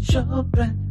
Marshall 0.00 0.44
Brandon's 0.44 0.89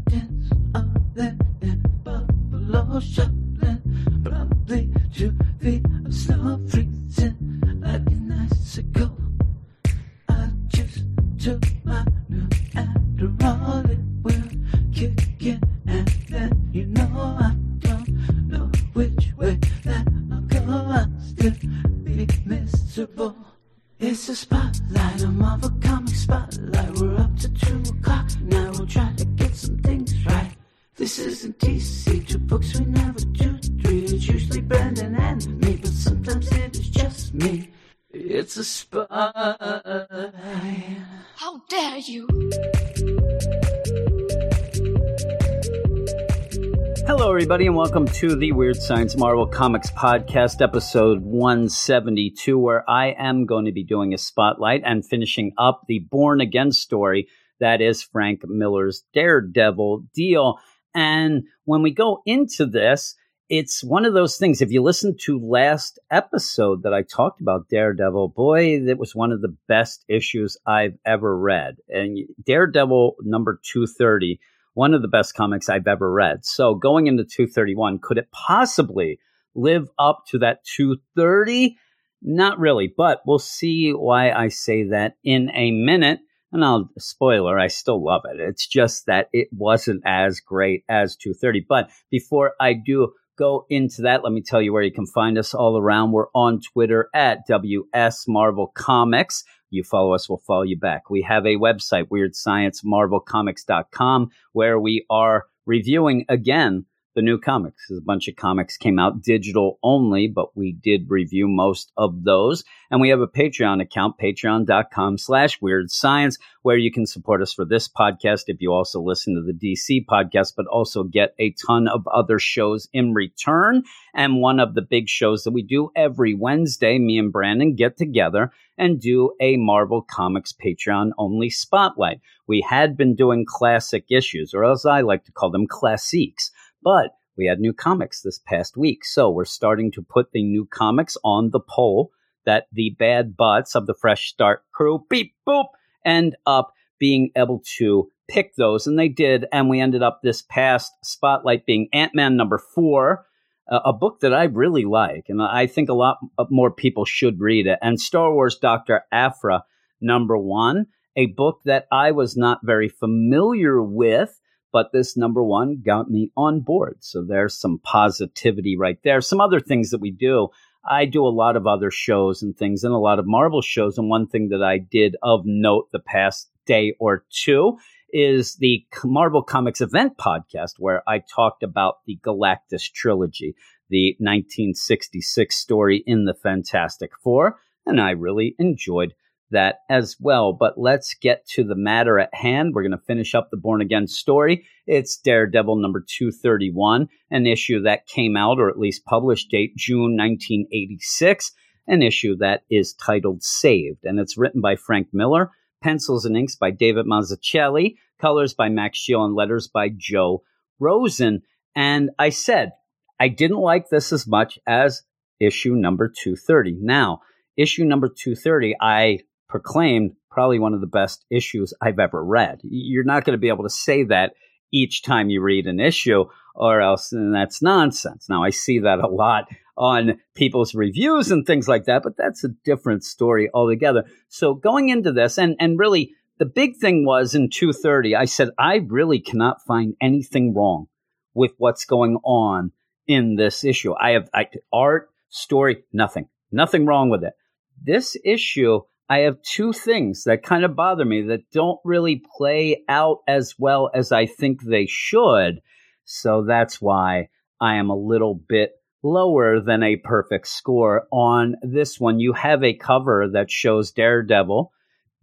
everybody, 47.49 47.65
and 47.65 47.75
welcome 47.75 48.05
to 48.05 48.35
the 48.35 48.51
Weird 48.51 48.75
Science 48.75 49.17
Marvel 49.17 49.47
Comics 49.47 49.89
Podcast, 49.89 50.61
episode 50.61 51.23
172, 51.23 52.55
where 52.59 52.87
I 52.87 53.15
am 53.17 53.47
going 53.47 53.65
to 53.65 53.71
be 53.71 53.83
doing 53.83 54.13
a 54.13 54.19
spotlight 54.19 54.83
and 54.85 55.03
finishing 55.03 55.53
up 55.57 55.81
the 55.87 55.97
Born 55.97 56.41
Again 56.41 56.71
story 56.71 57.27
that 57.59 57.81
is 57.81 58.03
Frank 58.03 58.41
Miller's 58.43 59.03
Daredevil 59.15 60.03
deal. 60.13 60.59
And 60.93 61.45
when 61.65 61.81
we 61.81 61.91
go 61.91 62.21
into 62.23 62.67
this, 62.67 63.15
it's 63.49 63.83
one 63.83 64.05
of 64.05 64.13
those 64.13 64.37
things. 64.37 64.61
If 64.61 64.69
you 64.69 64.83
listen 64.83 65.17
to 65.21 65.43
last 65.43 65.97
episode 66.11 66.83
that 66.83 66.93
I 66.93 67.01
talked 67.01 67.41
about 67.41 67.67
Daredevil, 67.67 68.27
boy, 68.35 68.85
that 68.85 68.99
was 68.99 69.15
one 69.15 69.31
of 69.31 69.41
the 69.41 69.57
best 69.67 70.05
issues 70.07 70.55
I've 70.67 70.99
ever 71.03 71.35
read. 71.35 71.77
And 71.87 72.19
Daredevil 72.45 73.15
number 73.23 73.59
230 73.63 74.39
one 74.79 74.93
of 74.93 75.01
the 75.01 75.09
best 75.09 75.35
comics 75.35 75.67
I've 75.67 75.87
ever 75.87 76.09
read. 76.09 76.45
So 76.45 76.73
going 76.73 77.07
into 77.07 77.25
231, 77.25 77.99
could 78.01 78.17
it 78.17 78.31
possibly 78.31 79.19
live 79.53 79.89
up 79.99 80.23
to 80.29 80.37
that 80.37 80.63
230? 80.63 81.75
Not 82.21 82.59
really, 82.59 82.87
but 82.87 83.21
we'll 83.25 83.39
see 83.39 83.91
why 83.91 84.31
I 84.31 84.47
say 84.47 84.87
that 84.87 85.17
in 85.21 85.51
a 85.53 85.71
minute. 85.71 86.21
And 86.53 86.63
I'll 86.63 86.89
spoiler, 86.97 87.59
I 87.59 87.67
still 87.67 88.01
love 88.01 88.21
it. 88.23 88.39
It's 88.39 88.65
just 88.65 89.07
that 89.07 89.27
it 89.33 89.49
wasn't 89.51 90.03
as 90.05 90.39
great 90.39 90.85
as 90.87 91.17
230. 91.17 91.65
But 91.67 91.89
before 92.09 92.53
I 92.57 92.71
do 92.71 93.11
go 93.37 93.65
into 93.69 94.03
that, 94.03 94.23
let 94.23 94.31
me 94.31 94.41
tell 94.41 94.61
you 94.61 94.71
where 94.71 94.81
you 94.81 94.93
can 94.93 95.07
find 95.07 95.37
us 95.37 95.53
all 95.53 95.77
around. 95.77 96.13
We're 96.13 96.31
on 96.33 96.61
Twitter 96.61 97.09
at 97.13 97.45
WS 97.47 98.29
Marvel 98.29 98.71
Comics. 98.75 99.43
You 99.69 99.83
follow 99.83 100.13
us, 100.13 100.29
we'll 100.29 100.39
follow 100.39 100.63
you 100.63 100.77
back. 100.77 101.09
We 101.09 101.21
have 101.23 101.45
a 101.45 101.57
website, 101.57 102.05
weirdsciencemarvelcomics.com, 102.05 104.31
where 104.53 104.79
we 104.79 105.05
are 105.09 105.47
reviewing 105.65 106.23
again 106.29 106.85
the 107.15 107.21
new 107.21 107.39
comics. 107.39 107.89
A 107.89 108.01
bunch 108.01 108.27
of 108.27 108.35
comics 108.35 108.77
came 108.77 108.99
out 108.99 109.21
digital 109.21 109.79
only, 109.83 110.27
but 110.27 110.55
we 110.55 110.71
did 110.71 111.09
review 111.09 111.47
most 111.47 111.91
of 111.97 112.23
those. 112.23 112.63
And 112.91 113.01
we 113.01 113.09
have 113.09 113.21
a 113.21 113.27
Patreon 113.27 113.81
account, 113.81 114.15
patreon.com 114.21 115.17
slash 115.17 115.61
weird 115.61 115.91
science, 115.91 116.37
where 116.61 116.77
you 116.77 116.91
can 116.91 117.05
support 117.05 117.41
us 117.41 117.53
for 117.53 117.65
this 117.65 117.87
podcast 117.87 118.43
if 118.47 118.61
you 118.61 118.71
also 118.71 119.01
listen 119.01 119.35
to 119.35 119.41
the 119.41 119.53
DC 119.53 120.05
podcast, 120.05 120.53
but 120.55 120.67
also 120.67 121.03
get 121.03 121.33
a 121.39 121.53
ton 121.67 121.87
of 121.87 122.07
other 122.07 122.39
shows 122.39 122.87
in 122.93 123.13
return. 123.13 123.83
And 124.13 124.41
one 124.41 124.59
of 124.59 124.73
the 124.75 124.81
big 124.81 125.07
shows 125.07 125.43
that 125.43 125.51
we 125.51 125.61
do 125.61 125.91
every 125.95 126.33
Wednesday, 126.33 126.99
me 126.99 127.17
and 127.17 127.31
Brandon 127.31 127.75
get 127.75 127.97
together 127.97 128.51
and 128.77 128.99
do 128.99 129.33
a 129.41 129.57
Marvel 129.57 130.01
Comics 130.01 130.53
Patreon 130.53 131.11
only 131.17 131.49
spotlight. 131.49 132.21
We 132.47 132.65
had 132.67 132.95
been 132.95 133.15
doing 133.15 133.45
classic 133.47 134.05
issues, 134.09 134.53
or 134.53 134.63
as 134.63 134.85
I 134.85 135.01
like 135.01 135.25
to 135.25 135.31
call 135.31 135.51
them, 135.51 135.67
classiques 135.67 136.49
but 136.81 137.11
we 137.37 137.45
had 137.45 137.59
new 137.59 137.73
comics 137.73 138.21
this 138.21 138.39
past 138.39 138.75
week. 138.75 139.05
So 139.05 139.29
we're 139.29 139.45
starting 139.45 139.91
to 139.93 140.01
put 140.01 140.31
the 140.31 140.43
new 140.43 140.65
comics 140.65 141.17
on 141.23 141.51
the 141.51 141.59
poll 141.59 142.11
that 142.45 142.67
the 142.71 142.95
bad 142.99 143.37
butts 143.37 143.75
of 143.75 143.87
the 143.87 143.93
Fresh 143.93 144.29
Start 144.29 144.63
crew, 144.73 145.05
beep, 145.09 145.33
boop, 145.47 145.67
end 146.05 146.35
up 146.45 146.73
being 146.99 147.31
able 147.35 147.61
to 147.77 148.09
pick 148.27 148.55
those. 148.55 148.87
And 148.87 148.99
they 148.99 149.07
did. 149.07 149.45
And 149.51 149.69
we 149.69 149.79
ended 149.79 150.03
up 150.03 150.19
this 150.21 150.41
past 150.41 150.91
spotlight 151.03 151.65
being 151.65 151.87
Ant 151.93 152.13
Man 152.13 152.35
number 152.35 152.57
four, 152.57 153.25
a 153.67 153.93
book 153.93 154.19
that 154.21 154.33
I 154.33 154.45
really 154.45 154.85
like. 154.85 155.25
And 155.29 155.41
I 155.41 155.67
think 155.67 155.89
a 155.89 155.93
lot 155.93 156.17
more 156.49 156.71
people 156.71 157.05
should 157.05 157.39
read 157.39 157.67
it. 157.67 157.79
And 157.81 157.99
Star 157.99 158.33
Wars 158.33 158.57
Dr. 158.57 159.03
Aphra 159.11 159.63
number 160.01 160.37
one, 160.37 160.87
a 161.15 161.27
book 161.27 161.61
that 161.65 161.85
I 161.91 162.11
was 162.11 162.35
not 162.35 162.59
very 162.63 162.89
familiar 162.89 163.81
with 163.81 164.39
but 164.71 164.91
this 164.91 165.17
number 165.17 165.43
one 165.43 165.81
got 165.83 166.09
me 166.09 166.31
on 166.37 166.61
board. 166.61 166.97
So 166.99 167.23
there's 167.23 167.59
some 167.59 167.79
positivity 167.83 168.77
right 168.77 168.99
there. 169.03 169.21
Some 169.21 169.41
other 169.41 169.59
things 169.59 169.89
that 169.89 170.01
we 170.01 170.11
do. 170.11 170.49
I 170.89 171.05
do 171.05 171.25
a 171.25 171.29
lot 171.29 171.55
of 171.55 171.67
other 171.67 171.91
shows 171.91 172.41
and 172.41 172.55
things 172.55 172.83
and 172.83 172.93
a 172.93 172.97
lot 172.97 173.19
of 173.19 173.27
Marvel 173.27 173.61
shows. 173.61 173.97
And 173.97 174.09
one 174.09 174.27
thing 174.27 174.49
that 174.49 174.63
I 174.63 174.77
did 174.77 175.15
of 175.21 175.41
note 175.45 175.89
the 175.91 175.99
past 175.99 176.49
day 176.65 176.95
or 176.99 177.25
two 177.31 177.77
is 178.11 178.55
the 178.55 178.85
Marvel 179.03 179.43
Comics 179.43 179.81
event 179.81 180.17
podcast, 180.17 180.73
where 180.79 181.03
I 181.07 181.19
talked 181.19 181.63
about 181.63 181.97
the 182.05 182.19
Galactus 182.25 182.91
trilogy, 182.91 183.55
the 183.89 184.15
1966 184.19 185.55
story 185.55 186.03
in 186.05 186.25
the 186.25 186.33
Fantastic 186.33 187.11
Four. 187.23 187.59
And 187.85 187.99
I 187.99 188.11
really 188.11 188.55
enjoyed 188.59 189.13
that 189.51 189.79
as 189.89 190.15
well. 190.19 190.53
But 190.53 190.77
let's 190.77 191.13
get 191.15 191.45
to 191.49 191.63
the 191.63 191.75
matter 191.75 192.19
at 192.19 192.33
hand. 192.33 192.73
We're 192.73 192.83
going 192.83 192.91
to 192.91 193.05
finish 193.05 193.35
up 193.35 193.49
the 193.49 193.57
Born 193.57 193.81
Again 193.81 194.07
story. 194.07 194.65
It's 194.87 195.17
Daredevil 195.17 195.77
number 195.77 196.03
231, 196.07 197.07
an 197.31 197.47
issue 197.47 197.81
that 197.83 198.07
came 198.07 198.37
out, 198.37 198.59
or 198.59 198.69
at 198.69 198.79
least 198.79 199.05
published 199.05 199.49
date 199.49 199.75
June 199.75 200.17
1986, 200.17 201.51
an 201.87 202.01
issue 202.01 202.35
that 202.37 202.63
is 202.69 202.93
titled 202.93 203.43
Saved. 203.43 204.03
And 204.03 204.19
it's 204.19 204.37
written 204.37 204.61
by 204.61 204.75
Frank 204.75 205.07
Miller, 205.13 205.51
pencils 205.81 206.25
and 206.25 206.37
inks 206.37 206.55
by 206.55 206.71
David 206.71 207.05
Mazzucchelli, 207.05 207.95
colors 208.19 208.53
by 208.53 208.69
Max 208.69 208.99
Scheele, 208.99 209.25
and 209.25 209.35
letters 209.35 209.67
by 209.67 209.89
Joe 209.95 210.43
Rosen. 210.79 211.41
And 211.75 212.11
I 212.19 212.29
said, 212.29 212.71
I 213.19 213.27
didn't 213.27 213.57
like 213.57 213.89
this 213.89 214.13
as 214.13 214.27
much 214.27 214.59
as 214.67 215.03
issue 215.39 215.75
number 215.75 216.07
230. 216.07 216.77
Now, 216.81 217.21
issue 217.57 217.85
number 217.85 218.07
230, 218.07 218.75
I 218.79 219.19
proclaimed 219.49 220.11
probably 220.31 220.59
one 220.59 220.73
of 220.73 220.81
the 220.81 220.87
best 220.87 221.25
issues 221.29 221.73
I've 221.81 221.99
ever 221.99 222.23
read. 222.23 222.61
You're 222.63 223.03
not 223.03 223.25
going 223.25 223.33
to 223.33 223.39
be 223.39 223.49
able 223.49 223.63
to 223.63 223.69
say 223.69 224.03
that 224.03 224.33
each 224.71 225.01
time 225.01 225.29
you 225.29 225.41
read 225.41 225.65
an 225.65 225.79
issue, 225.79 226.25
or 226.55 226.81
else 226.81 227.11
that's 227.11 227.61
nonsense. 227.61 228.27
Now, 228.29 228.43
I 228.43 228.51
see 228.51 228.79
that 228.79 228.99
a 228.99 229.07
lot 229.07 229.47
on 229.77 230.19
people's 230.35 230.75
reviews 230.75 231.31
and 231.31 231.45
things 231.45 231.67
like 231.67 231.85
that, 231.85 232.03
but 232.03 232.17
that's 232.17 232.43
a 232.43 232.49
different 232.65 233.03
story 233.03 233.49
altogether. 233.53 234.03
So 234.27 234.53
going 234.53 234.89
into 234.89 235.11
this, 235.11 235.37
and, 235.37 235.55
and 235.59 235.79
really 235.79 236.11
the 236.37 236.45
big 236.45 236.75
thing 236.77 237.05
was 237.05 237.33
in 237.33 237.49
230, 237.49 238.15
I 238.15 238.25
said, 238.25 238.49
I 238.59 238.85
really 238.87 239.19
cannot 239.19 239.65
find 239.65 239.95
anything 240.01 240.53
wrong 240.53 240.87
with 241.33 241.53
what's 241.57 241.85
going 241.85 242.17
on 242.23 242.71
in 243.07 243.35
this 243.35 243.63
issue. 243.63 243.93
I 243.99 244.11
have 244.11 244.29
I, 244.33 244.47
art, 244.71 245.09
story, 245.29 245.83
nothing, 245.93 246.27
nothing 246.51 246.85
wrong 246.85 247.09
with 247.09 247.23
it. 247.23 247.33
This 247.81 248.17
issue, 248.25 248.81
I 249.09 249.19
have 249.19 249.41
two 249.41 249.73
things 249.73 250.25
that 250.25 250.43
kind 250.43 250.63
of 250.63 250.75
bother 250.75 251.03
me 251.03 251.23
that 251.23 251.49
don't 251.51 251.79
really 251.83 252.21
play 252.37 252.83
out 252.87 253.19
as 253.27 253.55
well 253.57 253.89
as 253.93 254.11
I 254.11 254.27
think 254.27 254.61
they 254.61 254.85
should. 254.87 255.61
So 256.05 256.45
that's 256.47 256.79
why 256.79 257.29
I 257.59 257.75
am 257.75 257.89
a 257.89 257.95
little 257.95 258.35
bit 258.35 258.73
lower 259.01 259.59
than 259.61 259.81
a 259.81 259.95
perfect 259.95 260.47
score 260.47 261.07
on 261.11 261.55
this 261.63 261.99
one. 261.99 262.19
You 262.19 262.33
have 262.33 262.63
a 262.63 262.73
cover 262.73 263.27
that 263.33 263.49
shows 263.49 263.91
Daredevil 263.91 264.71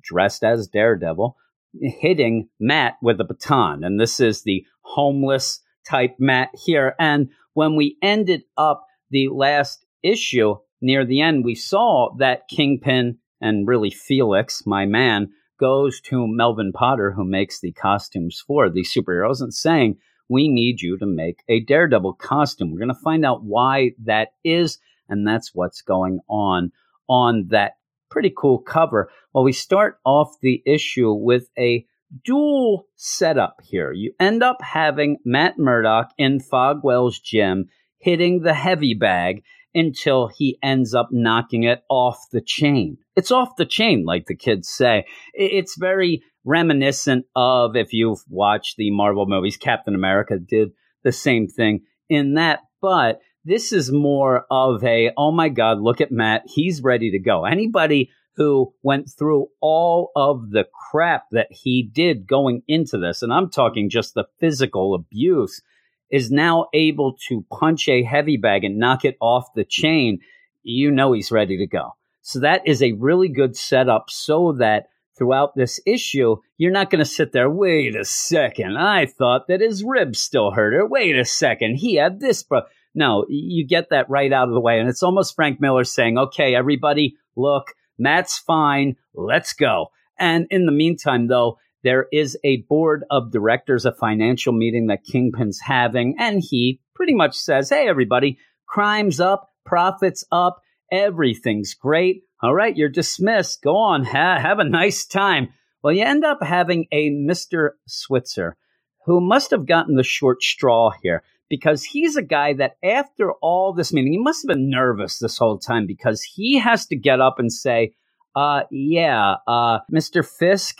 dressed 0.02 0.42
as 0.42 0.68
Daredevil 0.68 1.36
hitting 1.80 2.48
Matt 2.58 2.94
with 3.02 3.20
a 3.20 3.24
baton. 3.24 3.84
And 3.84 4.00
this 4.00 4.18
is 4.18 4.42
the 4.42 4.64
homeless 4.80 5.60
type 5.88 6.16
Matt 6.18 6.50
here. 6.64 6.94
And 6.98 7.28
when 7.54 7.76
we 7.76 7.98
ended 8.02 8.42
up 8.56 8.86
the 9.10 9.28
last 9.28 9.84
issue 10.02 10.56
near 10.80 11.04
the 11.04 11.20
end, 11.20 11.44
we 11.44 11.54
saw 11.54 12.14
that 12.18 12.48
Kingpin 12.48 13.18
and 13.40 13.66
really 13.66 13.90
Felix, 13.90 14.64
my 14.66 14.86
man, 14.86 15.30
goes 15.58 16.00
to 16.02 16.26
Melvin 16.26 16.72
Potter, 16.72 17.12
who 17.12 17.24
makes 17.24 17.60
the 17.60 17.72
costumes 17.72 18.42
for 18.46 18.68
the 18.68 18.82
superheroes, 18.82 19.40
and 19.40 19.54
saying, 19.54 19.96
We 20.28 20.48
need 20.48 20.80
you 20.80 20.98
to 20.98 21.06
make 21.06 21.42
a 21.48 21.60
Daredevil 21.60 22.14
costume. 22.14 22.70
We're 22.70 22.78
going 22.78 22.88
to 22.88 22.94
find 22.94 23.24
out 23.24 23.44
why 23.44 23.92
that 24.04 24.28
is, 24.44 24.78
and 25.08 25.26
that's 25.26 25.54
what's 25.54 25.82
going 25.82 26.20
on 26.28 26.72
on 27.08 27.46
that 27.50 27.74
pretty 28.10 28.32
cool 28.36 28.58
cover. 28.58 29.10
Well, 29.32 29.44
we 29.44 29.52
start 29.52 29.98
off 30.04 30.36
the 30.40 30.62
issue 30.66 31.12
with 31.12 31.48
a 31.58 31.86
dual 32.24 32.86
setup 32.96 33.60
here. 33.62 33.92
You 33.92 34.12
end 34.18 34.42
up 34.42 34.62
having 34.62 35.18
Matt 35.24 35.58
Murdock 35.58 36.10
in 36.18 36.40
Fogwell's 36.40 37.18
gym 37.18 37.68
hitting 37.98 38.42
the 38.42 38.54
heavy 38.54 38.94
bag 38.94 39.42
until 39.76 40.28
he 40.28 40.58
ends 40.62 40.94
up 40.94 41.10
knocking 41.12 41.64
it 41.64 41.82
off 41.90 42.18
the 42.32 42.40
chain. 42.40 42.96
It's 43.14 43.30
off 43.30 43.56
the 43.56 43.66
chain, 43.66 44.04
like 44.04 44.26
the 44.26 44.34
kids 44.34 44.68
say. 44.68 45.04
It's 45.34 45.76
very 45.76 46.22
reminiscent 46.44 47.26
of 47.36 47.76
if 47.76 47.92
you've 47.92 48.24
watched 48.28 48.76
the 48.78 48.90
Marvel 48.90 49.26
movies, 49.26 49.58
Captain 49.58 49.94
America 49.94 50.38
did 50.38 50.70
the 51.04 51.12
same 51.12 51.46
thing 51.46 51.82
in 52.08 52.34
that, 52.34 52.60
but 52.80 53.20
this 53.44 53.72
is 53.72 53.92
more 53.92 54.46
of 54.50 54.82
a, 54.82 55.12
oh 55.16 55.30
my 55.30 55.48
God, 55.48 55.78
look 55.80 56.00
at 56.00 56.10
Matt. 56.10 56.42
He's 56.46 56.82
ready 56.82 57.10
to 57.10 57.18
go. 57.18 57.44
Anybody 57.44 58.10
who 58.36 58.72
went 58.82 59.08
through 59.16 59.48
all 59.60 60.10
of 60.16 60.50
the 60.50 60.66
crap 60.90 61.24
that 61.32 61.48
he 61.50 61.82
did 61.82 62.26
going 62.26 62.62
into 62.66 62.98
this, 62.98 63.22
and 63.22 63.32
I'm 63.32 63.50
talking 63.50 63.90
just 63.90 64.14
the 64.14 64.26
physical 64.40 64.94
abuse, 64.94 65.62
is 66.10 66.30
now 66.30 66.66
able 66.72 67.16
to 67.28 67.44
punch 67.50 67.88
a 67.88 68.02
heavy 68.02 68.36
bag 68.36 68.64
and 68.64 68.78
knock 68.78 69.04
it 69.04 69.16
off 69.20 69.54
the 69.54 69.64
chain. 69.64 70.20
You 70.62 70.90
know 70.90 71.12
he's 71.12 71.32
ready 71.32 71.58
to 71.58 71.66
go. 71.66 71.94
So 72.22 72.40
that 72.40 72.66
is 72.66 72.82
a 72.82 72.92
really 72.92 73.28
good 73.28 73.56
setup 73.56 74.10
so 74.10 74.52
that 74.58 74.88
throughout 75.16 75.54
this 75.54 75.80
issue, 75.86 76.36
you're 76.58 76.72
not 76.72 76.90
going 76.90 76.98
to 76.98 77.10
sit 77.10 77.32
there, 77.32 77.48
wait 77.48 77.96
a 77.96 78.04
second, 78.04 78.76
I 78.76 79.06
thought 79.06 79.48
that 79.48 79.60
his 79.60 79.82
ribs 79.82 80.18
still 80.18 80.50
hurt 80.50 80.74
her. 80.74 80.86
Wait 80.86 81.16
a 81.16 81.24
second, 81.24 81.76
he 81.76 81.94
had 81.94 82.20
this. 82.20 82.42
Bro. 82.42 82.62
No, 82.94 83.26
you 83.28 83.66
get 83.66 83.90
that 83.90 84.08
right 84.08 84.32
out 84.32 84.48
of 84.48 84.54
the 84.54 84.60
way. 84.60 84.80
And 84.80 84.88
it's 84.88 85.02
almost 85.02 85.34
Frank 85.34 85.60
Miller 85.60 85.84
saying, 85.84 86.16
okay, 86.16 86.54
everybody, 86.54 87.16
look, 87.36 87.74
Matt's 87.98 88.38
fine. 88.38 88.96
Let's 89.14 89.52
go. 89.52 89.88
And 90.18 90.46
in 90.50 90.64
the 90.64 90.72
meantime, 90.72 91.28
though, 91.28 91.58
there 91.86 92.06
is 92.12 92.36
a 92.42 92.62
board 92.62 93.04
of 93.12 93.30
directors, 93.30 93.84
a 93.84 93.92
financial 93.92 94.52
meeting 94.52 94.88
that 94.88 95.04
Kingpin's 95.04 95.60
having, 95.60 96.16
and 96.18 96.42
he 96.42 96.80
pretty 96.96 97.14
much 97.14 97.36
says, 97.36 97.70
Hey, 97.70 97.88
everybody, 97.88 98.38
crime's 98.66 99.20
up, 99.20 99.50
profits 99.64 100.24
up, 100.32 100.60
everything's 100.90 101.74
great. 101.74 102.24
All 102.42 102.52
right, 102.52 102.76
you're 102.76 102.88
dismissed. 102.88 103.62
Go 103.62 103.76
on, 103.76 104.04
ha- 104.04 104.40
have 104.40 104.58
a 104.58 104.68
nice 104.68 105.06
time. 105.06 105.50
Well, 105.80 105.94
you 105.94 106.02
end 106.02 106.24
up 106.24 106.42
having 106.42 106.86
a 106.90 107.10
Mr. 107.10 107.70
Switzer 107.86 108.56
who 109.04 109.20
must 109.20 109.52
have 109.52 109.66
gotten 109.66 109.94
the 109.94 110.02
short 110.02 110.42
straw 110.42 110.90
here 111.00 111.22
because 111.48 111.84
he's 111.84 112.16
a 112.16 112.22
guy 112.22 112.54
that 112.54 112.78
after 112.82 113.30
all 113.40 113.72
this 113.72 113.92
meeting, 113.92 114.12
he 114.12 114.18
must 114.18 114.42
have 114.42 114.56
been 114.56 114.68
nervous 114.68 115.20
this 115.20 115.38
whole 115.38 115.60
time 115.60 115.86
because 115.86 116.24
he 116.24 116.58
has 116.58 116.86
to 116.86 116.96
get 116.96 117.20
up 117.20 117.38
and 117.38 117.52
say, 117.52 117.94
uh, 118.34 118.62
yeah, 118.72 119.36
uh, 119.46 119.78
Mr. 119.94 120.26
Fisk, 120.26 120.78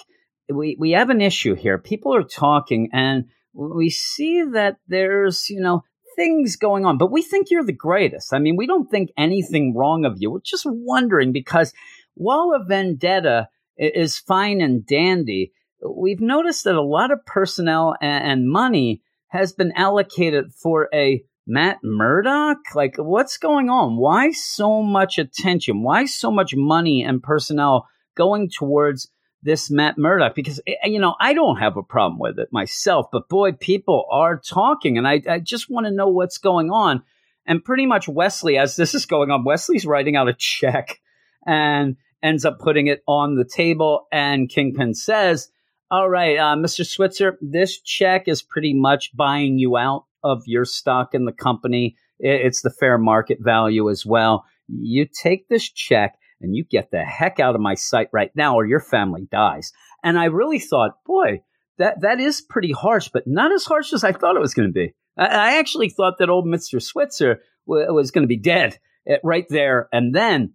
we, 0.48 0.76
we 0.78 0.92
have 0.92 1.10
an 1.10 1.20
issue 1.20 1.54
here. 1.54 1.78
People 1.78 2.14
are 2.14 2.22
talking 2.22 2.90
and 2.92 3.24
we 3.52 3.90
see 3.90 4.42
that 4.52 4.76
there's, 4.86 5.48
you 5.50 5.60
know, 5.60 5.82
things 6.16 6.56
going 6.56 6.84
on, 6.86 6.98
but 6.98 7.10
we 7.10 7.22
think 7.22 7.50
you're 7.50 7.64
the 7.64 7.72
greatest. 7.72 8.32
I 8.32 8.38
mean, 8.38 8.56
we 8.56 8.66
don't 8.66 8.90
think 8.90 9.10
anything 9.18 9.74
wrong 9.76 10.04
of 10.04 10.16
you. 10.18 10.30
We're 10.30 10.40
just 10.44 10.64
wondering 10.66 11.32
because 11.32 11.72
while 12.14 12.52
a 12.54 12.64
vendetta 12.64 13.48
is 13.76 14.18
fine 14.18 14.60
and 14.60 14.86
dandy, 14.86 15.52
we've 15.86 16.20
noticed 16.20 16.64
that 16.64 16.74
a 16.74 16.82
lot 16.82 17.10
of 17.10 17.24
personnel 17.26 17.94
and 18.00 18.48
money 18.48 19.02
has 19.28 19.52
been 19.52 19.72
allocated 19.76 20.52
for 20.54 20.88
a 20.94 21.22
Matt 21.46 21.78
Murdock? 21.84 22.58
Like, 22.74 22.96
what's 22.96 23.36
going 23.36 23.70
on? 23.70 23.96
Why 23.96 24.32
so 24.32 24.82
much 24.82 25.18
attention? 25.18 25.82
Why 25.82 26.06
so 26.06 26.30
much 26.30 26.54
money 26.56 27.04
and 27.04 27.22
personnel 27.22 27.88
going 28.16 28.50
towards 28.50 29.08
this 29.46 29.70
Matt 29.70 29.96
Murdock? 29.96 30.34
Because, 30.34 30.60
eh, 30.66 30.74
you 30.84 30.98
know, 30.98 31.14
I 31.18 31.32
don't 31.32 31.56
have 31.56 31.76
a 31.76 31.82
problem 31.82 32.18
with 32.18 32.38
it 32.38 32.48
myself, 32.52 33.06
but 33.10 33.28
boy, 33.28 33.52
people 33.52 34.04
are 34.10 34.36
talking, 34.36 34.98
and 34.98 35.08
I, 35.08 35.22
I 35.28 35.38
just 35.38 35.70
want 35.70 35.86
to 35.86 35.92
know 35.92 36.08
what's 36.08 36.38
going 36.38 36.70
on. 36.70 37.02
And 37.46 37.64
pretty 37.64 37.86
much 37.86 38.08
Wesley, 38.08 38.58
as 38.58 38.76
this 38.76 38.94
is 38.94 39.06
going 39.06 39.30
on, 39.30 39.44
Wesley's 39.44 39.86
writing 39.86 40.16
out 40.16 40.28
a 40.28 40.34
check 40.34 41.00
and 41.46 41.96
ends 42.22 42.44
up 42.44 42.58
putting 42.58 42.88
it 42.88 43.02
on 43.06 43.36
the 43.36 43.44
table. 43.44 44.08
And 44.10 44.48
Kingpin 44.48 44.94
says, 44.94 45.48
all 45.88 46.08
right, 46.10 46.36
uh, 46.36 46.56
Mr. 46.56 46.84
Switzer, 46.84 47.38
this 47.40 47.80
check 47.80 48.26
is 48.26 48.42
pretty 48.42 48.74
much 48.74 49.16
buying 49.16 49.58
you 49.58 49.76
out 49.76 50.06
of 50.24 50.42
your 50.46 50.64
stock 50.64 51.14
in 51.14 51.24
the 51.24 51.32
company. 51.32 51.96
It's 52.18 52.62
the 52.62 52.70
fair 52.70 52.98
market 52.98 53.38
value 53.40 53.88
as 53.88 54.04
well. 54.04 54.44
You 54.66 55.06
take 55.06 55.48
this 55.48 55.70
check 55.70 56.18
and 56.40 56.54
you 56.54 56.64
get 56.64 56.90
the 56.90 57.04
heck 57.04 57.40
out 57.40 57.54
of 57.54 57.60
my 57.60 57.74
sight 57.74 58.08
right 58.12 58.30
now 58.34 58.56
or 58.56 58.66
your 58.66 58.80
family 58.80 59.26
dies. 59.30 59.72
And 60.02 60.18
I 60.18 60.26
really 60.26 60.58
thought, 60.58 61.02
boy, 61.04 61.42
that, 61.78 62.00
that 62.02 62.20
is 62.20 62.40
pretty 62.40 62.72
harsh, 62.72 63.08
but 63.12 63.26
not 63.26 63.52
as 63.52 63.64
harsh 63.64 63.92
as 63.92 64.04
I 64.04 64.12
thought 64.12 64.36
it 64.36 64.40
was 64.40 64.54
going 64.54 64.68
to 64.68 64.72
be. 64.72 64.94
I, 65.16 65.26
I, 65.26 65.58
actually 65.58 65.90
thought 65.90 66.18
that 66.18 66.30
old 66.30 66.46
Mr. 66.46 66.80
Switzer 66.82 67.40
w- 67.66 67.92
was 67.92 68.10
going 68.10 68.22
to 68.22 68.28
be 68.28 68.38
dead 68.38 68.78
eh, 69.06 69.16
right 69.22 69.46
there 69.48 69.88
and 69.92 70.14
then. 70.14 70.54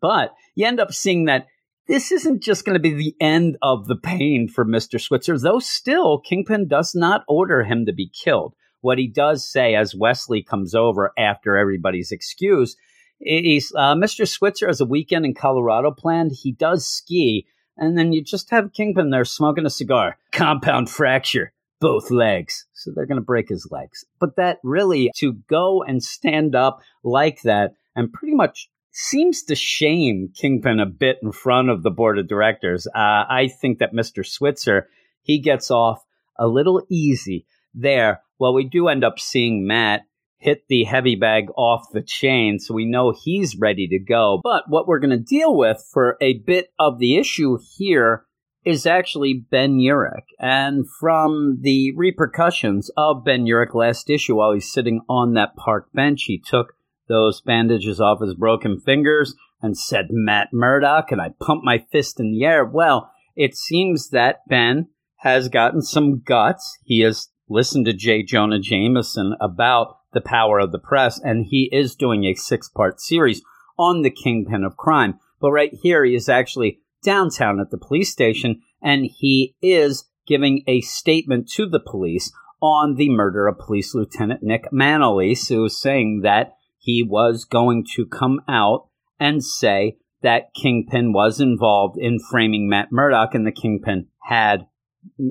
But 0.00 0.34
you 0.54 0.66
end 0.66 0.80
up 0.80 0.92
seeing 0.92 1.26
that 1.26 1.46
this 1.88 2.12
isn't 2.12 2.42
just 2.42 2.64
going 2.64 2.74
to 2.74 2.80
be 2.80 2.94
the 2.94 3.16
end 3.20 3.56
of 3.62 3.88
the 3.88 3.96
pain 3.96 4.48
for 4.48 4.64
Mr. 4.64 5.00
Switzer, 5.00 5.38
though 5.38 5.58
still, 5.58 6.20
Kingpin 6.20 6.68
does 6.68 6.94
not 6.94 7.24
order 7.26 7.64
him 7.64 7.86
to 7.86 7.92
be 7.92 8.08
killed. 8.08 8.54
What 8.80 8.98
he 8.98 9.08
does 9.08 9.50
say 9.50 9.74
as 9.74 9.94
Wesley 9.94 10.42
comes 10.42 10.74
over 10.74 11.12
after 11.18 11.56
everybody's 11.56 12.12
excuse 12.12 12.76
uh, 13.22 13.94
Mr. 13.94 14.26
Switzer 14.26 14.66
has 14.66 14.80
a 14.80 14.86
weekend 14.86 15.24
in 15.24 15.34
Colorado 15.34 15.90
planned. 15.90 16.32
He 16.32 16.52
does 16.52 16.86
ski, 16.86 17.46
and 17.76 17.96
then 17.96 18.12
you 18.12 18.22
just 18.22 18.50
have 18.50 18.72
Kingpin 18.72 19.10
there 19.10 19.24
smoking 19.24 19.66
a 19.66 19.70
cigar. 19.70 20.18
Compound 20.32 20.88
fracture, 20.88 21.52
both 21.80 22.10
legs. 22.10 22.66
So 22.72 22.90
they're 22.94 23.06
going 23.06 23.20
to 23.20 23.24
break 23.24 23.48
his 23.48 23.68
legs. 23.70 24.04
But 24.18 24.36
that 24.36 24.58
really, 24.62 25.10
to 25.16 25.34
go 25.48 25.82
and 25.82 26.02
stand 26.02 26.54
up 26.54 26.80
like 27.04 27.42
that 27.42 27.74
and 27.94 28.12
pretty 28.12 28.34
much 28.34 28.70
seems 28.92 29.42
to 29.44 29.54
shame 29.54 30.32
Kingpin 30.34 30.80
a 30.80 30.86
bit 30.86 31.18
in 31.22 31.32
front 31.32 31.70
of 31.70 31.82
the 31.82 31.90
board 31.90 32.18
of 32.18 32.28
directors. 32.28 32.86
Uh, 32.86 33.24
I 33.28 33.50
think 33.60 33.78
that 33.78 33.94
Mr. 33.94 34.26
Switzer, 34.26 34.88
he 35.22 35.38
gets 35.38 35.70
off 35.70 36.04
a 36.38 36.48
little 36.48 36.82
easy 36.88 37.46
there. 37.74 38.22
Well, 38.38 38.54
we 38.54 38.64
do 38.64 38.88
end 38.88 39.04
up 39.04 39.18
seeing 39.18 39.66
Matt 39.66 40.02
hit 40.40 40.64
the 40.68 40.84
heavy 40.84 41.14
bag 41.14 41.48
off 41.56 41.92
the 41.92 42.02
chain, 42.02 42.58
so 42.58 42.74
we 42.74 42.86
know 42.86 43.12
he's 43.12 43.56
ready 43.56 43.86
to 43.86 43.98
go. 43.98 44.40
But 44.42 44.64
what 44.68 44.88
we're 44.88 44.98
going 44.98 45.10
to 45.10 45.18
deal 45.18 45.54
with 45.54 45.84
for 45.92 46.16
a 46.20 46.38
bit 46.38 46.72
of 46.78 46.98
the 46.98 47.16
issue 47.16 47.58
here 47.76 48.24
is 48.64 48.86
actually 48.86 49.46
Ben 49.50 49.78
Urich. 49.78 50.26
And 50.38 50.86
from 50.98 51.58
the 51.60 51.92
repercussions 51.94 52.90
of 52.96 53.24
Ben 53.24 53.44
Urich 53.44 53.74
last 53.74 54.10
issue 54.10 54.36
while 54.36 54.52
he's 54.52 54.72
sitting 54.72 55.02
on 55.08 55.34
that 55.34 55.56
park 55.56 55.92
bench, 55.92 56.24
he 56.24 56.38
took 56.38 56.72
those 57.08 57.40
bandages 57.40 58.00
off 58.00 58.20
his 58.20 58.34
broken 58.34 58.80
fingers 58.80 59.34
and 59.62 59.76
said, 59.76 60.06
Matt 60.10 60.48
Murdock, 60.52 61.12
and 61.12 61.20
I 61.20 61.34
pumped 61.40 61.64
my 61.64 61.84
fist 61.92 62.18
in 62.18 62.32
the 62.32 62.44
air. 62.44 62.64
Well, 62.64 63.10
it 63.36 63.56
seems 63.56 64.10
that 64.10 64.46
Ben 64.48 64.88
has 65.16 65.48
gotten 65.48 65.82
some 65.82 66.20
guts. 66.20 66.78
He 66.84 67.00
has 67.00 67.28
listened 67.48 67.84
to 67.86 67.92
J. 67.92 68.22
Jonah 68.22 68.58
Jameson 68.58 69.34
about 69.40 69.98
the 70.12 70.20
power 70.20 70.58
of 70.58 70.72
the 70.72 70.78
press, 70.78 71.20
and 71.22 71.46
he 71.46 71.68
is 71.72 71.94
doing 71.94 72.24
a 72.24 72.34
six 72.34 72.68
part 72.68 73.00
series 73.00 73.42
on 73.78 74.02
the 74.02 74.10
kingpin 74.10 74.64
of 74.64 74.76
crime. 74.76 75.18
But 75.40 75.52
right 75.52 75.72
here, 75.82 76.04
he 76.04 76.14
is 76.14 76.28
actually 76.28 76.80
downtown 77.02 77.60
at 77.60 77.70
the 77.70 77.78
police 77.78 78.10
station, 78.10 78.60
and 78.82 79.06
he 79.06 79.54
is 79.62 80.08
giving 80.26 80.62
a 80.66 80.80
statement 80.82 81.48
to 81.50 81.66
the 81.66 81.80
police 81.80 82.32
on 82.60 82.96
the 82.96 83.08
murder 83.08 83.46
of 83.46 83.58
Police 83.58 83.94
Lieutenant 83.94 84.42
Nick 84.42 84.70
Manolis, 84.70 85.48
who 85.48 85.64
is 85.64 85.80
saying 85.80 86.20
that 86.24 86.52
he 86.78 87.02
was 87.02 87.44
going 87.44 87.84
to 87.94 88.06
come 88.06 88.40
out 88.48 88.88
and 89.18 89.42
say 89.44 89.96
that 90.22 90.54
Kingpin 90.54 91.12
was 91.12 91.40
involved 91.40 91.96
in 91.98 92.18
framing 92.18 92.68
Matt 92.68 92.92
Murdock 92.92 93.34
and 93.34 93.46
the 93.46 93.52
Kingpin 93.52 94.08
had 94.24 94.66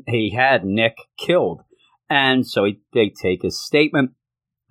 he 0.08 0.32
had 0.36 0.66
Nick 0.66 0.98
killed. 1.18 1.62
And 2.10 2.48
so 2.48 2.66
he, 2.66 2.82
they 2.94 3.10
take 3.10 3.44
his 3.44 3.64
statement 3.64 4.12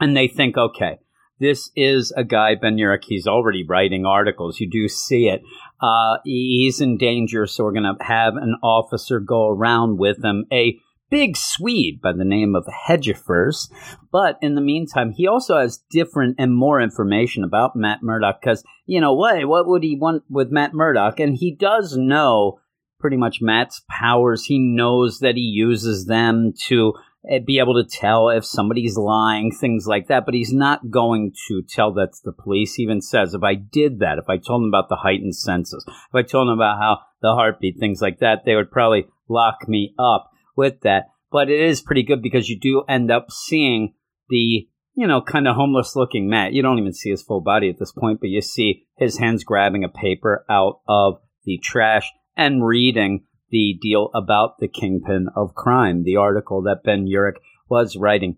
and 0.00 0.17
they 0.17 0.28
think, 0.28 0.57
okay, 0.57 0.99
this 1.40 1.71
is 1.76 2.12
a 2.17 2.25
guy, 2.25 2.55
Ben 2.55 2.78
he's 3.07 3.26
already 3.26 3.64
writing 3.64 4.05
articles. 4.05 4.59
You 4.59 4.69
do 4.69 4.88
see 4.88 5.28
it. 5.28 5.43
Uh, 5.81 6.17
he's 6.25 6.81
in 6.81 6.97
danger, 6.97 7.47
so 7.47 7.64
we're 7.64 7.73
going 7.73 7.85
to 7.85 8.05
have 8.05 8.35
an 8.35 8.57
officer 8.62 9.21
go 9.21 9.49
around 9.49 9.99
with 9.99 10.25
him, 10.25 10.47
a 10.52 10.78
big 11.11 11.37
Swede 11.37 12.00
by 12.00 12.12
the 12.12 12.25
name 12.25 12.55
of 12.55 12.67
Hedgefors. 12.88 13.69
But 14.11 14.38
in 14.43 14.57
the 14.57 14.61
meantime, 14.61 15.12
he 15.12 15.26
also 15.26 15.59
has 15.59 15.83
different 15.90 16.37
and 16.38 16.55
more 16.55 16.81
information 16.81 17.45
about 17.45 17.76
Matt 17.76 18.02
Murdock 18.02 18.40
because, 18.40 18.64
you 18.87 19.00
know, 19.00 19.14
what, 19.14 19.47
what 19.47 19.69
would 19.69 19.85
he 19.85 19.97
want 19.97 20.25
with 20.28 20.50
Matt 20.50 20.75
Murdock? 20.75 21.21
And 21.21 21.37
he 21.37 21.55
does 21.55 21.97
know 21.97 22.61
pretty 22.99 23.17
much 23.17 23.38
Matt's 23.40 23.83
powers. 23.88 24.45
He 24.45 24.59
knows 24.59 25.21
that 25.21 25.37
he 25.37 25.43
uses 25.43 26.07
them 26.07 26.52
to 26.67 26.95
Eh, 27.28 27.40
be 27.44 27.58
able 27.58 27.75
to 27.75 27.88
tell 27.88 28.30
if 28.30 28.44
somebody's 28.44 28.97
lying, 28.97 29.52
things 29.52 29.87
like 29.87 30.08
that. 30.08 30.25
But 30.25 30.35
he's 30.35 30.52
not 30.52 30.90
going 30.90 31.32
to 31.49 31.62
tell 31.68 31.92
that 31.94 32.12
to 32.12 32.20
the 32.25 32.32
police. 32.32 32.75
He 32.75 32.82
even 32.82 33.02
says, 33.02 33.35
if 33.35 33.42
I 33.42 33.54
did 33.54 33.99
that, 34.00 34.18
if 34.18 34.28
I 34.28 34.38
told 34.38 34.62
them 34.62 34.68
about 34.68 34.88
the 34.88 34.97
heightened 34.97 35.37
senses, 35.37 35.85
if 35.87 36.14
I 36.14 36.23
told 36.23 36.49
them 36.49 36.58
about 36.58 36.78
how 36.78 36.99
the 37.20 37.35
heartbeat, 37.35 37.78
things 37.78 38.00
like 38.00 38.20
that, 38.20 38.44
they 38.44 38.54
would 38.54 38.70
probably 38.70 39.06
lock 39.28 39.68
me 39.68 39.94
up 39.99 40.30
with 40.56 40.80
that. 40.82 41.08
But 41.30 41.50
it 41.50 41.61
is 41.61 41.82
pretty 41.82 42.02
good 42.02 42.23
because 42.23 42.49
you 42.49 42.58
do 42.58 42.85
end 42.88 43.11
up 43.11 43.30
seeing 43.30 43.94
the, 44.30 44.66
you 44.94 45.06
know, 45.06 45.20
kind 45.20 45.47
of 45.47 45.56
homeless 45.56 45.94
looking 45.94 46.30
Matt. 46.30 46.54
You 46.54 46.62
don't 46.62 46.78
even 46.78 46.94
see 46.94 47.11
his 47.11 47.23
full 47.23 47.42
body 47.42 47.68
at 47.68 47.78
this 47.78 47.92
point, 47.92 48.20
but 48.20 48.30
you 48.30 48.40
see 48.40 48.87
his 48.97 49.18
hands 49.18 49.44
grabbing 49.44 49.85
a 49.85 49.88
paper 49.88 50.47
out 50.49 50.80
of 50.88 51.20
the 51.44 51.58
trash 51.62 52.11
and 52.37 52.64
reading 52.64 53.25
the 53.50 53.78
deal 53.81 54.11
about 54.14 54.59
the 54.59 54.69
kingpin 54.69 55.28
of 55.35 55.55
crime, 55.55 56.05
the 56.05 56.17
article 56.17 56.62
that 56.62 56.83
Ben 56.85 57.07
Urich 57.07 57.37
was 57.69 57.97
writing. 57.97 58.37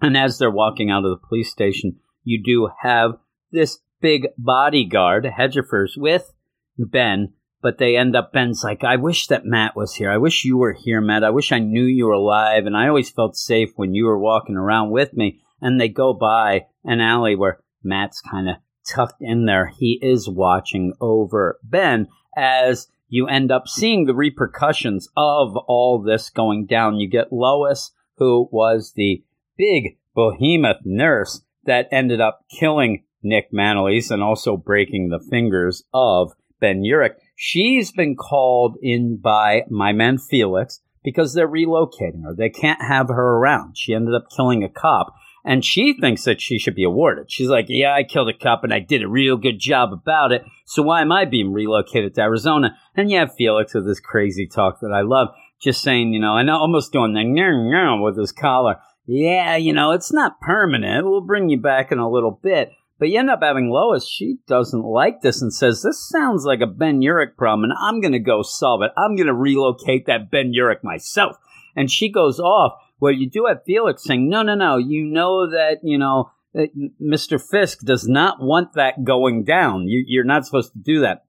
And 0.00 0.16
as 0.16 0.38
they're 0.38 0.50
walking 0.50 0.90
out 0.90 1.04
of 1.04 1.10
the 1.10 1.26
police 1.26 1.50
station, 1.50 1.96
you 2.22 2.42
do 2.42 2.68
have 2.82 3.12
this 3.50 3.78
big 4.00 4.28
bodyguard, 4.36 5.24
Hedgefors, 5.24 5.96
with 5.96 6.32
Ben, 6.78 7.32
but 7.62 7.78
they 7.78 7.96
end 7.96 8.14
up, 8.14 8.32
Ben's 8.32 8.62
like, 8.62 8.84
I 8.84 8.96
wish 8.96 9.26
that 9.28 9.46
Matt 9.46 9.74
was 9.74 9.94
here. 9.94 10.10
I 10.10 10.18
wish 10.18 10.44
you 10.44 10.58
were 10.58 10.74
here, 10.74 11.00
Matt. 11.00 11.24
I 11.24 11.30
wish 11.30 11.50
I 11.52 11.58
knew 11.58 11.84
you 11.84 12.06
were 12.06 12.12
alive. 12.12 12.66
And 12.66 12.76
I 12.76 12.88
always 12.88 13.10
felt 13.10 13.36
safe 13.36 13.70
when 13.76 13.94
you 13.94 14.04
were 14.04 14.18
walking 14.18 14.56
around 14.56 14.90
with 14.90 15.14
me. 15.14 15.40
And 15.60 15.80
they 15.80 15.88
go 15.88 16.12
by 16.12 16.66
an 16.84 17.00
alley 17.00 17.34
where 17.34 17.60
Matt's 17.82 18.20
kind 18.20 18.48
of 18.48 18.56
tucked 18.86 19.20
in 19.20 19.46
there. 19.46 19.72
He 19.78 19.98
is 20.02 20.28
watching 20.28 20.92
over 21.00 21.58
Ben 21.64 22.08
as 22.36 22.88
you 23.08 23.26
end 23.26 23.50
up 23.50 23.68
seeing 23.68 24.04
the 24.04 24.14
repercussions 24.14 25.08
of 25.16 25.56
all 25.68 26.02
this 26.02 26.30
going 26.30 26.66
down. 26.66 26.96
You 26.96 27.08
get 27.08 27.32
Lois, 27.32 27.92
who 28.16 28.48
was 28.50 28.92
the 28.96 29.22
big 29.56 29.98
behemoth 30.14 30.80
nurse 30.84 31.42
that 31.64 31.88
ended 31.92 32.20
up 32.20 32.44
killing 32.50 33.04
Nick 33.22 33.52
Manolis 33.52 34.10
and 34.10 34.22
also 34.22 34.56
breaking 34.56 35.08
the 35.08 35.20
fingers 35.20 35.84
of 35.92 36.32
Ben 36.60 36.82
Urich. 36.82 37.14
She's 37.34 37.92
been 37.92 38.16
called 38.16 38.76
in 38.80 39.18
by 39.18 39.62
my 39.68 39.92
man 39.92 40.18
Felix 40.18 40.80
because 41.04 41.34
they're 41.34 41.48
relocating 41.48 42.24
her. 42.24 42.34
They 42.34 42.50
can't 42.50 42.82
have 42.82 43.08
her 43.08 43.36
around. 43.36 43.76
She 43.76 43.94
ended 43.94 44.14
up 44.14 44.28
killing 44.34 44.64
a 44.64 44.68
cop 44.68 45.14
and 45.46 45.64
she 45.64 45.96
thinks 45.98 46.24
that 46.24 46.40
she 46.40 46.58
should 46.58 46.74
be 46.74 46.82
awarded. 46.82 47.30
She's 47.30 47.48
like, 47.48 47.66
Yeah, 47.68 47.94
I 47.94 48.02
killed 48.02 48.28
a 48.28 48.36
cop 48.36 48.64
and 48.64 48.74
I 48.74 48.80
did 48.80 49.04
a 49.04 49.08
real 49.08 49.36
good 49.36 49.60
job 49.60 49.92
about 49.92 50.32
it. 50.32 50.44
So 50.66 50.82
why 50.82 51.00
am 51.00 51.12
I 51.12 51.24
being 51.24 51.52
relocated 51.52 52.16
to 52.16 52.22
Arizona? 52.22 52.76
And 52.96 53.10
you 53.10 53.18
have 53.18 53.34
Felix 53.36 53.72
with 53.72 53.86
this 53.86 54.00
crazy 54.00 54.48
talk 54.48 54.80
that 54.80 54.92
I 54.92 55.02
love, 55.02 55.28
just 55.62 55.82
saying, 55.82 56.12
you 56.12 56.20
know, 56.20 56.36
and 56.36 56.50
almost 56.50 56.92
doing 56.92 57.14
the 57.14 58.02
with 58.02 58.18
his 58.18 58.32
collar. 58.32 58.76
Yeah, 59.06 59.54
you 59.54 59.72
know, 59.72 59.92
it's 59.92 60.12
not 60.12 60.40
permanent. 60.40 61.06
We'll 61.06 61.20
bring 61.20 61.48
you 61.48 61.60
back 61.60 61.92
in 61.92 61.98
a 61.98 62.10
little 62.10 62.40
bit. 62.42 62.72
But 62.98 63.10
you 63.10 63.20
end 63.20 63.30
up 63.30 63.40
having 63.42 63.70
Lois. 63.70 64.08
She 64.08 64.38
doesn't 64.48 64.82
like 64.82 65.20
this 65.20 65.42
and 65.42 65.54
says, 65.54 65.82
This 65.82 66.08
sounds 66.08 66.44
like 66.44 66.60
a 66.60 66.66
Ben 66.66 67.02
Urich 67.02 67.36
problem, 67.36 67.64
and 67.64 67.72
I'm 67.80 68.00
going 68.00 68.14
to 68.14 68.18
go 68.18 68.42
solve 68.42 68.82
it. 68.82 68.90
I'm 68.96 69.14
going 69.14 69.28
to 69.28 69.34
relocate 69.34 70.06
that 70.06 70.30
Ben 70.30 70.52
Urich 70.52 70.82
myself. 70.82 71.36
And 71.76 71.90
she 71.90 72.10
goes 72.10 72.40
off 72.40 72.72
where 72.98 73.12
you 73.12 73.28
do 73.28 73.46
have 73.46 73.64
Felix 73.64 74.04
saying, 74.04 74.28
no, 74.28 74.42
no, 74.42 74.54
no, 74.54 74.76
you 74.76 75.04
know 75.04 75.50
that, 75.50 75.78
you 75.82 75.98
know, 75.98 76.30
uh, 76.56 76.66
Mr. 77.02 77.40
Fisk 77.40 77.80
does 77.80 78.08
not 78.08 78.40
want 78.40 78.74
that 78.74 79.04
going 79.04 79.44
down. 79.44 79.88
You, 79.88 80.04
you're 80.06 80.24
not 80.24 80.46
supposed 80.46 80.72
to 80.72 80.78
do 80.78 81.00
that. 81.00 81.24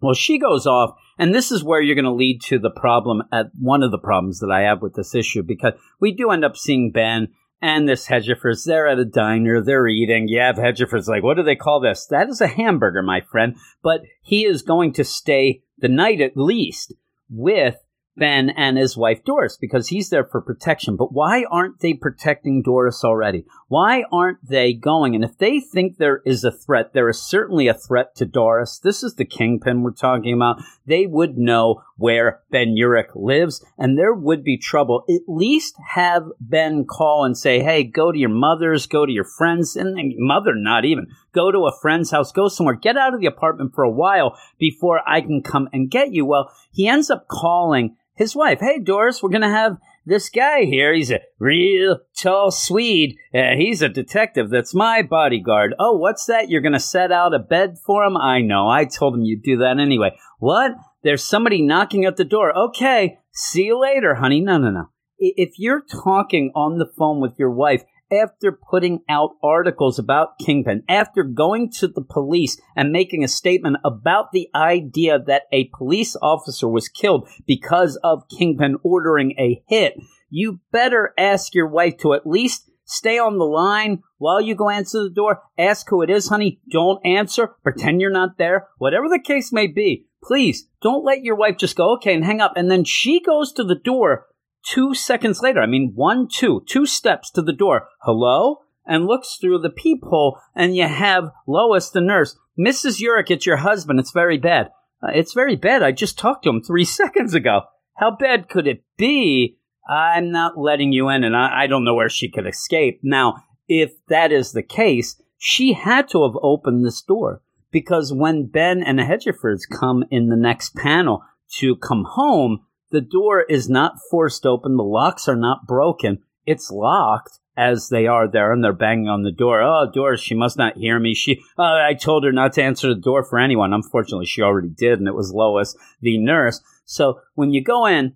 Well, 0.00 0.14
she 0.14 0.38
goes 0.38 0.66
off, 0.66 0.96
and 1.18 1.34
this 1.34 1.50
is 1.50 1.64
where 1.64 1.80
you're 1.80 1.94
going 1.94 2.04
to 2.04 2.12
lead 2.12 2.42
to 2.42 2.58
the 2.58 2.70
problem 2.70 3.22
at 3.32 3.46
one 3.58 3.82
of 3.82 3.90
the 3.90 3.98
problems 3.98 4.40
that 4.40 4.50
I 4.50 4.62
have 4.62 4.82
with 4.82 4.94
this 4.94 5.14
issue 5.14 5.42
because 5.42 5.74
we 6.00 6.12
do 6.12 6.30
end 6.30 6.44
up 6.44 6.56
seeing 6.56 6.90
Ben 6.90 7.28
and 7.62 7.88
this 7.88 8.08
Hedgefors. 8.08 8.64
They're 8.64 8.88
at 8.88 8.98
a 8.98 9.04
diner, 9.06 9.62
they're 9.62 9.88
eating. 9.88 10.28
You 10.28 10.40
have 10.40 10.56
Hedgefors 10.56 11.08
like, 11.08 11.22
what 11.22 11.36
do 11.36 11.42
they 11.42 11.56
call 11.56 11.80
this? 11.80 12.06
That 12.06 12.28
is 12.28 12.40
a 12.40 12.46
hamburger, 12.46 13.02
my 13.02 13.22
friend. 13.22 13.56
But 13.82 14.02
he 14.20 14.44
is 14.44 14.62
going 14.62 14.92
to 14.94 15.04
stay 15.04 15.62
the 15.78 15.88
night 15.88 16.20
at 16.20 16.36
least 16.36 16.92
with 17.30 17.76
Ben 18.16 18.50
and 18.50 18.78
his 18.78 18.96
wife 18.96 19.24
Doris 19.24 19.56
because 19.56 19.88
he's 19.88 20.10
there 20.10 20.24
for 20.24 20.40
protection. 20.40 20.96
But 20.96 21.12
why 21.12 21.44
aren't 21.50 21.80
they 21.80 21.94
protecting 21.94 22.62
Doris 22.62 23.02
already? 23.04 23.44
Why 23.68 24.04
aren't 24.12 24.38
they 24.48 24.72
going? 24.72 25.14
And 25.14 25.24
if 25.24 25.36
they 25.38 25.60
think 25.60 25.96
there 25.96 26.22
is 26.24 26.44
a 26.44 26.52
threat, 26.52 26.92
there 26.92 27.08
is 27.08 27.20
certainly 27.20 27.66
a 27.66 27.74
threat 27.74 28.14
to 28.16 28.24
Doris. 28.24 28.78
This 28.78 29.02
is 29.02 29.14
the 29.14 29.24
kingpin 29.24 29.82
we're 29.82 29.92
talking 29.92 30.34
about. 30.34 30.62
They 30.86 31.06
would 31.06 31.36
know 31.36 31.82
where 31.96 32.42
Ben 32.50 32.76
Urich 32.78 33.14
lives 33.14 33.64
and 33.78 33.98
there 33.98 34.14
would 34.14 34.44
be 34.44 34.58
trouble. 34.58 35.04
At 35.08 35.22
least 35.26 35.74
have 35.94 36.24
Ben 36.40 36.84
call 36.84 37.24
and 37.24 37.36
say, 37.36 37.62
Hey, 37.62 37.84
go 37.84 38.12
to 38.12 38.18
your 38.18 38.28
mother's, 38.28 38.86
go 38.86 39.06
to 39.06 39.12
your 39.12 39.24
friends, 39.24 39.76
and 39.76 40.14
mother, 40.18 40.54
not 40.54 40.84
even 40.84 41.08
go 41.34 41.50
to 41.50 41.66
a 41.66 41.76
friend's 41.82 42.10
house, 42.10 42.32
go 42.32 42.48
somewhere, 42.48 42.76
get 42.76 42.96
out 42.96 43.12
of 43.12 43.20
the 43.20 43.26
apartment 43.26 43.72
for 43.74 43.84
a 43.84 43.90
while 43.90 44.38
before 44.58 45.00
I 45.06 45.20
can 45.20 45.42
come 45.42 45.68
and 45.72 45.90
get 45.90 46.12
you. 46.12 46.24
Well, 46.24 46.50
he 46.70 46.88
ends 46.88 47.10
up 47.10 47.26
calling 47.28 47.96
his 48.14 48.34
wife. 48.34 48.60
Hey, 48.60 48.78
Doris, 48.78 49.22
we're 49.22 49.30
to 49.42 49.48
have 49.48 49.78
this 50.06 50.28
guy 50.28 50.64
here. 50.64 50.94
He's 50.94 51.10
a 51.10 51.20
real 51.38 51.98
tall 52.16 52.50
Swede. 52.50 53.16
Uh, 53.34 53.56
he's 53.56 53.82
a 53.82 53.88
detective. 53.88 54.50
That's 54.50 54.74
my 54.74 55.02
bodyguard. 55.02 55.74
Oh, 55.78 55.96
what's 55.96 56.26
that? 56.26 56.50
You're 56.50 56.60
going 56.60 56.72
to 56.72 56.80
set 56.80 57.10
out 57.10 57.34
a 57.34 57.38
bed 57.38 57.78
for 57.84 58.04
him? 58.04 58.16
I 58.16 58.40
know. 58.40 58.68
I 58.68 58.84
told 58.84 59.14
him 59.14 59.24
you'd 59.24 59.42
do 59.42 59.58
that 59.58 59.78
anyway. 59.78 60.16
What? 60.38 60.72
There's 61.02 61.24
somebody 61.24 61.62
knocking 61.62 62.04
at 62.04 62.16
the 62.16 62.24
door. 62.24 62.56
Okay. 62.56 63.18
See 63.32 63.64
you 63.64 63.80
later, 63.80 64.16
honey. 64.16 64.40
No, 64.40 64.58
no, 64.58 64.70
no. 64.70 64.88
If 65.18 65.54
you're 65.58 65.82
talking 65.82 66.52
on 66.54 66.78
the 66.78 66.90
phone 66.98 67.20
with 67.20 67.32
your 67.38 67.50
wife 67.50 67.82
after 68.14 68.52
putting 68.52 69.00
out 69.08 69.36
articles 69.42 69.98
about 69.98 70.38
Kingpin, 70.38 70.82
after 70.88 71.22
going 71.24 71.70
to 71.78 71.88
the 71.88 72.02
police 72.02 72.60
and 72.76 72.92
making 72.92 73.24
a 73.24 73.28
statement 73.28 73.76
about 73.84 74.32
the 74.32 74.48
idea 74.54 75.18
that 75.18 75.42
a 75.52 75.70
police 75.76 76.16
officer 76.22 76.68
was 76.68 76.88
killed 76.88 77.28
because 77.46 77.96
of 78.02 78.28
Kingpin 78.28 78.76
ordering 78.82 79.32
a 79.38 79.62
hit, 79.68 79.94
you 80.30 80.60
better 80.72 81.12
ask 81.18 81.54
your 81.54 81.68
wife 81.68 81.98
to 81.98 82.14
at 82.14 82.26
least 82.26 82.70
stay 82.84 83.18
on 83.18 83.38
the 83.38 83.44
line 83.44 84.02
while 84.18 84.40
you 84.40 84.54
go 84.54 84.68
answer 84.68 85.02
the 85.02 85.10
door. 85.10 85.42
Ask 85.58 85.88
who 85.88 86.02
it 86.02 86.10
is, 86.10 86.28
honey. 86.28 86.60
Don't 86.70 87.04
answer. 87.04 87.48
Pretend 87.62 88.00
you're 88.00 88.10
not 88.10 88.38
there. 88.38 88.68
Whatever 88.78 89.08
the 89.08 89.20
case 89.22 89.52
may 89.52 89.66
be, 89.66 90.06
please 90.22 90.68
don't 90.82 91.04
let 91.04 91.22
your 91.22 91.36
wife 91.36 91.56
just 91.56 91.76
go, 91.76 91.94
okay, 91.94 92.14
and 92.14 92.24
hang 92.24 92.40
up. 92.40 92.52
And 92.56 92.70
then 92.70 92.84
she 92.84 93.20
goes 93.20 93.52
to 93.52 93.64
the 93.64 93.74
door 93.74 94.26
two 94.64 94.94
seconds 94.94 95.40
later, 95.42 95.60
I 95.60 95.66
mean, 95.66 95.92
one, 95.94 96.28
two, 96.28 96.62
two 96.66 96.86
steps 96.86 97.30
to 97.32 97.42
the 97.42 97.52
door. 97.52 97.88
Hello? 98.02 98.58
And 98.86 99.06
looks 99.06 99.38
through 99.40 99.60
the 99.60 99.70
peephole, 99.70 100.38
and 100.54 100.76
you 100.76 100.86
have 100.86 101.30
Lois, 101.46 101.88
the 101.90 102.02
nurse. 102.02 102.36
Mrs. 102.58 103.00
Urich, 103.00 103.30
it's 103.30 103.46
your 103.46 103.56
husband. 103.56 103.98
It's 103.98 104.12
very 104.12 104.36
bad. 104.36 104.68
Uh, 105.02 105.10
it's 105.14 105.32
very 105.32 105.56
bad. 105.56 105.82
I 105.82 105.92
just 105.92 106.18
talked 106.18 106.44
to 106.44 106.50
him 106.50 106.62
three 106.62 106.84
seconds 107.00 107.34
ago. 107.34 107.62
How 107.96 108.14
bad 108.14 108.48
could 108.48 108.66
it 108.66 108.84
be? 108.98 109.58
I'm 109.88 110.30
not 110.30 110.58
letting 110.58 110.92
you 110.92 111.08
in, 111.08 111.24
and 111.24 111.36
I, 111.36 111.62
I 111.62 111.66
don't 111.66 111.84
know 111.84 111.94
where 111.94 112.08
she 112.08 112.30
could 112.30 112.46
escape. 112.46 113.00
Now, 113.02 113.36
if 113.68 113.92
that 114.08 114.32
is 114.32 114.52
the 114.52 114.62
case, 114.62 115.20
she 115.38 115.74
had 115.74 116.08
to 116.08 116.22
have 116.22 116.36
opened 116.42 116.84
this 116.84 117.02
door 117.02 117.42
because 117.70 118.12
when 118.12 118.46
Ben 118.46 118.82
and 118.82 118.98
the 118.98 119.02
Hedgefors 119.02 119.62
come 119.70 120.04
in 120.10 120.28
the 120.28 120.36
next 120.36 120.74
panel 120.74 121.22
to 121.58 121.76
come 121.76 122.04
home, 122.08 122.60
the 122.94 123.00
door 123.00 123.42
is 123.42 123.68
not 123.68 123.98
forced 124.08 124.46
open. 124.46 124.76
The 124.76 124.84
locks 124.84 125.26
are 125.26 125.36
not 125.36 125.66
broken. 125.66 126.20
It's 126.46 126.70
locked 126.70 127.40
as 127.56 127.88
they 127.88 128.06
are 128.06 128.28
there 128.28 128.52
and 128.52 128.62
they're 128.62 128.72
banging 128.72 129.08
on 129.08 129.22
the 129.22 129.32
door. 129.32 129.60
Oh, 129.62 129.90
Doris, 129.92 130.20
she 130.20 130.34
must 130.34 130.56
not 130.56 130.76
hear 130.76 131.00
me. 131.00 131.12
She, 131.12 131.42
uh, 131.58 131.62
I 131.62 131.94
told 131.94 132.24
her 132.24 132.30
not 132.30 132.52
to 132.52 132.62
answer 132.62 132.88
the 132.88 133.00
door 133.00 133.24
for 133.24 133.40
anyone. 133.40 133.72
Unfortunately, 133.72 134.26
she 134.26 134.42
already 134.42 134.68
did, 134.68 135.00
and 135.00 135.08
it 135.08 135.14
was 135.14 135.32
Lois, 135.32 135.76
the 136.00 136.18
nurse. 136.18 136.60
So 136.84 137.20
when 137.34 137.52
you 137.52 137.64
go 137.64 137.84
in, 137.86 138.14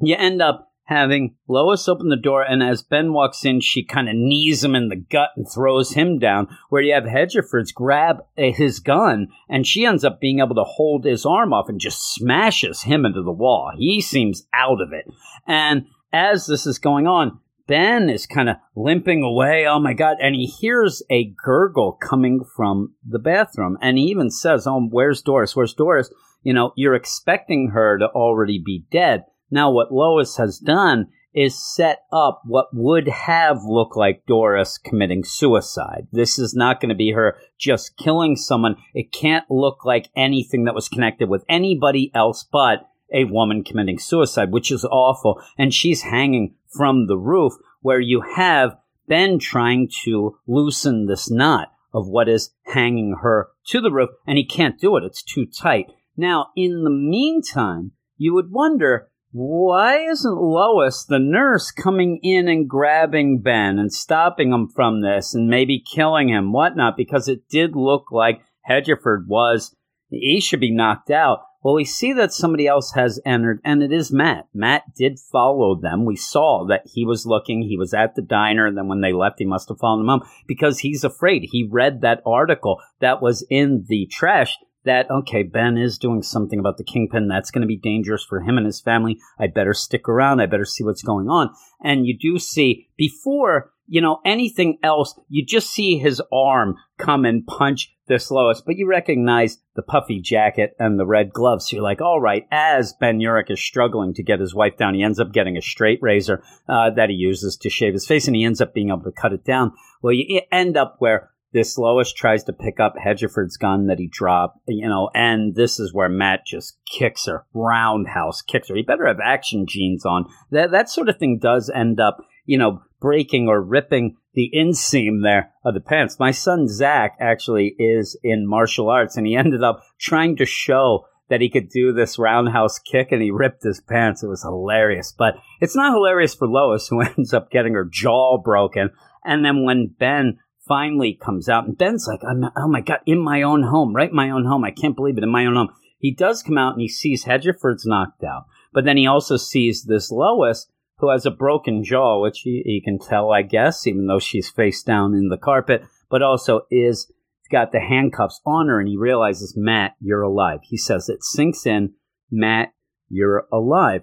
you 0.00 0.14
end 0.16 0.40
up 0.40 0.71
having 0.84 1.36
Lois 1.48 1.88
open 1.88 2.08
the 2.08 2.16
door, 2.16 2.42
and 2.42 2.62
as 2.62 2.82
Ben 2.82 3.12
walks 3.12 3.44
in, 3.44 3.60
she 3.60 3.84
kind 3.84 4.08
of 4.08 4.14
knees 4.14 4.62
him 4.62 4.74
in 4.74 4.88
the 4.88 4.96
gut 4.96 5.30
and 5.36 5.46
throws 5.48 5.92
him 5.92 6.18
down. 6.18 6.48
Where 6.68 6.82
you 6.82 6.94
have 6.94 7.04
Hedgefors 7.04 7.72
grab 7.74 8.18
eh, 8.36 8.52
his 8.52 8.80
gun, 8.80 9.28
and 9.48 9.66
she 9.66 9.84
ends 9.84 10.04
up 10.04 10.20
being 10.20 10.40
able 10.40 10.54
to 10.56 10.64
hold 10.64 11.04
his 11.04 11.24
arm 11.24 11.52
off 11.52 11.68
and 11.68 11.80
just 11.80 12.14
smashes 12.14 12.82
him 12.82 13.04
into 13.04 13.22
the 13.22 13.32
wall. 13.32 13.72
He 13.76 14.00
seems 14.00 14.46
out 14.52 14.80
of 14.80 14.92
it. 14.92 15.06
And 15.46 15.86
as 16.12 16.46
this 16.46 16.66
is 16.66 16.78
going 16.78 17.06
on, 17.06 17.40
Ben 17.66 18.10
is 18.10 18.26
kind 18.26 18.48
of 18.48 18.56
limping 18.74 19.22
away. 19.22 19.66
Oh 19.66 19.78
my 19.78 19.94
God. 19.94 20.16
And 20.20 20.34
he 20.34 20.46
hears 20.46 21.02
a 21.10 21.32
gurgle 21.44 21.92
coming 21.92 22.44
from 22.56 22.94
the 23.06 23.18
bathroom. 23.18 23.78
And 23.80 23.96
he 23.96 24.04
even 24.04 24.30
says, 24.30 24.66
Oh, 24.66 24.88
where's 24.90 25.22
Doris? 25.22 25.54
Where's 25.54 25.74
Doris? 25.74 26.10
You 26.42 26.52
know, 26.52 26.72
you're 26.76 26.94
expecting 26.94 27.70
her 27.72 27.98
to 27.98 28.06
already 28.06 28.60
be 28.62 28.84
dead. 28.90 29.24
Now, 29.52 29.70
what 29.70 29.92
Lois 29.92 30.38
has 30.38 30.58
done 30.58 31.08
is 31.34 31.74
set 31.74 32.00
up 32.10 32.40
what 32.44 32.68
would 32.72 33.06
have 33.06 33.58
looked 33.64 33.96
like 33.96 34.24
Doris 34.26 34.78
committing 34.78 35.24
suicide. 35.24 36.06
This 36.10 36.38
is 36.38 36.54
not 36.54 36.80
going 36.80 36.88
to 36.88 36.94
be 36.94 37.12
her 37.12 37.36
just 37.58 37.96
killing 37.98 38.34
someone. 38.34 38.76
It 38.94 39.12
can't 39.12 39.44
look 39.50 39.84
like 39.84 40.08
anything 40.16 40.64
that 40.64 40.74
was 40.74 40.88
connected 40.88 41.28
with 41.28 41.44
anybody 41.48 42.10
else 42.14 42.44
but 42.50 42.88
a 43.12 43.24
woman 43.24 43.62
committing 43.62 43.98
suicide, 43.98 44.52
which 44.52 44.70
is 44.70 44.86
awful. 44.86 45.40
And 45.58 45.72
she's 45.72 46.02
hanging 46.02 46.54
from 46.74 47.06
the 47.06 47.18
roof 47.18 47.52
where 47.82 48.00
you 48.00 48.22
have 48.36 48.76
Ben 49.06 49.38
trying 49.38 49.90
to 50.04 50.38
loosen 50.46 51.06
this 51.06 51.30
knot 51.30 51.68
of 51.92 52.08
what 52.08 52.28
is 52.28 52.54
hanging 52.64 53.16
her 53.20 53.48
to 53.66 53.82
the 53.82 53.92
roof, 53.92 54.08
and 54.26 54.38
he 54.38 54.46
can't 54.46 54.80
do 54.80 54.96
it. 54.96 55.04
It's 55.04 55.22
too 55.22 55.44
tight. 55.44 55.92
Now, 56.16 56.48
in 56.56 56.84
the 56.84 56.90
meantime, 56.90 57.92
you 58.16 58.32
would 58.32 58.50
wonder 58.50 59.08
why 59.32 59.98
isn't 60.10 60.36
Lois, 60.36 61.04
the 61.04 61.18
nurse, 61.18 61.70
coming 61.70 62.20
in 62.22 62.48
and 62.48 62.68
grabbing 62.68 63.40
Ben 63.40 63.78
and 63.78 63.90
stopping 63.90 64.52
him 64.52 64.68
from 64.68 65.00
this 65.00 65.34
and 65.34 65.48
maybe 65.48 65.82
killing 65.82 66.28
him, 66.28 66.52
whatnot? 66.52 66.98
Because 66.98 67.28
it 67.28 67.48
did 67.48 67.74
look 67.74 68.12
like 68.12 68.42
Hedgerford 68.68 69.26
was, 69.26 69.74
he 70.10 70.38
should 70.40 70.60
be 70.60 70.70
knocked 70.70 71.10
out. 71.10 71.40
Well, 71.62 71.74
we 71.74 71.84
see 71.84 72.12
that 72.14 72.32
somebody 72.32 72.66
else 72.66 72.92
has 72.94 73.20
entered, 73.24 73.60
and 73.64 73.82
it 73.82 73.92
is 73.92 74.12
Matt. 74.12 74.48
Matt 74.52 74.82
did 74.96 75.18
follow 75.18 75.80
them. 75.80 76.04
We 76.04 76.16
saw 76.16 76.66
that 76.66 76.82
he 76.92 77.06
was 77.06 77.24
looking, 77.24 77.62
he 77.62 77.78
was 77.78 77.94
at 77.94 78.16
the 78.16 78.22
diner, 78.22 78.66
and 78.66 78.76
then 78.76 78.88
when 78.88 79.00
they 79.00 79.12
left, 79.12 79.38
he 79.38 79.46
must 79.46 79.68
have 79.68 79.78
followed 79.78 80.00
them 80.00 80.08
home 80.08 80.28
because 80.46 80.80
he's 80.80 81.04
afraid. 81.04 81.48
He 81.50 81.68
read 81.70 82.00
that 82.00 82.20
article 82.26 82.80
that 83.00 83.22
was 83.22 83.46
in 83.48 83.84
the 83.88 84.08
trash 84.10 84.58
that, 84.84 85.10
okay, 85.10 85.42
Ben 85.42 85.76
is 85.76 85.98
doing 85.98 86.22
something 86.22 86.58
about 86.58 86.76
the 86.76 86.84
kingpin. 86.84 87.28
That's 87.28 87.50
going 87.50 87.62
to 87.62 87.68
be 87.68 87.76
dangerous 87.76 88.24
for 88.24 88.40
him 88.40 88.56
and 88.56 88.66
his 88.66 88.80
family. 88.80 89.18
I 89.38 89.46
better 89.46 89.74
stick 89.74 90.08
around. 90.08 90.40
I 90.40 90.46
better 90.46 90.64
see 90.64 90.84
what's 90.84 91.02
going 91.02 91.28
on. 91.28 91.50
And 91.82 92.06
you 92.06 92.16
do 92.18 92.38
see 92.38 92.88
before, 92.96 93.72
you 93.86 94.00
know, 94.00 94.20
anything 94.24 94.78
else, 94.82 95.18
you 95.28 95.44
just 95.44 95.70
see 95.70 95.98
his 95.98 96.20
arm 96.32 96.76
come 96.98 97.24
and 97.24 97.46
punch 97.46 97.92
this 98.08 98.30
Lois, 98.30 98.60
but 98.60 98.76
you 98.76 98.86
recognize 98.86 99.58
the 99.74 99.82
puffy 99.82 100.20
jacket 100.20 100.74
and 100.78 100.98
the 100.98 101.06
red 101.06 101.32
gloves. 101.32 101.68
So 101.68 101.76
you're 101.76 101.82
like, 101.82 102.00
all 102.00 102.20
right, 102.20 102.46
as 102.50 102.92
Ben 102.92 103.18
Urich 103.18 103.50
is 103.50 103.60
struggling 103.60 104.12
to 104.14 104.22
get 104.22 104.40
his 104.40 104.54
wife 104.54 104.76
down, 104.76 104.94
he 104.94 105.02
ends 105.02 105.20
up 105.20 105.32
getting 105.32 105.56
a 105.56 105.62
straight 105.62 105.98
razor 106.02 106.42
uh, 106.68 106.90
that 106.90 107.10
he 107.10 107.14
uses 107.14 107.56
to 107.58 107.70
shave 107.70 107.94
his 107.94 108.06
face 108.06 108.26
and 108.26 108.36
he 108.36 108.44
ends 108.44 108.60
up 108.60 108.74
being 108.74 108.88
able 108.88 109.04
to 109.04 109.12
cut 109.12 109.32
it 109.32 109.44
down. 109.44 109.72
Well, 110.02 110.12
you 110.12 110.42
end 110.50 110.76
up 110.76 110.96
where 110.98 111.30
this 111.52 111.76
Lois 111.76 112.12
tries 112.12 112.44
to 112.44 112.52
pick 112.52 112.80
up 112.80 112.94
Hedgerford's 112.96 113.56
gun 113.56 113.86
that 113.86 113.98
he 113.98 114.08
dropped, 114.10 114.58
you 114.66 114.88
know, 114.88 115.10
and 115.14 115.54
this 115.54 115.78
is 115.78 115.92
where 115.92 116.08
Matt 116.08 116.46
just 116.46 116.78
kicks 116.90 117.26
her, 117.26 117.44
roundhouse 117.52 118.42
kicks 118.42 118.68
her. 118.68 118.74
He 118.74 118.82
better 118.82 119.06
have 119.06 119.20
action 119.22 119.66
jeans 119.68 120.06
on. 120.06 120.26
That 120.50 120.70
that 120.70 120.88
sort 120.88 121.08
of 121.08 121.18
thing 121.18 121.38
does 121.40 121.70
end 121.74 122.00
up, 122.00 122.18
you 122.46 122.58
know, 122.58 122.82
breaking 123.00 123.48
or 123.48 123.60
ripping 123.60 124.16
the 124.34 124.50
inseam 124.54 125.22
there 125.22 125.52
of 125.64 125.74
the 125.74 125.80
pants. 125.80 126.18
My 126.18 126.30
son 126.30 126.68
Zach 126.68 127.16
actually 127.20 127.74
is 127.78 128.18
in 128.22 128.48
martial 128.48 128.88
arts, 128.88 129.16
and 129.16 129.26
he 129.26 129.36
ended 129.36 129.62
up 129.62 129.82
trying 130.00 130.36
to 130.36 130.46
show 130.46 131.04
that 131.28 131.40
he 131.40 131.50
could 131.50 131.68
do 131.68 131.92
this 131.92 132.18
roundhouse 132.18 132.78
kick, 132.78 133.08
and 133.10 133.22
he 133.22 133.30
ripped 133.30 133.62
his 133.62 133.80
pants. 133.80 134.22
It 134.22 134.28
was 134.28 134.42
hilarious, 134.42 135.14
but 135.16 135.34
it's 135.60 135.76
not 135.76 135.92
hilarious 135.92 136.34
for 136.34 136.46
Lois, 136.46 136.88
who 136.88 137.00
ends 137.18 137.34
up 137.34 137.50
getting 137.50 137.74
her 137.74 137.88
jaw 137.90 138.38
broken. 138.38 138.90
And 139.24 139.44
then 139.44 139.64
when 139.64 139.94
Ben 139.98 140.38
finally 140.66 141.14
comes 141.14 141.48
out, 141.48 141.66
and 141.66 141.76
Ben's 141.76 142.06
like, 142.06 142.20
"Oh 142.24 142.68
my 142.68 142.80
god, 142.80 143.00
in 143.06 143.18
my 143.18 143.42
own 143.42 143.64
home, 143.64 143.94
right? 143.94 144.12
My 144.12 144.30
own 144.30 144.44
home. 144.44 144.64
I 144.64 144.70
can't 144.70 144.96
believe 144.96 145.18
it. 145.18 145.24
In 145.24 145.30
my 145.30 145.46
own 145.46 145.56
home." 145.56 145.70
He 145.98 146.12
does 146.12 146.42
come 146.42 146.58
out 146.58 146.72
and 146.72 146.82
he 146.82 146.88
sees 146.88 147.24
Hedgerford's 147.24 147.86
knocked 147.86 148.24
out, 148.24 148.46
but 148.72 148.84
then 148.84 148.96
he 148.96 149.06
also 149.06 149.36
sees 149.36 149.84
this 149.84 150.10
Lois 150.10 150.66
who 150.98 151.10
has 151.10 151.26
a 151.26 151.30
broken 151.30 151.82
jaw, 151.82 152.20
which 152.20 152.40
he, 152.40 152.62
he 152.64 152.80
can 152.80 152.98
tell, 152.98 153.32
I 153.32 153.42
guess, 153.42 153.86
even 153.86 154.06
though 154.06 154.20
she's 154.20 154.48
face 154.48 154.82
down 154.82 155.14
in 155.14 155.28
the 155.28 155.36
carpet, 155.36 155.84
but 156.08 156.22
also 156.22 156.62
is 156.70 157.10
got 157.50 157.70
the 157.70 157.80
handcuffs 157.80 158.40
on 158.46 158.68
her, 158.68 158.80
and 158.80 158.88
he 158.88 158.96
realizes, 158.96 159.54
Matt, 159.56 159.94
you're 160.00 160.22
alive. 160.22 160.60
He 160.62 160.76
says 160.76 161.08
it 161.08 161.22
sinks 161.22 161.66
in, 161.66 161.94
Matt, 162.30 162.72
you're 163.08 163.46
alive. 163.52 164.02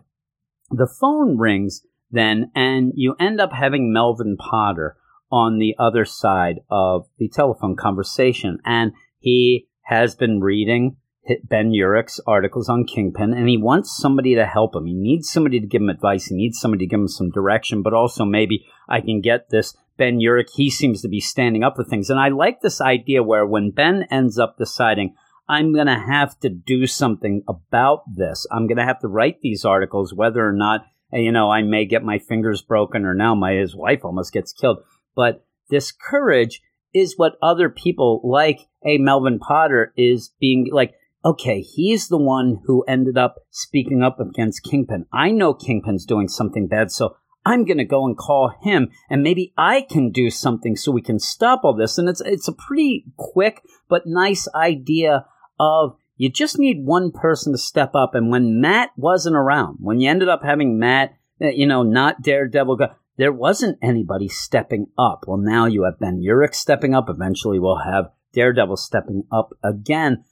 The 0.70 0.88
phone 0.88 1.38
rings 1.38 1.84
then, 2.12 2.52
and 2.56 2.92
you 2.96 3.16
end 3.20 3.42
up 3.42 3.52
having 3.52 3.92
Melvin 3.92 4.38
Potter 4.38 4.98
on 5.32 5.60
the 5.60 5.76
other 5.80 6.06
side 6.06 6.60
of 6.70 7.08
the 7.18 7.30
telephone 7.30 7.76
conversation. 7.76 8.60
And 8.66 8.94
he 9.20 9.68
has 9.84 10.16
been 10.16 10.40
reading 10.40 10.98
Ben 11.44 11.72
Urich's 11.72 12.20
articles 12.26 12.70
on 12.70 12.86
Kingpin, 12.86 13.34
and 13.34 13.48
he 13.48 13.58
wants 13.58 13.96
somebody 13.96 14.36
to 14.36 14.46
help 14.46 14.76
him. 14.76 14.86
He 14.86 14.94
needs 14.94 15.30
somebody 15.30 15.60
to 15.60 15.68
give 15.68 15.82
him 15.82 15.90
advice. 15.90 16.26
He 16.26 16.36
needs 16.36 16.60
somebody 16.60 16.86
to 16.86 16.90
give 16.90 17.00
him 17.00 17.08
some 17.08 17.30
direction, 17.30 17.84
but 17.84 17.94
also 17.94 18.26
maybe 18.26 18.66
I 18.88 19.02
can 19.02 19.22
get 19.22 19.50
this 19.50 19.76
Ben 19.98 20.20
Urich. 20.20 20.50
He 20.56 20.70
seems 20.70 21.02
to 21.02 21.08
be 21.08 21.20
standing 21.20 21.64
up 21.64 21.76
for 21.76 21.84
things. 21.84 22.10
And 22.10 22.20
I 22.20 22.30
like 22.30 22.62
this 22.62 22.82
idea 22.82 23.22
where 23.22 23.46
when 23.46 23.72
Ben 23.72 24.08
ends 24.10 24.40
up 24.40 24.58
deciding, 24.58 25.16
I'm 25.48 25.74
going 25.74 25.88
to 25.88 26.00
have 26.00 26.40
to 26.40 26.50
do 26.50 26.88
something 26.88 27.44
about 27.48 28.04
this, 28.16 28.46
I'm 28.52 28.68
going 28.68 28.78
to 28.78 28.86
have 28.86 29.00
to 29.00 29.08
write 29.08 29.42
these 29.42 29.66
articles, 29.66 30.14
whether 30.14 30.48
or 30.48 30.54
not, 30.54 30.86
you 31.12 31.32
know, 31.32 31.52
I 31.52 31.64
may 31.64 31.86
get 31.86 32.04
my 32.04 32.20
fingers 32.20 32.62
broken 32.62 33.06
or 33.06 33.14
now 33.14 33.36
my 33.36 33.54
his 33.54 33.76
wife 33.76 34.02
almost 34.04 34.32
gets 34.32 34.54
killed. 34.54 34.80
But 35.16 35.46
this 35.70 35.92
courage 35.92 36.62
is 36.94 37.16
what 37.18 37.38
other 37.42 37.70
people 37.70 38.22
like 38.24 38.60
a 38.86 38.98
Melvin 38.98 39.40
Potter 39.40 39.94
is 39.96 40.32
being 40.40 40.70
like, 40.72 40.96
okay, 41.24 41.62
he's 41.62 42.08
the 42.08 42.18
one 42.18 42.62
who 42.66 42.84
ended 42.88 43.18
up 43.18 43.36
speaking 43.50 44.02
up 44.02 44.20
against 44.20 44.64
Kingpin. 44.64 45.06
I 45.12 45.32
know 45.32 45.54
Kingpin's 45.54 46.06
doing 46.06 46.28
something 46.28 46.68
bad, 46.68 46.92
so 46.92 47.16
I'm 47.46 47.66
going 47.66 47.78
to 47.78 47.86
go 47.86 48.06
and 48.06 48.18
call 48.18 48.54
him 48.62 48.90
and 49.10 49.24
maybe 49.24 49.54
I 49.58 49.82
can 49.82 50.12
do 50.12 50.30
something 50.30 50.76
so 50.76 50.92
we 50.92 51.02
can 51.02 51.20
stop 51.20 51.62
all 51.64 51.76
this. 51.76 51.98
And 51.98 52.08
it's, 52.08 52.22
it's 52.22 52.48
a 52.48 52.54
pretty 52.54 53.06
quick 53.18 53.62
but 53.90 54.04
nice 54.06 54.48
idea 54.56 55.26
of 55.60 55.96
you 56.16 56.30
just 56.30 56.60
need 56.60 56.86
one 56.86 57.12
person 57.12 57.54
to 57.54 57.58
step 57.58 57.96
up. 57.96 58.14
And 58.14 58.30
when 58.30 58.60
Matt 58.60 58.92
wasn't 58.98 59.36
around, 59.36 59.78
when 59.80 60.00
you 60.00 60.10
ended 60.10 60.30
up 60.30 60.44
having 60.44 60.78
Matt, 60.78 61.14
eh, 61.42 61.52
you 61.56 61.66
know, 61.66 61.82
not 61.84 62.22
Daredevil, 62.22 62.78
there 63.20 63.34
wasn't 63.34 63.78
anybody 63.82 64.30
stepping 64.30 64.88
up. 64.98 65.26
Well, 65.28 65.38
now 65.38 65.66
you 65.66 65.84
have 65.84 66.00
Ben 66.00 66.22
Urich 66.26 66.56
stepping 66.56 66.96
up. 66.96 67.10
Eventually, 67.10 67.60
we'll 67.60 67.84
have 67.84 68.06
Daredevil 68.34 68.78
stepping 68.78 69.26
up 69.30 69.50
again. 69.62 70.24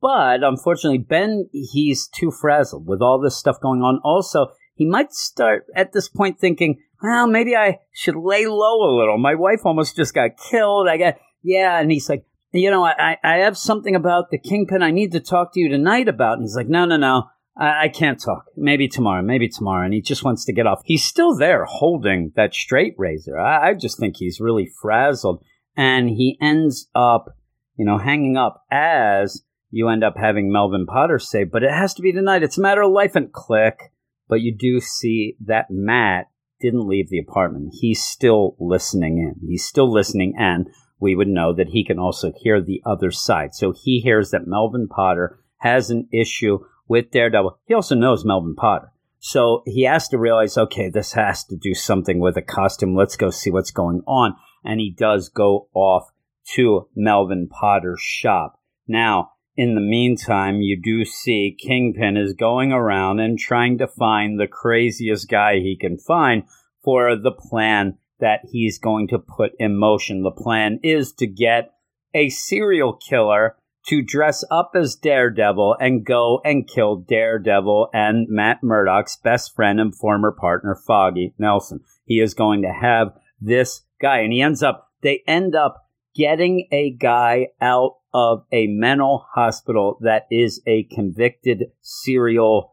But 0.00 0.44
unfortunately, 0.44 0.98
Ben, 0.98 1.48
he's 1.50 2.06
too 2.06 2.30
frazzled 2.30 2.86
with 2.86 3.02
all 3.02 3.20
this 3.20 3.36
stuff 3.36 3.56
going 3.60 3.80
on. 3.80 3.98
Also, 4.04 4.52
he 4.76 4.86
might 4.86 5.12
start 5.12 5.66
at 5.74 5.92
this 5.92 6.08
point 6.08 6.38
thinking, 6.38 6.78
well, 7.02 7.26
maybe 7.26 7.56
I 7.56 7.80
should 7.92 8.14
lay 8.14 8.46
low 8.46 8.80
a 8.80 8.96
little. 8.96 9.18
My 9.18 9.34
wife 9.34 9.62
almost 9.64 9.96
just 9.96 10.14
got 10.14 10.36
killed. 10.36 10.86
I 10.88 10.98
got, 10.98 11.14
yeah. 11.42 11.80
And 11.80 11.90
he's 11.90 12.08
like, 12.08 12.24
you 12.52 12.70
know, 12.70 12.84
I, 12.84 13.16
I 13.24 13.38
have 13.38 13.58
something 13.58 13.96
about 13.96 14.30
the 14.30 14.38
kingpin 14.38 14.84
I 14.84 14.92
need 14.92 15.10
to 15.12 15.20
talk 15.20 15.52
to 15.54 15.60
you 15.60 15.68
tonight 15.68 16.06
about. 16.06 16.34
And 16.34 16.42
he's 16.42 16.54
like, 16.54 16.68
no, 16.68 16.84
no, 16.84 16.96
no. 16.96 17.24
I, 17.58 17.88
can't 17.88 18.20
talk. 18.20 18.44
Maybe 18.56 18.86
tomorrow, 18.86 19.22
maybe 19.22 19.48
tomorrow. 19.48 19.84
And 19.84 19.94
he 19.94 20.02
just 20.02 20.24
wants 20.24 20.44
to 20.44 20.52
get 20.52 20.66
off. 20.66 20.82
He's 20.84 21.04
still 21.04 21.36
there 21.36 21.64
holding 21.64 22.32
that 22.36 22.54
straight 22.54 22.94
razor. 22.98 23.38
I, 23.38 23.70
I 23.70 23.74
just 23.74 23.98
think 23.98 24.16
he's 24.16 24.40
really 24.40 24.70
frazzled. 24.80 25.42
And 25.76 26.10
he 26.10 26.38
ends 26.40 26.88
up, 26.94 27.36
you 27.76 27.84
know, 27.84 27.98
hanging 27.98 28.36
up 28.36 28.64
as 28.70 29.42
you 29.70 29.88
end 29.88 30.04
up 30.04 30.16
having 30.16 30.52
Melvin 30.52 30.86
Potter 30.86 31.18
say, 31.18 31.44
but 31.44 31.62
it 31.62 31.70
has 31.70 31.94
to 31.94 32.02
be 32.02 32.12
tonight. 32.12 32.42
It's 32.42 32.58
a 32.58 32.62
matter 32.62 32.82
of 32.82 32.92
life 32.92 33.16
and 33.16 33.32
click. 33.32 33.90
But 34.28 34.40
you 34.40 34.54
do 34.54 34.80
see 34.80 35.36
that 35.46 35.70
Matt 35.70 36.26
didn't 36.60 36.88
leave 36.88 37.10
the 37.10 37.18
apartment. 37.18 37.74
He's 37.80 38.02
still 38.02 38.56
listening 38.58 39.18
in. 39.18 39.48
He's 39.48 39.64
still 39.64 39.92
listening, 39.92 40.34
and 40.36 40.68
we 40.98 41.14
would 41.14 41.28
know 41.28 41.54
that 41.54 41.68
he 41.68 41.84
can 41.84 41.98
also 41.98 42.32
hear 42.36 42.60
the 42.60 42.82
other 42.84 43.10
side. 43.10 43.54
So 43.54 43.72
he 43.72 44.00
hears 44.00 44.30
that 44.30 44.46
Melvin 44.46 44.88
Potter 44.88 45.38
has 45.58 45.90
an 45.90 46.08
issue 46.12 46.58
with 46.88 47.10
Daredevil. 47.10 47.58
He 47.66 47.74
also 47.74 47.94
knows 47.94 48.24
Melvin 48.24 48.54
Potter. 48.54 48.92
So 49.18 49.62
he 49.66 49.82
has 49.84 50.08
to 50.08 50.18
realize, 50.18 50.56
okay, 50.56 50.88
this 50.88 51.12
has 51.12 51.44
to 51.46 51.56
do 51.56 51.74
something 51.74 52.20
with 52.20 52.36
a 52.36 52.42
costume. 52.42 52.94
Let's 52.94 53.16
go 53.16 53.30
see 53.30 53.50
what's 53.50 53.70
going 53.70 54.02
on. 54.06 54.36
And 54.64 54.78
he 54.80 54.94
does 54.96 55.28
go 55.28 55.68
off 55.74 56.10
to 56.54 56.88
Melvin 56.94 57.48
Potter's 57.48 58.00
shop. 58.00 58.60
Now, 58.86 59.32
in 59.56 59.74
the 59.74 59.80
meantime, 59.80 60.60
you 60.60 60.80
do 60.80 61.04
see 61.04 61.56
Kingpin 61.58 62.16
is 62.16 62.34
going 62.34 62.72
around 62.72 63.20
and 63.20 63.38
trying 63.38 63.78
to 63.78 63.88
find 63.88 64.38
the 64.38 64.46
craziest 64.46 65.28
guy 65.28 65.56
he 65.56 65.76
can 65.80 65.96
find 65.96 66.44
for 66.84 67.16
the 67.16 67.32
plan 67.32 67.96
that 68.20 68.40
he's 68.50 68.78
going 68.78 69.08
to 69.08 69.18
put 69.18 69.52
in 69.58 69.76
motion. 69.76 70.22
The 70.22 70.30
plan 70.30 70.78
is 70.82 71.12
to 71.14 71.26
get 71.26 71.72
a 72.14 72.28
serial 72.28 72.92
killer 72.92 73.56
to 73.86 74.02
dress 74.02 74.44
up 74.50 74.72
as 74.74 74.96
Daredevil 74.96 75.76
and 75.80 76.04
go 76.04 76.40
and 76.44 76.68
kill 76.68 76.96
Daredevil 76.96 77.90
and 77.92 78.26
Matt 78.28 78.62
Murdock's 78.62 79.16
best 79.16 79.54
friend 79.54 79.80
and 79.80 79.94
former 79.94 80.32
partner, 80.32 80.76
Foggy 80.86 81.34
Nelson. 81.38 81.80
He 82.04 82.20
is 82.20 82.34
going 82.34 82.62
to 82.62 82.72
have 82.72 83.12
this 83.40 83.82
guy, 84.00 84.18
and 84.18 84.32
he 84.32 84.42
ends 84.42 84.62
up, 84.62 84.90
they 85.02 85.22
end 85.26 85.54
up 85.54 85.88
getting 86.14 86.66
a 86.72 86.90
guy 86.90 87.48
out 87.60 87.96
of 88.12 88.44
a 88.50 88.66
mental 88.66 89.26
hospital 89.34 89.98
that 90.00 90.26
is 90.30 90.62
a 90.66 90.84
convicted 90.84 91.66
serial 91.82 92.72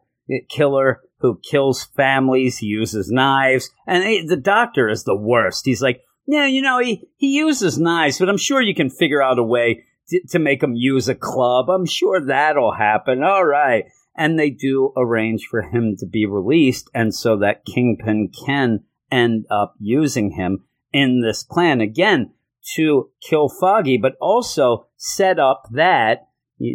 killer 0.49 1.02
who 1.19 1.39
kills 1.49 1.84
families. 1.84 2.58
He 2.58 2.67
uses 2.67 3.12
knives, 3.12 3.69
and 3.86 4.30
the 4.30 4.38
doctor 4.38 4.89
is 4.89 5.04
the 5.04 5.17
worst. 5.17 5.65
He's 5.65 5.82
like, 5.82 6.02
yeah, 6.26 6.45
you 6.45 6.62
know, 6.62 6.80
he, 6.80 7.08
he 7.17 7.36
uses 7.36 7.78
knives, 7.78 8.19
but 8.19 8.30
I'm 8.30 8.38
sure 8.38 8.62
you 8.62 8.73
can 8.73 8.89
figure 8.89 9.21
out 9.21 9.38
a 9.38 9.43
way 9.43 9.84
to 10.29 10.39
make 10.39 10.61
him 10.61 10.75
use 10.75 11.07
a 11.07 11.15
club. 11.15 11.69
I'm 11.69 11.85
sure 11.85 12.25
that'll 12.25 12.73
happen. 12.73 13.23
All 13.23 13.45
right. 13.45 13.85
And 14.15 14.37
they 14.37 14.51
do 14.51 14.93
arrange 14.95 15.47
for 15.49 15.63
him 15.63 15.95
to 15.97 16.05
be 16.05 16.25
released, 16.27 16.89
and 16.93 17.15
so 17.15 17.37
that 17.37 17.65
Kingpin 17.65 18.31
can 18.45 18.83
end 19.11 19.45
up 19.49 19.73
using 19.79 20.31
him 20.31 20.65
in 20.91 21.21
this 21.21 21.43
plan 21.43 21.81
again 21.81 22.31
to 22.75 23.09
kill 23.27 23.49
Foggy, 23.49 23.97
but 23.97 24.13
also 24.21 24.87
set 24.95 25.39
up 25.39 25.63
that, 25.71 26.27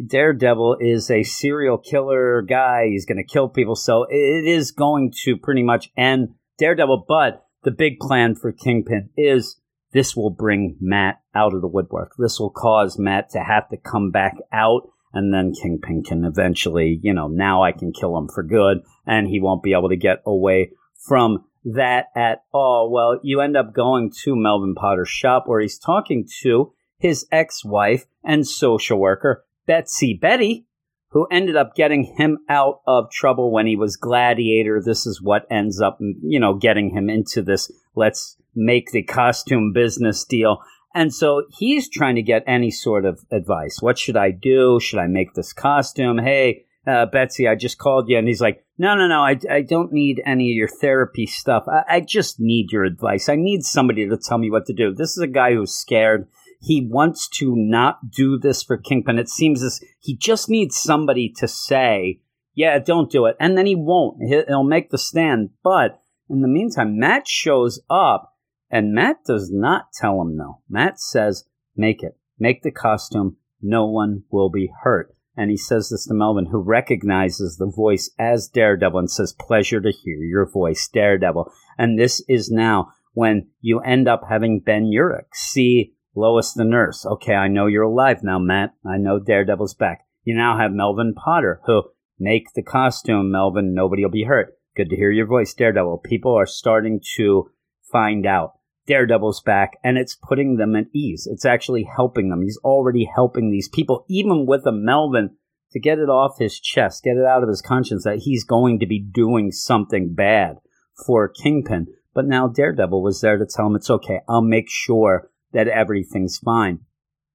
Daredevil 0.08 0.78
is 0.80 1.10
a 1.10 1.22
serial 1.22 1.78
killer 1.78 2.42
guy. 2.42 2.88
He's 2.88 3.06
going 3.06 3.16
to 3.16 3.24
kill 3.24 3.48
people. 3.48 3.74
So 3.76 4.04
it 4.10 4.44
is 4.44 4.72
going 4.72 5.12
to 5.24 5.36
pretty 5.36 5.62
much 5.62 5.90
end 5.96 6.34
Daredevil. 6.58 7.06
But 7.08 7.46
the 7.62 7.70
big 7.70 7.98
plan 8.00 8.34
for 8.34 8.52
Kingpin 8.52 9.10
is 9.16 9.58
this 9.92 10.14
will 10.14 10.31
bring 10.31 10.77
Matt 10.81 11.20
out 11.35 11.55
of 11.55 11.61
the 11.61 11.68
woodwork. 11.68 12.12
This 12.18 12.38
will 12.38 12.51
cause 12.51 12.98
Matt 12.98 13.31
to 13.31 13.40
have 13.40 13.68
to 13.70 13.77
come 13.77 14.11
back 14.11 14.37
out. 14.53 14.90
And 15.12 15.33
then 15.33 15.55
Kingpin 15.55 16.05
can 16.05 16.24
eventually, 16.24 17.01
you 17.03 17.14
know, 17.14 17.29
now 17.29 17.62
I 17.62 17.72
can 17.72 17.92
kill 17.92 18.16
him 18.18 18.29
for 18.29 18.42
good. 18.42 18.79
And 19.07 19.27
he 19.27 19.40
won't 19.40 19.62
be 19.62 19.72
able 19.72 19.88
to 19.88 19.96
get 19.96 20.22
away 20.27 20.72
from 21.07 21.44
that 21.64 22.07
at 22.14 22.42
all. 22.53 22.90
Well, 22.92 23.18
you 23.22 23.40
end 23.40 23.57
up 23.57 23.74
going 23.74 24.12
to 24.24 24.37
Melvin 24.37 24.74
Potter's 24.74 25.09
shop 25.09 25.44
where 25.46 25.61
he's 25.61 25.79
talking 25.79 26.29
to 26.42 26.72
his 26.98 27.27
ex 27.33 27.64
wife 27.64 28.07
and 28.24 28.46
social 28.46 28.98
worker, 28.98 29.44
Betsy 29.66 30.18
Beatty, 30.20 30.66
who 31.11 31.27
ended 31.31 31.57
up 31.57 31.74
getting 31.74 32.05
him 32.18 32.38
out 32.48 32.81
of 32.87 33.11
trouble 33.11 33.51
when 33.51 33.66
he 33.66 33.77
was 33.77 33.96
Gladiator. 33.96 34.83
This 34.85 35.07
is 35.07 35.22
what 35.22 35.46
ends 35.51 35.81
up, 35.81 35.98
you 36.01 36.38
know, 36.38 36.55
getting 36.55 36.90
him 36.90 37.09
into 37.09 37.42
this 37.42 37.70
let's 37.98 38.37
make 38.54 38.90
the 38.90 39.02
costume 39.02 39.72
business 39.72 40.24
deal. 40.24 40.58
And 40.94 41.12
so 41.12 41.44
he's 41.50 41.88
trying 41.88 42.16
to 42.16 42.22
get 42.22 42.42
any 42.46 42.70
sort 42.70 43.04
of 43.04 43.20
advice. 43.30 43.78
What 43.80 43.98
should 43.98 44.16
I 44.16 44.30
do? 44.30 44.80
Should 44.80 44.98
I 44.98 45.06
make 45.06 45.34
this 45.34 45.52
costume? 45.52 46.18
Hey, 46.18 46.64
uh, 46.87 47.06
Betsy, 47.06 47.46
I 47.46 47.54
just 47.54 47.78
called 47.78 48.08
you. 48.08 48.16
And 48.16 48.26
he's 48.26 48.40
like, 48.40 48.64
no, 48.78 48.94
no, 48.94 49.06
no, 49.06 49.20
I, 49.20 49.38
I 49.50 49.62
don't 49.62 49.92
need 49.92 50.22
any 50.24 50.50
of 50.50 50.56
your 50.56 50.68
therapy 50.68 51.26
stuff. 51.26 51.64
I, 51.68 51.96
I 51.96 52.00
just 52.00 52.40
need 52.40 52.72
your 52.72 52.84
advice. 52.84 53.28
I 53.28 53.37
need 53.37 53.64
somebody 53.64 54.08
to 54.08 54.16
tell 54.16 54.38
me 54.38 54.50
what 54.50 54.66
to 54.66 54.72
do. 54.72 54.94
This 54.94 55.11
is 55.11 55.22
a 55.22 55.26
guy 55.26 55.52
who's 55.52 55.74
scared. 55.74 56.26
He 56.61 56.88
wants 56.90 57.28
to 57.38 57.54
not 57.54 58.11
do 58.11 58.38
this 58.38 58.62
for 58.62 58.76
Kingpin. 58.78 59.18
It 59.18 59.28
seems 59.28 59.62
as 59.62 59.80
he 60.00 60.16
just 60.16 60.48
needs 60.48 60.76
somebody 60.76 61.32
to 61.37 61.46
say, 61.46 62.20
yeah, 62.54 62.78
don't 62.78 63.11
do 63.11 63.26
it. 63.26 63.37
And 63.38 63.56
then 63.56 63.66
he 63.66 63.76
won't. 63.76 64.16
He'll 64.48 64.64
make 64.64 64.90
the 64.90 64.98
stand. 64.98 65.50
But 65.62 66.00
in 66.28 66.40
the 66.42 66.48
meantime, 66.48 66.98
Matt 66.98 67.26
shows 67.26 67.80
up 67.88 68.34
and 68.70 68.92
Matt 68.92 69.24
does 69.26 69.50
not 69.52 69.92
tell 69.94 70.20
him 70.20 70.36
no. 70.36 70.62
Matt 70.68 71.00
says, 71.00 71.44
make 71.76 72.02
it. 72.02 72.16
Make 72.38 72.62
the 72.62 72.70
costume. 72.70 73.36
No 73.60 73.86
one 73.86 74.24
will 74.30 74.50
be 74.50 74.70
hurt. 74.82 75.14
And 75.36 75.50
he 75.50 75.56
says 75.56 75.88
this 75.88 76.06
to 76.06 76.14
Melvin, 76.14 76.46
who 76.46 76.60
recognizes 76.60 77.56
the 77.56 77.70
voice 77.70 78.10
as 78.18 78.48
Daredevil 78.48 78.98
and 78.98 79.10
says, 79.10 79.32
pleasure 79.38 79.80
to 79.80 79.92
hear 79.92 80.18
your 80.18 80.50
voice, 80.50 80.88
Daredevil. 80.88 81.50
And 81.78 81.98
this 81.98 82.22
is 82.28 82.50
now 82.50 82.92
when 83.12 83.48
you 83.60 83.80
end 83.80 84.08
up 84.08 84.22
having 84.28 84.60
Ben 84.60 84.90
Urich 84.92 85.32
see 85.32 85.94
Lois 86.14 86.52
the 86.52 86.64
nurse. 86.64 87.06
Okay, 87.06 87.34
I 87.34 87.46
know 87.46 87.66
you're 87.66 87.84
alive 87.84 88.18
now, 88.22 88.40
Matt. 88.40 88.74
I 88.84 88.96
know 88.98 89.20
Daredevil's 89.20 89.74
back. 89.74 90.04
You 90.24 90.34
now 90.34 90.58
have 90.58 90.72
Melvin 90.72 91.14
Potter, 91.14 91.60
who 91.66 91.84
make 92.18 92.52
the 92.54 92.62
costume, 92.62 93.30
Melvin. 93.30 93.74
Nobody 93.74 94.02
will 94.02 94.10
be 94.10 94.24
hurt. 94.24 94.58
Good 94.78 94.90
to 94.90 94.96
hear 94.96 95.10
your 95.10 95.26
voice, 95.26 95.52
Daredevil. 95.54 96.02
People 96.04 96.38
are 96.38 96.46
starting 96.46 97.00
to 97.16 97.50
find 97.90 98.24
out 98.24 98.52
Daredevil's 98.86 99.42
back, 99.42 99.76
and 99.82 99.98
it's 99.98 100.14
putting 100.14 100.54
them 100.54 100.76
at 100.76 100.86
ease. 100.94 101.26
It's 101.28 101.44
actually 101.44 101.82
helping 101.82 102.28
them. 102.28 102.42
He's 102.42 102.60
already 102.62 103.10
helping 103.12 103.50
these 103.50 103.68
people, 103.68 104.04
even 104.08 104.46
with 104.46 104.64
a 104.66 104.70
Melvin, 104.70 105.30
to 105.72 105.80
get 105.80 105.98
it 105.98 106.08
off 106.08 106.38
his 106.38 106.60
chest, 106.60 107.02
get 107.02 107.16
it 107.16 107.24
out 107.24 107.42
of 107.42 107.48
his 107.48 107.60
conscience 107.60 108.04
that 108.04 108.20
he's 108.20 108.44
going 108.44 108.78
to 108.78 108.86
be 108.86 109.00
doing 109.00 109.50
something 109.50 110.14
bad 110.14 110.58
for 111.04 111.28
Kingpin. 111.28 111.88
But 112.14 112.26
now 112.26 112.46
Daredevil 112.46 113.02
was 113.02 113.20
there 113.20 113.36
to 113.36 113.46
tell 113.46 113.66
him 113.66 113.74
it's 113.74 113.90
okay. 113.90 114.20
I'll 114.28 114.42
make 114.42 114.70
sure 114.70 115.28
that 115.52 115.66
everything's 115.66 116.38
fine. 116.38 116.82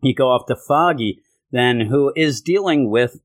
You 0.01 0.15
go 0.15 0.29
off 0.29 0.45
to 0.45 0.56
Foggy, 0.56 1.19
then, 1.51 1.88
who 1.89 2.13
is 2.15 2.39
dealing 2.39 2.89
with 2.89 3.19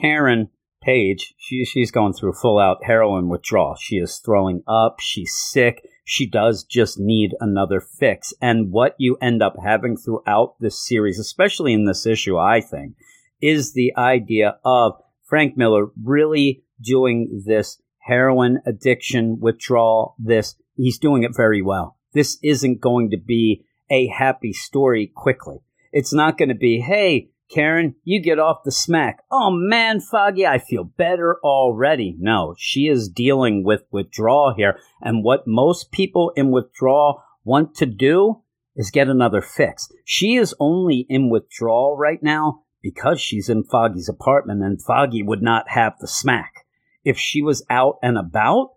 Karen 0.00 0.48
Page. 0.80 1.34
She, 1.38 1.64
she's 1.64 1.90
going 1.90 2.14
through 2.14 2.32
full 2.32 2.58
out 2.58 2.84
heroin 2.84 3.28
withdrawal. 3.28 3.76
She 3.78 3.96
is 3.96 4.18
throwing 4.18 4.62
up. 4.66 4.96
She's 5.00 5.34
sick. 5.34 5.86
She 6.04 6.26
does 6.26 6.64
just 6.64 6.98
need 6.98 7.34
another 7.40 7.80
fix. 7.80 8.32
And 8.40 8.72
what 8.72 8.96
you 8.98 9.16
end 9.20 9.42
up 9.42 9.56
having 9.62 9.96
throughout 9.96 10.54
this 10.58 10.84
series, 10.84 11.18
especially 11.18 11.72
in 11.72 11.84
this 11.84 12.06
issue, 12.06 12.36
I 12.38 12.60
think, 12.60 12.94
is 13.40 13.72
the 13.72 13.92
idea 13.96 14.58
of 14.64 14.94
Frank 15.28 15.56
Miller 15.56 15.88
really 16.02 16.64
doing 16.80 17.42
this 17.46 17.80
heroin 17.98 18.60
addiction 18.66 19.38
withdrawal. 19.38 20.16
This, 20.18 20.56
he's 20.76 20.98
doing 20.98 21.22
it 21.22 21.36
very 21.36 21.62
well. 21.62 21.96
This 22.12 22.38
isn't 22.42 22.80
going 22.80 23.10
to 23.10 23.18
be 23.18 23.64
a 23.90 24.08
happy 24.08 24.52
story 24.52 25.12
quickly. 25.14 25.58
It's 25.92 26.12
not 26.12 26.38
going 26.38 26.48
to 26.48 26.54
be, 26.54 26.80
hey, 26.80 27.30
Karen, 27.52 27.96
you 28.04 28.22
get 28.22 28.38
off 28.38 28.62
the 28.64 28.70
smack. 28.70 29.22
Oh 29.30 29.50
man, 29.50 30.00
Foggy, 30.00 30.46
I 30.46 30.58
feel 30.58 30.84
better 30.84 31.38
already. 31.42 32.16
No, 32.18 32.54
she 32.56 32.86
is 32.86 33.08
dealing 33.08 33.64
with 33.64 33.82
withdrawal 33.90 34.54
here. 34.56 34.78
And 35.02 35.24
what 35.24 35.46
most 35.46 35.90
people 35.90 36.32
in 36.36 36.52
withdrawal 36.52 37.22
want 37.44 37.74
to 37.76 37.86
do 37.86 38.42
is 38.76 38.90
get 38.90 39.08
another 39.08 39.42
fix. 39.42 39.88
She 40.04 40.36
is 40.36 40.54
only 40.60 41.06
in 41.08 41.28
withdrawal 41.28 41.96
right 41.96 42.22
now 42.22 42.62
because 42.82 43.20
she's 43.20 43.48
in 43.48 43.64
Foggy's 43.64 44.08
apartment 44.08 44.62
and 44.62 44.80
Foggy 44.80 45.22
would 45.22 45.42
not 45.42 45.70
have 45.70 45.94
the 46.00 46.08
smack. 46.08 46.66
If 47.04 47.18
she 47.18 47.42
was 47.42 47.64
out 47.68 47.98
and 48.02 48.16
about, 48.16 48.74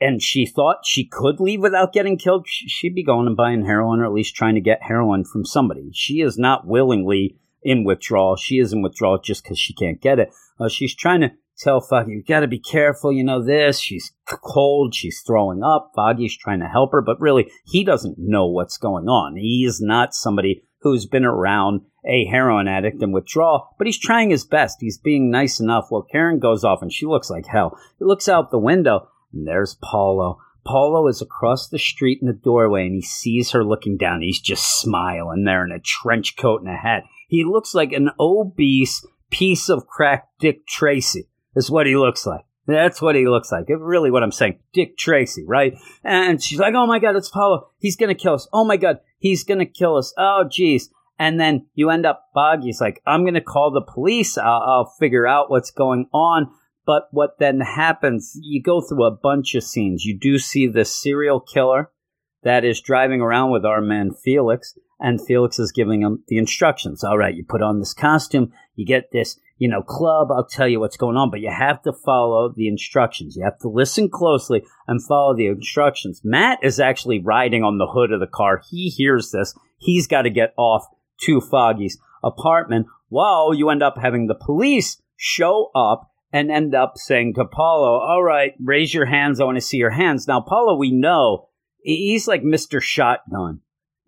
and 0.00 0.22
she 0.22 0.46
thought 0.46 0.86
she 0.86 1.04
could 1.04 1.38
leave 1.38 1.60
without 1.60 1.92
getting 1.92 2.16
killed, 2.16 2.46
she'd 2.48 2.94
be 2.94 3.04
going 3.04 3.26
and 3.26 3.36
buying 3.36 3.66
heroin 3.66 4.00
or 4.00 4.06
at 4.06 4.12
least 4.12 4.34
trying 4.34 4.54
to 4.54 4.60
get 4.60 4.82
heroin 4.82 5.24
from 5.24 5.44
somebody. 5.44 5.90
She 5.92 6.20
is 6.20 6.38
not 6.38 6.66
willingly 6.66 7.36
in 7.62 7.84
withdrawal. 7.84 8.36
She 8.36 8.56
is 8.56 8.72
in 8.72 8.82
withdrawal 8.82 9.18
just 9.18 9.42
because 9.42 9.58
she 9.58 9.74
can't 9.74 10.00
get 10.00 10.18
it. 10.18 10.30
Uh, 10.58 10.68
she's 10.68 10.94
trying 10.94 11.20
to 11.20 11.32
tell 11.58 11.80
Foggy, 11.80 12.12
you 12.12 12.22
got 12.22 12.40
to 12.40 12.48
be 12.48 12.58
careful. 12.58 13.12
You 13.12 13.24
know 13.24 13.44
this. 13.44 13.80
She's 13.80 14.12
cold. 14.26 14.94
She's 14.94 15.22
throwing 15.26 15.62
up. 15.62 15.92
Foggy's 15.94 16.36
trying 16.36 16.60
to 16.60 16.66
help 16.66 16.92
her, 16.92 17.02
but 17.02 17.20
really, 17.20 17.50
he 17.66 17.84
doesn't 17.84 18.16
know 18.18 18.46
what's 18.46 18.78
going 18.78 19.08
on. 19.08 19.36
He 19.36 19.64
is 19.66 19.80
not 19.80 20.14
somebody 20.14 20.62
who's 20.82 21.06
been 21.06 21.24
around 21.24 21.82
a 22.06 22.24
heroin 22.26 22.66
addict 22.66 23.02
in 23.02 23.12
withdrawal, 23.12 23.74
but 23.76 23.86
he's 23.86 23.98
trying 23.98 24.30
his 24.30 24.44
best. 24.44 24.78
He's 24.80 24.98
being 24.98 25.30
nice 25.30 25.60
enough. 25.60 25.88
Well, 25.90 26.06
Karen 26.10 26.38
goes 26.38 26.64
off 26.64 26.80
and 26.80 26.92
she 26.92 27.04
looks 27.04 27.28
like 27.28 27.46
hell. 27.46 27.78
He 27.98 28.06
looks 28.06 28.28
out 28.28 28.50
the 28.50 28.58
window 28.58 29.08
and 29.32 29.46
there's 29.46 29.76
Paulo. 29.82 30.38
Paulo 30.64 31.08
is 31.08 31.20
across 31.20 31.68
the 31.68 31.78
street 31.78 32.18
in 32.20 32.26
the 32.26 32.32
doorway 32.32 32.86
and 32.86 32.94
he 32.94 33.02
sees 33.02 33.50
her 33.50 33.64
looking 33.64 33.96
down. 33.96 34.22
He's 34.22 34.40
just 34.40 34.80
smiling 34.80 35.44
there 35.44 35.64
in 35.64 35.72
a 35.72 35.80
trench 35.80 36.36
coat 36.36 36.62
and 36.62 36.70
a 36.70 36.76
hat. 36.76 37.04
He 37.30 37.44
looks 37.44 37.74
like 37.74 37.92
an 37.92 38.10
obese 38.18 39.06
piece 39.30 39.68
of 39.68 39.86
crack 39.86 40.26
Dick 40.40 40.66
Tracy, 40.66 41.28
is 41.54 41.70
what 41.70 41.86
he 41.86 41.96
looks 41.96 42.26
like. 42.26 42.44
That's 42.66 43.00
what 43.00 43.14
he 43.14 43.28
looks 43.28 43.52
like. 43.52 43.66
Really, 43.68 44.10
what 44.10 44.24
I'm 44.24 44.32
saying. 44.32 44.58
Dick 44.72 44.98
Tracy, 44.98 45.44
right? 45.46 45.74
And 46.02 46.42
she's 46.42 46.58
like, 46.58 46.74
oh 46.74 46.88
my 46.88 46.98
God, 46.98 47.14
it's 47.14 47.28
Paulo. 47.28 47.68
He's 47.78 47.94
going 47.94 48.14
to 48.14 48.20
kill 48.20 48.34
us. 48.34 48.48
Oh 48.52 48.64
my 48.64 48.76
God, 48.76 48.98
he's 49.20 49.44
going 49.44 49.60
to 49.60 49.64
kill 49.64 49.96
us. 49.96 50.12
Oh, 50.18 50.44
geez. 50.50 50.90
And 51.20 51.38
then 51.38 51.66
you 51.74 51.90
end 51.90 52.04
up, 52.04 52.30
Foggy's 52.34 52.80
like, 52.80 53.00
I'm 53.06 53.22
going 53.22 53.34
to 53.34 53.40
call 53.40 53.70
the 53.70 53.80
police. 53.80 54.36
I'll, 54.36 54.62
I'll 54.66 54.94
figure 54.98 55.26
out 55.26 55.50
what's 55.50 55.70
going 55.70 56.06
on. 56.12 56.50
But 56.84 57.04
what 57.12 57.38
then 57.38 57.60
happens, 57.60 58.32
you 58.40 58.60
go 58.60 58.80
through 58.80 59.04
a 59.04 59.16
bunch 59.16 59.54
of 59.54 59.62
scenes. 59.62 60.04
You 60.04 60.18
do 60.18 60.38
see 60.38 60.66
the 60.66 60.84
serial 60.84 61.38
killer 61.38 61.92
that 62.42 62.64
is 62.64 62.80
driving 62.80 63.20
around 63.20 63.52
with 63.52 63.64
our 63.64 63.80
man 63.80 64.10
Felix, 64.12 64.76
and 65.00 65.24
Felix 65.24 65.58
is 65.58 65.72
giving 65.72 66.02
him 66.02 66.22
the 66.28 66.38
instructions. 66.38 67.02
All 67.02 67.18
right, 67.18 67.34
you 67.34 67.44
put 67.44 67.62
on 67.62 67.78
this 67.78 67.94
costume, 67.94 68.52
you 68.76 68.86
get 68.86 69.10
this, 69.12 69.40
you 69.58 69.68
know, 69.68 69.82
club, 69.82 70.28
I'll 70.30 70.46
tell 70.46 70.68
you 70.68 70.78
what's 70.78 70.96
going 70.96 71.16
on, 71.16 71.30
but 71.30 71.40
you 71.40 71.50
have 71.50 71.82
to 71.82 71.92
follow 71.92 72.52
the 72.54 72.68
instructions. 72.68 73.36
You 73.36 73.44
have 73.44 73.58
to 73.60 73.68
listen 73.68 74.08
closely 74.08 74.62
and 74.86 75.04
follow 75.04 75.34
the 75.34 75.46
instructions. 75.46 76.20
Matt 76.22 76.58
is 76.62 76.78
actually 76.78 77.18
riding 77.18 77.64
on 77.64 77.78
the 77.78 77.88
hood 77.88 78.12
of 78.12 78.20
the 78.20 78.26
car. 78.26 78.62
He 78.70 78.88
hears 78.88 79.30
this. 79.30 79.54
He's 79.78 80.06
got 80.06 80.22
to 80.22 80.30
get 80.30 80.54
off 80.56 80.84
to 81.22 81.40
Foggy's 81.40 81.98
apartment 82.22 82.86
while 83.08 83.54
you 83.54 83.70
end 83.70 83.82
up 83.82 83.96
having 84.00 84.26
the 84.26 84.34
police 84.34 85.00
show 85.16 85.70
up 85.74 86.10
and 86.32 86.50
end 86.50 86.74
up 86.74 86.92
saying 86.96 87.34
to 87.34 87.44
Paulo, 87.44 87.98
all 87.98 88.22
right, 88.22 88.54
raise 88.62 88.94
your 88.94 89.06
hands. 89.06 89.40
I 89.40 89.44
want 89.44 89.56
to 89.56 89.62
see 89.62 89.78
your 89.78 89.90
hands. 89.90 90.28
Now, 90.28 90.40
Paulo, 90.40 90.76
we 90.76 90.92
know 90.92 91.48
he's 91.82 92.28
like 92.28 92.42
Mr. 92.42 92.80
Shotgun. 92.80 93.60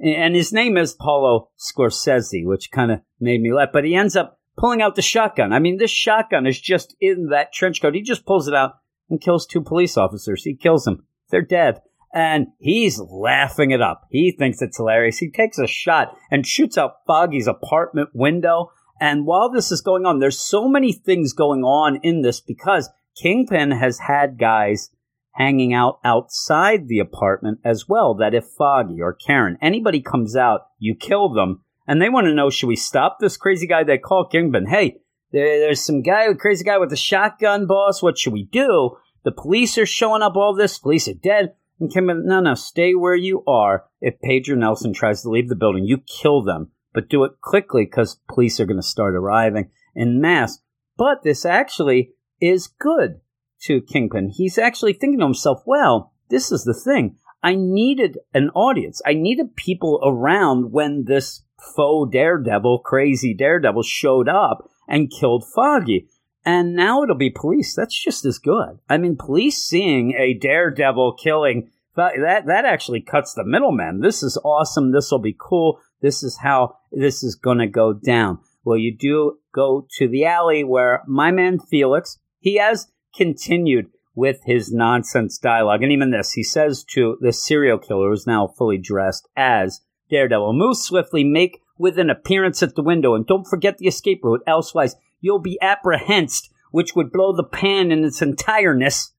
And 0.02 0.34
his 0.34 0.52
name 0.52 0.76
is 0.76 0.94
Paulo 0.94 1.50
Scorsese, 1.56 2.44
which 2.44 2.72
kind 2.72 2.90
of 2.90 3.00
made 3.20 3.40
me 3.40 3.52
laugh. 3.52 3.68
But 3.72 3.84
he 3.84 3.94
ends 3.94 4.16
up 4.16 4.40
pulling 4.58 4.82
out 4.82 4.96
the 4.96 5.02
shotgun. 5.02 5.52
I 5.52 5.60
mean, 5.60 5.78
this 5.78 5.92
shotgun 5.92 6.46
is 6.46 6.60
just 6.60 6.96
in 7.00 7.28
that 7.28 7.52
trench 7.52 7.80
coat. 7.80 7.94
He 7.94 8.02
just 8.02 8.26
pulls 8.26 8.48
it 8.48 8.54
out 8.54 8.72
and 9.08 9.20
kills 9.20 9.46
two 9.46 9.60
police 9.60 9.96
officers. 9.96 10.42
He 10.42 10.56
kills 10.56 10.84
them. 10.84 11.06
They're 11.30 11.40
dead. 11.40 11.80
And 12.12 12.48
he's 12.58 13.00
laughing 13.00 13.70
it 13.70 13.80
up. 13.80 14.06
He 14.10 14.34
thinks 14.36 14.60
it's 14.60 14.76
hilarious. 14.76 15.18
He 15.18 15.30
takes 15.30 15.58
a 15.58 15.66
shot 15.66 16.14
and 16.30 16.46
shoots 16.46 16.76
out 16.76 17.06
Foggy's 17.06 17.46
apartment 17.46 18.10
window. 18.12 18.70
And 19.00 19.24
while 19.24 19.50
this 19.50 19.72
is 19.72 19.80
going 19.80 20.04
on, 20.04 20.18
there's 20.18 20.38
so 20.38 20.68
many 20.68 20.92
things 20.92 21.32
going 21.32 21.62
on 21.62 22.00
in 22.02 22.22
this 22.22 22.40
because 22.40 22.90
Kingpin 23.16 23.70
has 23.70 23.98
had 24.00 24.38
guys 24.38 24.90
hanging 25.32 25.74
out 25.74 25.98
outside 26.04 26.88
the 26.88 26.98
apartment 26.98 27.58
as 27.64 27.88
well. 27.88 28.14
That 28.14 28.34
if 28.34 28.44
Foggy 28.44 29.00
or 29.00 29.14
Karen, 29.14 29.58
anybody 29.60 30.00
comes 30.00 30.36
out, 30.36 30.62
you 30.78 30.94
kill 30.94 31.32
them. 31.32 31.62
And 31.86 32.00
they 32.00 32.08
want 32.08 32.26
to 32.26 32.34
know, 32.34 32.50
should 32.50 32.68
we 32.68 32.76
stop 32.76 33.18
this 33.18 33.36
crazy 33.36 33.66
guy 33.66 33.82
they 33.82 33.98
call 33.98 34.28
Kingpin? 34.28 34.66
Hey, 34.66 34.98
There, 35.32 35.58
there's 35.60 35.84
some 35.84 36.02
guy, 36.02 36.32
crazy 36.34 36.64
guy 36.64 36.78
with 36.78 36.92
a 36.92 36.96
shotgun, 36.96 37.66
boss. 37.66 38.02
What 38.02 38.18
should 38.18 38.32
we 38.32 38.44
do? 38.44 38.96
The 39.24 39.32
police 39.32 39.78
are 39.78 39.86
showing 39.86 40.22
up. 40.22 40.36
All 40.36 40.54
this, 40.54 40.78
police 40.78 41.08
are 41.08 41.14
dead. 41.14 41.54
And 41.80 41.92
Kim, 41.92 42.06
no, 42.06 42.40
no, 42.40 42.54
stay 42.54 42.94
where 42.94 43.16
you 43.16 43.42
are. 43.46 43.86
If 44.00 44.20
Pedro 44.20 44.54
Nelson 44.54 44.92
tries 44.92 45.22
to 45.22 45.30
leave 45.30 45.48
the 45.48 45.56
building, 45.56 45.84
you 45.84 45.98
kill 45.98 46.42
them, 46.42 46.70
but 46.92 47.08
do 47.08 47.24
it 47.24 47.40
quickly 47.40 47.84
because 47.84 48.20
police 48.28 48.60
are 48.60 48.66
going 48.66 48.80
to 48.80 48.86
start 48.86 49.14
arriving 49.14 49.70
in 49.94 50.20
mass. 50.20 50.60
But 50.96 51.24
this 51.24 51.44
actually 51.44 52.12
is 52.40 52.68
good 52.68 53.20
to 53.62 53.80
Kingpin. 53.80 54.30
He's 54.34 54.58
actually 54.58 54.92
thinking 54.92 55.20
to 55.20 55.24
himself, 55.24 55.62
well, 55.66 56.12
this 56.28 56.50
is 56.50 56.64
the 56.64 56.74
thing. 56.74 57.16
I 57.42 57.54
needed 57.56 58.18
an 58.32 58.50
audience. 58.50 59.02
I 59.04 59.14
needed 59.14 59.56
people 59.56 60.00
around 60.04 60.72
when 60.72 61.04
this 61.04 61.42
faux 61.74 62.12
daredevil, 62.12 62.80
crazy 62.80 63.34
daredevil 63.34 63.82
showed 63.82 64.28
up 64.28 64.68
and 64.88 65.10
killed 65.10 65.44
Foggy. 65.54 66.08
And 66.44 66.74
now 66.74 67.02
it'll 67.02 67.16
be 67.16 67.30
police. 67.30 67.74
That's 67.74 68.00
just 68.00 68.24
as 68.24 68.38
good. 68.38 68.78
I 68.88 68.98
mean, 68.98 69.16
police 69.16 69.58
seeing 69.58 70.14
a 70.14 70.34
daredevil 70.34 71.14
killing 71.14 71.70
that 71.94 72.46
that 72.46 72.64
actually 72.64 73.02
cuts 73.02 73.34
the 73.34 73.44
middleman. 73.44 74.00
This 74.00 74.22
is 74.22 74.38
awesome. 74.44 74.92
This 74.92 75.10
will 75.10 75.18
be 75.18 75.36
cool. 75.38 75.78
This 76.00 76.22
is 76.22 76.38
how 76.38 76.76
this 76.90 77.22
is 77.22 77.34
going 77.34 77.58
to 77.58 77.66
go 77.66 77.92
down. 77.92 78.38
Well, 78.64 78.78
you 78.78 78.96
do 78.96 79.38
go 79.54 79.86
to 79.98 80.08
the 80.08 80.24
alley 80.24 80.64
where 80.64 81.02
my 81.06 81.30
man 81.30 81.58
Felix 81.58 82.18
he 82.40 82.56
has 82.56 82.88
continued 83.14 83.90
with 84.14 84.40
his 84.44 84.72
nonsense 84.72 85.38
dialogue, 85.38 85.82
and 85.82 85.90
even 85.90 86.10
this 86.10 86.32
he 86.32 86.42
says 86.42 86.84
to 86.84 87.16
the 87.20 87.32
serial 87.32 87.78
killer 87.78 88.10
who's 88.10 88.26
now 88.26 88.46
fully 88.46 88.78
dressed 88.78 89.28
as 89.36 89.80
Daredevil, 90.10 90.52
"Move 90.52 90.76
swiftly, 90.76 91.24
make 91.24 91.60
with 91.78 91.98
an 91.98 92.10
appearance 92.10 92.62
at 92.62 92.74
the 92.74 92.82
window, 92.82 93.14
and 93.14 93.26
don't 93.26 93.46
forget 93.46 93.78
the 93.78 93.86
escape 93.86 94.20
route. 94.22 94.42
Elsewise, 94.46 94.96
you'll 95.20 95.38
be 95.38 95.58
apprehended, 95.62 96.48
which 96.70 96.94
would 96.94 97.10
blow 97.10 97.34
the 97.34 97.42
pan 97.42 97.90
in 97.90 98.04
its 98.04 98.20
entireness." 98.20 99.12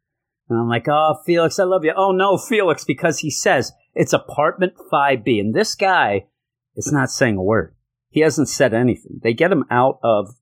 And 0.49 0.59
I'm 0.59 0.69
like, 0.69 0.87
"Oh, 0.87 1.15
Felix, 1.25 1.57
I 1.57 1.63
love 1.63 1.83
you." 1.83 1.93
Oh 1.95 2.11
no, 2.11 2.37
Felix, 2.37 2.85
because 2.85 3.19
he 3.19 3.31
says 3.31 3.71
it's 3.95 4.13
apartment 4.13 4.73
5B, 4.91 5.39
and 5.39 5.55
this 5.55 5.73
guy 5.73 6.27
is 6.75 6.91
not 6.91 7.09
saying 7.09 7.37
a 7.37 7.43
word. 7.43 7.73
He 8.09 8.19
hasn't 8.19 8.49
said 8.49 8.75
anything. 8.75 9.19
They 9.23 9.33
get 9.33 9.51
him 9.51 9.65
out 9.71 9.97
of 10.03 10.35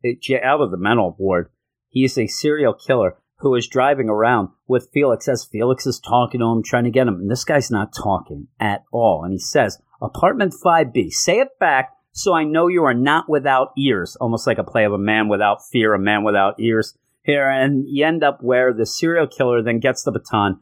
out 0.43 0.61
of 0.61 0.71
the 0.71 0.77
mental 0.77 1.15
ward. 1.17 1.49
He 1.87 2.03
is 2.03 2.17
a 2.17 2.27
serial 2.27 2.73
killer 2.73 3.17
who 3.41 3.56
is 3.56 3.67
driving 3.67 4.10
around 4.10 4.49
with 4.67 4.89
Felix 4.93 5.27
as 5.27 5.45
Felix 5.45 5.86
is 5.86 5.99
talking 5.99 6.39
to 6.39 6.47
him, 6.47 6.63
trying 6.63 6.86
to 6.86 6.91
get 6.91 7.08
him. 7.08 7.15
And 7.15 7.32
this 7.32 7.43
guy's 7.43 7.71
not 7.71 7.93
talking 7.93 8.47
at 8.60 8.84
all. 8.91 9.23
And 9.23 9.34
he 9.34 9.39
says, 9.39 9.77
Apartment 10.01 10.54
5B, 10.63 11.12
say 11.12 11.39
it 11.39 11.60
back 11.60 11.91
so 12.13 12.34
I 12.34 12.43
know 12.43 12.67
you 12.67 12.84
are 12.84 12.93
not 12.93 13.30
without 13.30 13.71
ears. 13.77 14.17
Almost 14.19 14.45
like 14.45 14.58
a 14.58 14.63
play 14.63 14.84
of 14.86 14.93
a 14.93 14.97
man 14.97 15.30
without 15.30 15.65
fear, 15.65 15.93
a 15.93 15.99
man 15.99 16.23
without 16.23 16.60
ears 16.60 16.97
here. 17.23 17.49
And 17.49 17.86
you 17.88 18.06
end 18.06 18.23
up 18.23 18.39
where 18.41 18.73
the 18.73 18.86
serial 18.86 19.27
killer 19.27 19.62
then 19.62 19.80
gets 19.80 20.04
the 20.04 20.12
baton, 20.12 20.60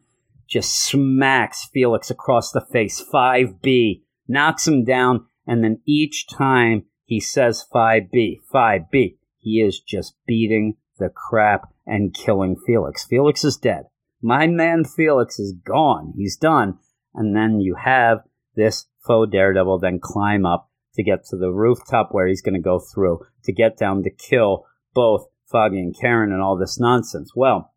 just 0.48 0.84
smacks 0.84 1.68
Felix 1.74 2.10
across 2.10 2.52
the 2.52 2.62
face, 2.62 3.04
5B, 3.04 4.04
knocks 4.28 4.68
him 4.68 4.84
down. 4.84 5.26
And 5.48 5.64
then 5.64 5.82
each 5.86 6.28
time 6.28 6.86
he 7.06 7.20
says 7.20 7.66
5B, 7.74 8.38
5B, 8.54 9.18
he 9.40 9.62
is 9.62 9.80
just 9.80 10.16
beating 10.28 10.76
the 11.00 11.10
crap 11.10 11.74
and 11.90 12.14
killing 12.14 12.56
Felix. 12.66 13.06
Felix 13.06 13.44
is 13.44 13.58
dead. 13.58 13.86
My 14.22 14.48
man 14.48 14.84
Felix 14.84 15.40
is 15.40 15.54
gone. 15.54 16.14
He's 16.16 16.38
done. 16.38 16.78
And 17.14 17.36
then 17.36 17.60
you 17.60 17.76
have 17.76 18.20
this 18.56 18.86
faux 19.06 19.32
daredevil 19.32 19.80
then 19.80 20.00
climb 20.02 20.46
up 20.46 20.70
to 20.96 21.04
get 21.04 21.26
to 21.26 21.38
the 21.38 21.52
rooftop 21.52 22.10
where 22.12 22.28
he's 22.28 22.42
going 22.42 22.56
to 22.56 22.60
go 22.60 22.80
through 22.80 23.20
to 23.44 23.54
get 23.54 23.78
down 23.78 24.04
to 24.04 24.10
kill 24.10 24.66
both 24.94 25.28
Foggy 25.50 25.80
and 25.80 25.96
Karen 26.00 26.32
and 26.32 26.42
all 26.42 26.58
this 26.58 26.80
nonsense. 26.80 27.32
Well, 27.36 27.74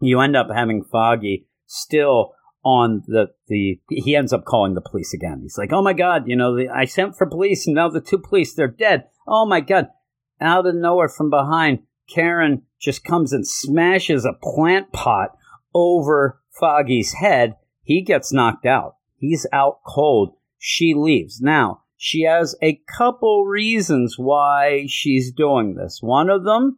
you 0.00 0.20
end 0.20 0.36
up 0.36 0.48
having 0.52 0.82
Foggy 0.82 1.46
still 1.66 2.34
on 2.64 3.02
the 3.06 3.26
the 3.48 3.80
he 3.88 4.14
ends 4.14 4.32
up 4.32 4.44
calling 4.44 4.74
the 4.74 4.80
police 4.80 5.12
again. 5.12 5.40
He's 5.42 5.58
like, 5.58 5.72
"Oh 5.72 5.82
my 5.82 5.92
god, 5.92 6.24
you 6.26 6.36
know, 6.36 6.56
the, 6.56 6.68
I 6.68 6.84
sent 6.84 7.16
for 7.16 7.26
police 7.26 7.66
and 7.66 7.74
now 7.74 7.88
the 7.88 8.00
two 8.00 8.18
police 8.18 8.54
they're 8.54 8.68
dead. 8.68 9.04
Oh 9.26 9.46
my 9.46 9.60
god." 9.60 9.88
Out 10.40 10.66
of 10.66 10.74
nowhere 10.74 11.08
from 11.08 11.30
behind, 11.30 11.80
Karen 12.12 12.62
just 12.82 13.04
comes 13.04 13.32
and 13.32 13.46
smashes 13.46 14.24
a 14.24 14.32
plant 14.32 14.92
pot 14.92 15.36
over 15.74 16.40
Foggy's 16.58 17.14
head. 17.14 17.54
He 17.82 18.02
gets 18.02 18.32
knocked 18.32 18.66
out. 18.66 18.96
He's 19.16 19.46
out 19.52 19.78
cold. 19.86 20.34
She 20.58 20.94
leaves. 20.94 21.40
Now, 21.40 21.82
she 21.96 22.22
has 22.22 22.56
a 22.60 22.80
couple 22.96 23.44
reasons 23.44 24.16
why 24.18 24.86
she's 24.88 25.32
doing 25.32 25.76
this. 25.76 26.00
One 26.02 26.28
of 26.28 26.44
them, 26.44 26.76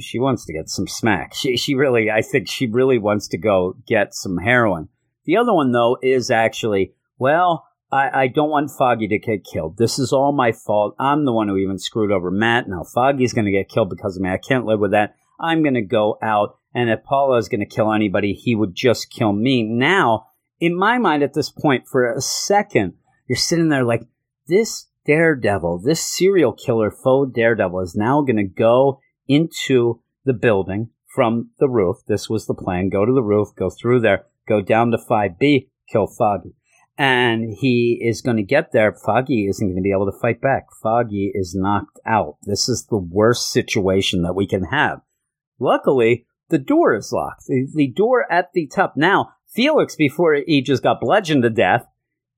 she 0.00 0.18
wants 0.18 0.44
to 0.44 0.52
get 0.52 0.68
some 0.68 0.86
smack. 0.86 1.34
She, 1.34 1.56
she 1.56 1.74
really, 1.74 2.10
I 2.10 2.20
think 2.20 2.48
she 2.48 2.66
really 2.66 2.98
wants 2.98 3.26
to 3.28 3.38
go 3.38 3.76
get 3.86 4.14
some 4.14 4.36
heroin. 4.36 4.88
The 5.24 5.38
other 5.38 5.54
one, 5.54 5.72
though, 5.72 5.96
is 6.02 6.30
actually, 6.30 6.92
well, 7.18 7.66
I, 7.90 8.22
I, 8.22 8.28
don't 8.28 8.50
want 8.50 8.70
Foggy 8.70 9.08
to 9.08 9.18
get 9.18 9.44
killed. 9.44 9.76
This 9.76 9.98
is 9.98 10.12
all 10.12 10.32
my 10.32 10.52
fault. 10.52 10.94
I'm 10.98 11.24
the 11.24 11.32
one 11.32 11.48
who 11.48 11.56
even 11.56 11.78
screwed 11.78 12.12
over 12.12 12.30
Matt. 12.30 12.68
Now 12.68 12.84
Foggy's 12.84 13.32
going 13.32 13.46
to 13.46 13.50
get 13.50 13.68
killed 13.68 13.90
because 13.90 14.16
of 14.16 14.22
me. 14.22 14.30
I 14.30 14.38
can't 14.38 14.66
live 14.66 14.78
with 14.78 14.92
that. 14.92 15.14
I'm 15.40 15.62
going 15.62 15.74
to 15.74 15.82
go 15.82 16.18
out, 16.22 16.58
and 16.74 16.90
if 16.90 17.04
Paulo 17.04 17.36
is 17.36 17.48
going 17.48 17.60
to 17.60 17.66
kill 17.66 17.92
anybody, 17.92 18.32
he 18.32 18.54
would 18.54 18.74
just 18.74 19.10
kill 19.10 19.32
me. 19.32 19.62
Now, 19.62 20.26
in 20.58 20.76
my 20.76 20.98
mind, 20.98 21.22
at 21.22 21.34
this 21.34 21.50
point, 21.50 21.84
for 21.88 22.12
a 22.12 22.20
second, 22.20 22.94
you're 23.28 23.36
sitting 23.36 23.68
there 23.68 23.84
like, 23.84 24.06
this 24.46 24.88
daredevil, 25.06 25.82
this 25.84 26.04
serial 26.04 26.52
killer, 26.52 26.90
faux 26.90 27.32
daredevil, 27.32 27.80
is 27.80 27.94
now 27.94 28.20
going 28.22 28.36
to 28.36 28.44
go 28.44 29.00
into 29.28 30.00
the 30.24 30.32
building 30.32 30.90
from 31.14 31.50
the 31.58 31.68
roof. 31.68 31.98
This 32.06 32.28
was 32.28 32.46
the 32.46 32.54
plan. 32.54 32.88
Go 32.88 33.04
to 33.04 33.12
the 33.12 33.22
roof, 33.22 33.48
go 33.56 33.70
through 33.70 34.00
there, 34.00 34.26
go 34.48 34.60
down 34.60 34.90
to 34.90 34.98
5B, 34.98 35.68
kill 35.90 36.06
Foggy 36.06 36.54
and 37.00 37.54
he 37.58 37.98
is 38.02 38.20
going 38.20 38.36
to 38.36 38.42
get 38.42 38.72
there. 38.72 38.92
Foggy 38.92 39.46
isn't 39.48 39.66
going 39.66 39.76
to 39.76 39.82
be 39.82 39.90
able 39.90 40.04
to 40.04 40.18
fight 40.20 40.38
back. 40.42 40.66
Foggy 40.82 41.32
is 41.34 41.54
knocked 41.54 41.98
out. 42.04 42.36
This 42.42 42.68
is 42.68 42.88
the 42.90 42.98
worst 42.98 43.50
situation 43.50 44.20
that 44.20 44.34
we 44.34 44.46
can 44.46 44.64
have. 44.64 45.00
Luckily, 45.60 46.26
the 46.48 46.58
door 46.58 46.94
is 46.96 47.12
locked. 47.12 47.46
The, 47.46 47.68
the 47.72 47.88
door 47.88 48.30
at 48.32 48.52
the 48.52 48.66
top. 48.66 48.94
Now, 48.96 49.34
Felix, 49.46 49.94
before 49.94 50.34
he 50.34 50.62
just 50.62 50.82
got 50.82 51.00
bludgeoned 51.00 51.42
to 51.44 51.50
death, 51.50 51.86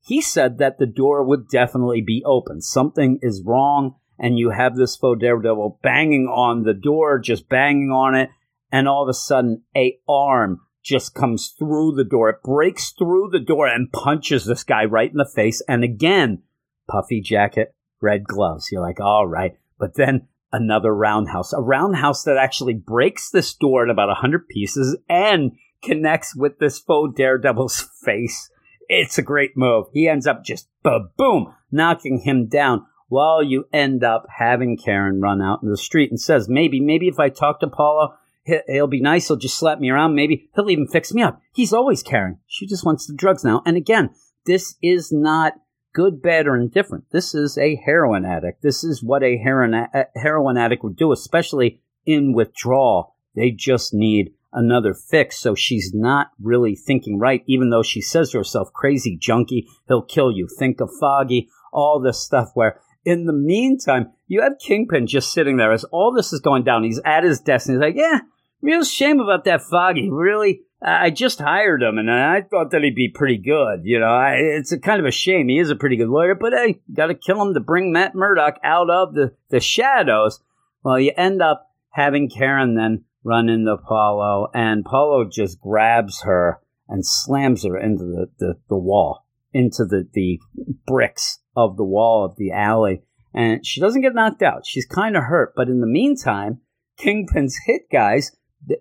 he 0.00 0.20
said 0.20 0.58
that 0.58 0.78
the 0.78 0.87
door 0.87 1.24
would 1.24 1.48
definitely 1.48 2.02
be 2.02 2.22
open. 2.26 2.61
Something 2.61 3.18
is 3.22 3.42
wrong, 3.44 3.94
and 4.18 4.38
you 4.38 4.50
have 4.50 4.76
this 4.76 4.96
faux 4.96 5.20
daredevil 5.20 5.78
banging 5.82 6.26
on 6.26 6.64
the 6.64 6.74
door, 6.74 7.18
just 7.18 7.48
banging 7.48 7.90
on 7.90 8.14
it, 8.14 8.30
and 8.70 8.88
all 8.88 9.02
of 9.02 9.08
a 9.08 9.14
sudden, 9.14 9.62
a 9.76 9.98
arm 10.08 10.61
just 10.82 11.14
comes 11.14 11.54
through 11.56 11.92
the 11.92 12.04
door. 12.04 12.30
It 12.30 12.42
breaks 12.42 12.90
through 12.90 13.30
the 13.30 13.38
door 13.38 13.68
and 13.68 13.92
punches 13.92 14.44
this 14.44 14.64
guy 14.64 14.85
right 14.85 15.11
in 15.11 15.16
the 15.16 15.30
face. 15.32 15.62
And 15.68 15.85
again, 15.85 16.42
puffy 16.88 17.20
jacket, 17.20 17.74
red 18.00 18.24
gloves. 18.24 18.70
You're 18.72 18.82
like, 18.82 18.98
all 18.98 19.26
right. 19.26 19.52
But 19.78 19.94
then 19.94 20.28
another 20.52 20.94
roundhouse, 20.94 21.52
a 21.52 21.60
roundhouse 21.60 22.24
that 22.24 22.36
actually 22.36 22.74
breaks 22.74 23.30
this 23.30 23.54
door 23.54 23.84
in 23.84 23.90
about 23.90 24.10
a 24.10 24.14
hundred 24.14 24.48
pieces 24.48 24.96
and 25.08 25.52
connects 25.82 26.36
with 26.36 26.58
this 26.58 26.78
faux 26.78 27.14
daredevil's 27.16 27.80
face. 28.04 28.50
It's 28.88 29.18
a 29.18 29.22
great 29.22 29.56
move. 29.56 29.86
He 29.92 30.08
ends 30.08 30.26
up 30.26 30.44
just 30.44 30.68
ba 30.82 31.00
boom, 31.16 31.54
knocking 31.70 32.20
him 32.20 32.48
down 32.48 32.86
while 33.08 33.42
you 33.42 33.66
end 33.72 34.04
up 34.04 34.26
having 34.38 34.76
Karen 34.76 35.20
run 35.20 35.42
out 35.42 35.62
in 35.62 35.70
the 35.70 35.76
street 35.76 36.10
and 36.10 36.20
says, 36.20 36.48
maybe, 36.48 36.80
maybe 36.80 37.08
if 37.08 37.18
I 37.18 37.28
talk 37.28 37.60
to 37.60 37.68
Paulo, 37.68 38.14
He'll 38.44 38.88
be 38.88 39.00
nice. 39.00 39.28
He'll 39.28 39.36
just 39.36 39.56
slap 39.56 39.78
me 39.78 39.90
around. 39.90 40.14
Maybe 40.14 40.50
he'll 40.54 40.70
even 40.70 40.88
fix 40.88 41.12
me 41.12 41.22
up. 41.22 41.40
He's 41.54 41.72
always 41.72 42.02
caring. 42.02 42.38
She 42.46 42.66
just 42.66 42.84
wants 42.84 43.06
the 43.06 43.14
drugs 43.14 43.44
now. 43.44 43.62
And 43.64 43.76
again, 43.76 44.10
this 44.46 44.74
is 44.82 45.12
not 45.12 45.54
good, 45.92 46.22
bad, 46.22 46.46
or 46.46 46.57
indifferent. 46.57 47.05
This 47.11 47.35
is 47.35 47.59
a 47.59 47.76
heroin 47.76 48.24
addict. 48.24 48.62
This 48.62 48.85
is 48.85 49.02
what 49.02 49.22
a 49.22 49.37
heroin, 49.37 49.74
a 49.74 50.07
heroin 50.16 50.57
addict 50.57 50.83
would 50.85 50.96
do, 50.96 51.12
especially 51.12 51.81
in 52.07 52.33
withdrawal. 52.33 53.14
They 53.35 53.50
just 53.50 53.94
need 53.94 54.35
another 54.52 54.94
fix. 54.94 55.38
So 55.38 55.55
she's 55.55 55.92
not 55.94 56.28
really 56.40 56.74
thinking 56.74 57.18
right, 57.18 57.42
even 57.46 57.70
though 57.70 57.83
she 57.83 58.00
says 58.00 58.31
to 58.31 58.38
herself, 58.38 58.72
crazy 58.72 59.16
junkie, 59.16 59.68
he'll 59.88 60.02
kill 60.02 60.31
you. 60.31 60.48
Think 60.59 60.81
of 60.81 60.90
Foggy, 61.00 61.48
all 61.72 62.00
this 62.00 62.22
stuff 62.22 62.50
where 62.55 62.81
in 63.05 63.26
the 63.26 63.33
meantime, 63.33 64.12
you 64.28 64.42
have 64.42 64.59
Kingpin 64.61 65.07
just 65.07 65.33
sitting 65.33 65.57
there 65.57 65.72
as 65.72 65.85
all 65.85 66.12
this 66.12 66.33
is 66.33 66.40
going 66.40 66.62
down. 66.62 66.85
He's 66.85 67.00
at 67.05 67.24
his 67.24 67.40
desk 67.40 67.68
and 67.68 67.76
he's 67.76 67.83
like, 67.83 67.96
yeah, 67.96 68.20
real 68.62 68.85
shame 68.85 69.20
about 69.20 69.44
that 69.44 69.62
Foggy. 69.62 70.09
Really, 70.11 70.62
I 70.81 71.11
just 71.11 71.38
hired 71.38 71.83
him 71.83 71.98
and 71.98 72.11
I 72.11 72.42
thought 72.42 72.70
that 72.70 72.83
he'd 72.83 72.94
be 72.94 73.09
pretty 73.09 73.38
good. 73.38 73.83
You 73.85 74.01
know, 74.01 74.07
I, 74.07 74.35
it's 74.35 74.72
a 74.72 74.79
kind 74.79 75.01
of 75.01 75.07
a 75.07 75.12
shame. 75.12 75.48
He 75.48 75.59
is 75.59 75.70
a 75.70 75.77
pretty 75.77 75.96
good 75.96 76.09
lawyer, 76.09 76.35
but 76.35 76.53
hey, 76.53 76.81
got 76.92 77.07
to 77.07 77.14
kill 77.14 77.40
him 77.42 77.55
to 77.55 77.61
bring 77.61 77.92
Matt 77.92 78.14
Murdock 78.14 78.59
out 78.64 78.90
of 78.90 79.14
the, 79.14 79.35
the 79.51 79.61
shadows. 79.61 80.40
Well, 80.83 80.98
you 80.98 81.12
end 81.16 81.42
up 81.42 81.68
having 81.90 82.31
Karen 82.31 82.75
then 82.75 83.05
run 83.25 83.48
into 83.48 83.77
Paulo 83.77 84.48
and 84.55 84.85
Paulo 84.85 85.29
just 85.31 85.61
grabs 85.61 86.22
her 86.22 86.61
and 86.88 87.07
slams 87.07 87.64
her 87.64 87.79
into 87.79 88.05
the, 88.05 88.27
the, 88.38 88.55
the 88.68 88.79
wall, 88.79 89.25
into 89.53 89.85
the, 89.85 90.09
the 90.12 90.40
bricks 90.87 91.38
of 91.57 91.77
the 91.77 91.85
wall 91.85 92.25
of 92.25 92.37
the 92.37 92.51
alley. 92.51 93.03
And 93.35 93.64
she 93.64 93.81
doesn't 93.81 94.03
get 94.03 94.14
knocked 94.14 94.42
out. 94.42 94.66
She's 94.66 94.85
kind 94.85 95.16
of 95.16 95.25
hurt. 95.25 95.55
But 95.57 95.68
in 95.68 95.81
the 95.81 95.87
meantime, 95.87 96.61
Kingpin's 96.98 97.57
hit 97.66 97.83
guys, 97.90 98.37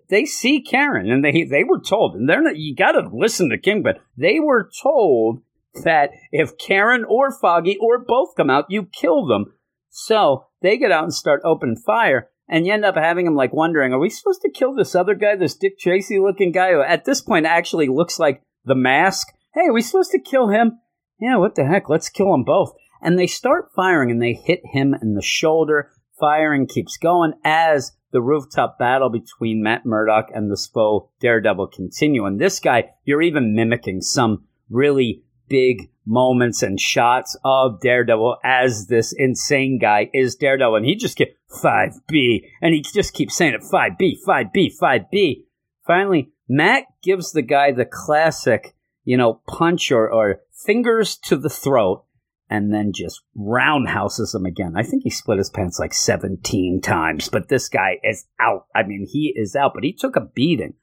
they 0.08 0.24
see 0.24 0.62
Karen 0.62 1.10
and 1.10 1.24
they 1.24 1.44
they 1.44 1.64
were 1.64 1.80
told, 1.80 2.14
and 2.14 2.28
they're 2.28 2.42
not. 2.42 2.56
You 2.56 2.74
got 2.74 2.92
to 2.92 3.10
listen 3.12 3.50
to 3.50 3.58
Kingpin. 3.58 3.94
They 4.16 4.38
were 4.40 4.70
told 4.82 5.42
that 5.84 6.10
if 6.30 6.58
Karen 6.58 7.04
or 7.08 7.32
Foggy 7.32 7.78
or 7.80 7.98
both 7.98 8.36
come 8.36 8.50
out, 8.50 8.66
you 8.68 8.84
kill 8.84 9.26
them. 9.26 9.46
So 9.90 10.46
they 10.60 10.78
get 10.78 10.92
out 10.92 11.04
and 11.04 11.14
start 11.14 11.40
open 11.44 11.76
fire, 11.76 12.30
and 12.48 12.66
you 12.66 12.72
end 12.72 12.84
up 12.84 12.96
having 12.96 13.24
them 13.24 13.34
like 13.34 13.52
wondering, 13.52 13.92
are 13.92 13.98
we 13.98 14.10
supposed 14.10 14.42
to 14.42 14.50
kill 14.50 14.74
this 14.74 14.94
other 14.94 15.14
guy, 15.14 15.36
this 15.36 15.56
Dick 15.56 15.78
Tracy 15.78 16.18
looking 16.18 16.52
guy, 16.52 16.72
who 16.72 16.82
at 16.82 17.04
this 17.04 17.20
point 17.20 17.46
actually 17.46 17.88
looks 17.88 18.18
like 18.18 18.42
the 18.64 18.74
mask? 18.74 19.28
Hey, 19.54 19.66
are 19.66 19.72
we 19.72 19.82
supposed 19.82 20.12
to 20.12 20.20
kill 20.20 20.48
him? 20.48 20.78
Yeah, 21.18 21.36
what 21.36 21.54
the 21.54 21.64
heck? 21.64 21.88
Let's 21.88 22.08
kill 22.08 22.32
them 22.32 22.44
both. 22.44 22.72
And 23.00 23.18
they 23.18 23.26
start 23.26 23.70
firing 23.74 24.10
and 24.10 24.22
they 24.22 24.32
hit 24.32 24.60
him 24.64 24.94
in 25.00 25.14
the 25.14 25.22
shoulder. 25.22 25.90
Firing 26.18 26.66
keeps 26.66 26.96
going 26.96 27.34
as 27.44 27.92
the 28.12 28.22
rooftop 28.22 28.78
battle 28.78 29.10
between 29.10 29.62
Matt 29.62 29.84
Murdock 29.84 30.28
and 30.32 30.50
this 30.50 30.66
foe 30.66 31.10
Daredevil 31.20 31.68
continue. 31.68 32.24
And 32.24 32.40
this 32.40 32.60
guy, 32.60 32.90
you're 33.04 33.22
even 33.22 33.54
mimicking 33.54 34.02
some 34.02 34.44
really 34.70 35.22
big 35.48 35.90
moments 36.06 36.62
and 36.62 36.80
shots 36.80 37.36
of 37.44 37.80
Daredevil 37.80 38.38
as 38.44 38.86
this 38.86 39.12
insane 39.12 39.78
guy 39.78 40.10
is 40.12 40.36
Daredevil. 40.36 40.76
And 40.76 40.86
he 40.86 40.94
just 40.94 41.16
get 41.16 41.36
5B 41.62 42.44
and 42.60 42.74
he 42.74 42.82
just 42.82 43.14
keeps 43.14 43.36
saying 43.36 43.54
it 43.54 43.62
5B, 43.62 44.16
5B, 44.26 44.72
5B. 44.80 45.44
Finally, 45.86 46.30
Matt 46.48 46.84
gives 47.02 47.32
the 47.32 47.42
guy 47.42 47.72
the 47.72 47.84
classic, 47.84 48.74
you 49.04 49.16
know, 49.16 49.40
punch 49.48 49.90
or, 49.90 50.10
or 50.10 50.40
fingers 50.52 51.16
to 51.16 51.36
the 51.36 51.50
throat 51.50 52.04
and 52.52 52.70
then 52.70 52.92
just 52.92 53.22
roundhouses 53.34 54.34
him 54.34 54.44
again. 54.44 54.74
I 54.76 54.82
think 54.82 55.04
he 55.04 55.10
split 55.10 55.38
his 55.38 55.48
pants 55.48 55.78
like 55.78 55.94
17 55.94 56.82
times, 56.82 57.30
but 57.30 57.48
this 57.48 57.66
guy 57.70 57.98
is 58.04 58.26
out. 58.38 58.66
I 58.74 58.82
mean, 58.82 59.06
he 59.10 59.32
is 59.34 59.56
out, 59.56 59.72
but 59.74 59.84
he 59.84 59.94
took 59.94 60.16
a 60.16 60.20
beating. 60.20 60.74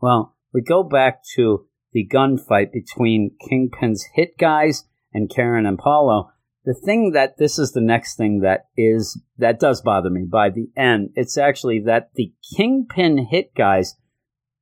Well, 0.00 0.34
we 0.54 0.62
go 0.62 0.82
back 0.82 1.22
to 1.34 1.66
the 1.92 2.08
gunfight 2.10 2.72
between 2.72 3.36
Kingpin's 3.46 4.06
hit 4.14 4.38
guys 4.38 4.84
and 5.12 5.28
Karen 5.28 5.66
and 5.66 5.78
Paulo. 5.78 6.30
The 6.64 6.72
thing 6.72 7.12
that 7.12 7.36
this 7.36 7.58
is 7.58 7.72
the 7.72 7.82
next 7.82 8.16
thing 8.16 8.40
that 8.40 8.68
is 8.74 9.20
that 9.36 9.60
does 9.60 9.82
bother 9.82 10.08
me 10.08 10.24
by 10.24 10.48
the 10.48 10.70
end, 10.78 11.10
it's 11.14 11.36
actually 11.36 11.80
that 11.80 12.08
the 12.14 12.32
Kingpin 12.56 13.26
hit 13.30 13.54
guys 13.54 13.96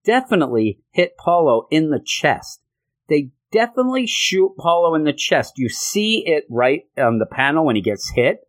definitely 0.05 0.81
hit 0.91 1.17
Paulo 1.17 1.69
in 1.71 1.91
the 1.91 2.03
chest. 2.05 2.61
They 3.09 3.31
definitely 3.53 4.07
shoot 4.07 4.55
Paulo 4.59 4.95
in 4.95 5.05
the 5.05 5.13
chest. 5.13 5.55
You 5.57 5.69
see 5.69 6.25
it 6.27 6.45
right 6.51 6.83
on 6.97 7.19
the 7.19 7.27
panel 7.27 7.65
when 7.65 7.77
he 7.77 7.83
gets 7.83 8.13
hit. 8.15 8.41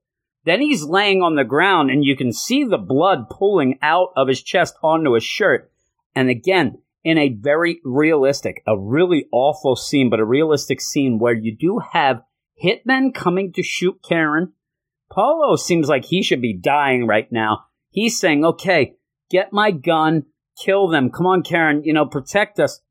Then 0.46 0.62
he's 0.62 0.84
laying 0.84 1.22
on 1.22 1.36
the 1.36 1.44
ground 1.44 1.92
and 1.92 2.06
you 2.06 2.16
can 2.16 2.32
see 2.32 2.64
the 2.64 2.78
blood 2.78 3.30
pulling 3.30 3.78
out 3.82 4.10
of 4.16 4.28
his 4.28 4.42
chest 4.42 4.76
onto 4.82 5.14
his 5.14 5.24
shirt. 5.24 5.72
And 6.16 6.30
again, 6.30 6.82
in 7.04 7.18
a 7.18 7.30
very 7.30 7.80
realistic, 7.84 8.64
a 8.66 8.78
really 8.78 9.28
awful 9.32 9.76
scene, 9.76 10.10
but 10.10 10.20
a 10.20 10.26
realistic 10.26 10.82
scene 10.82 11.20
where 11.20 11.34
you 11.34 11.56
do 11.56 11.80
have 11.92 12.22
hitmen 12.64 13.14
coming 13.14 13.54
to 13.54 13.64
shoot 13.64 14.00
Karen. 14.08 14.54
Paulo 15.12 15.56
seems 15.56 15.88
like 15.88 16.06
he 16.06 16.22
should 16.22 16.42
be 16.42 16.58
dying 16.58 17.08
right 17.08 17.32
now. 17.32 17.66
He's 17.92 18.20
saying, 18.20 18.44
okay, 18.44 18.96
get 19.30 19.54
my 19.54 19.72
gun, 19.72 20.24
kill 20.58 20.88
them. 20.88 21.10
Come 21.10 21.26
on, 21.26 21.44
Karen, 21.44 21.84
you 21.84 21.94
know, 21.94 22.06
protect 22.06 22.60
us 22.60 22.82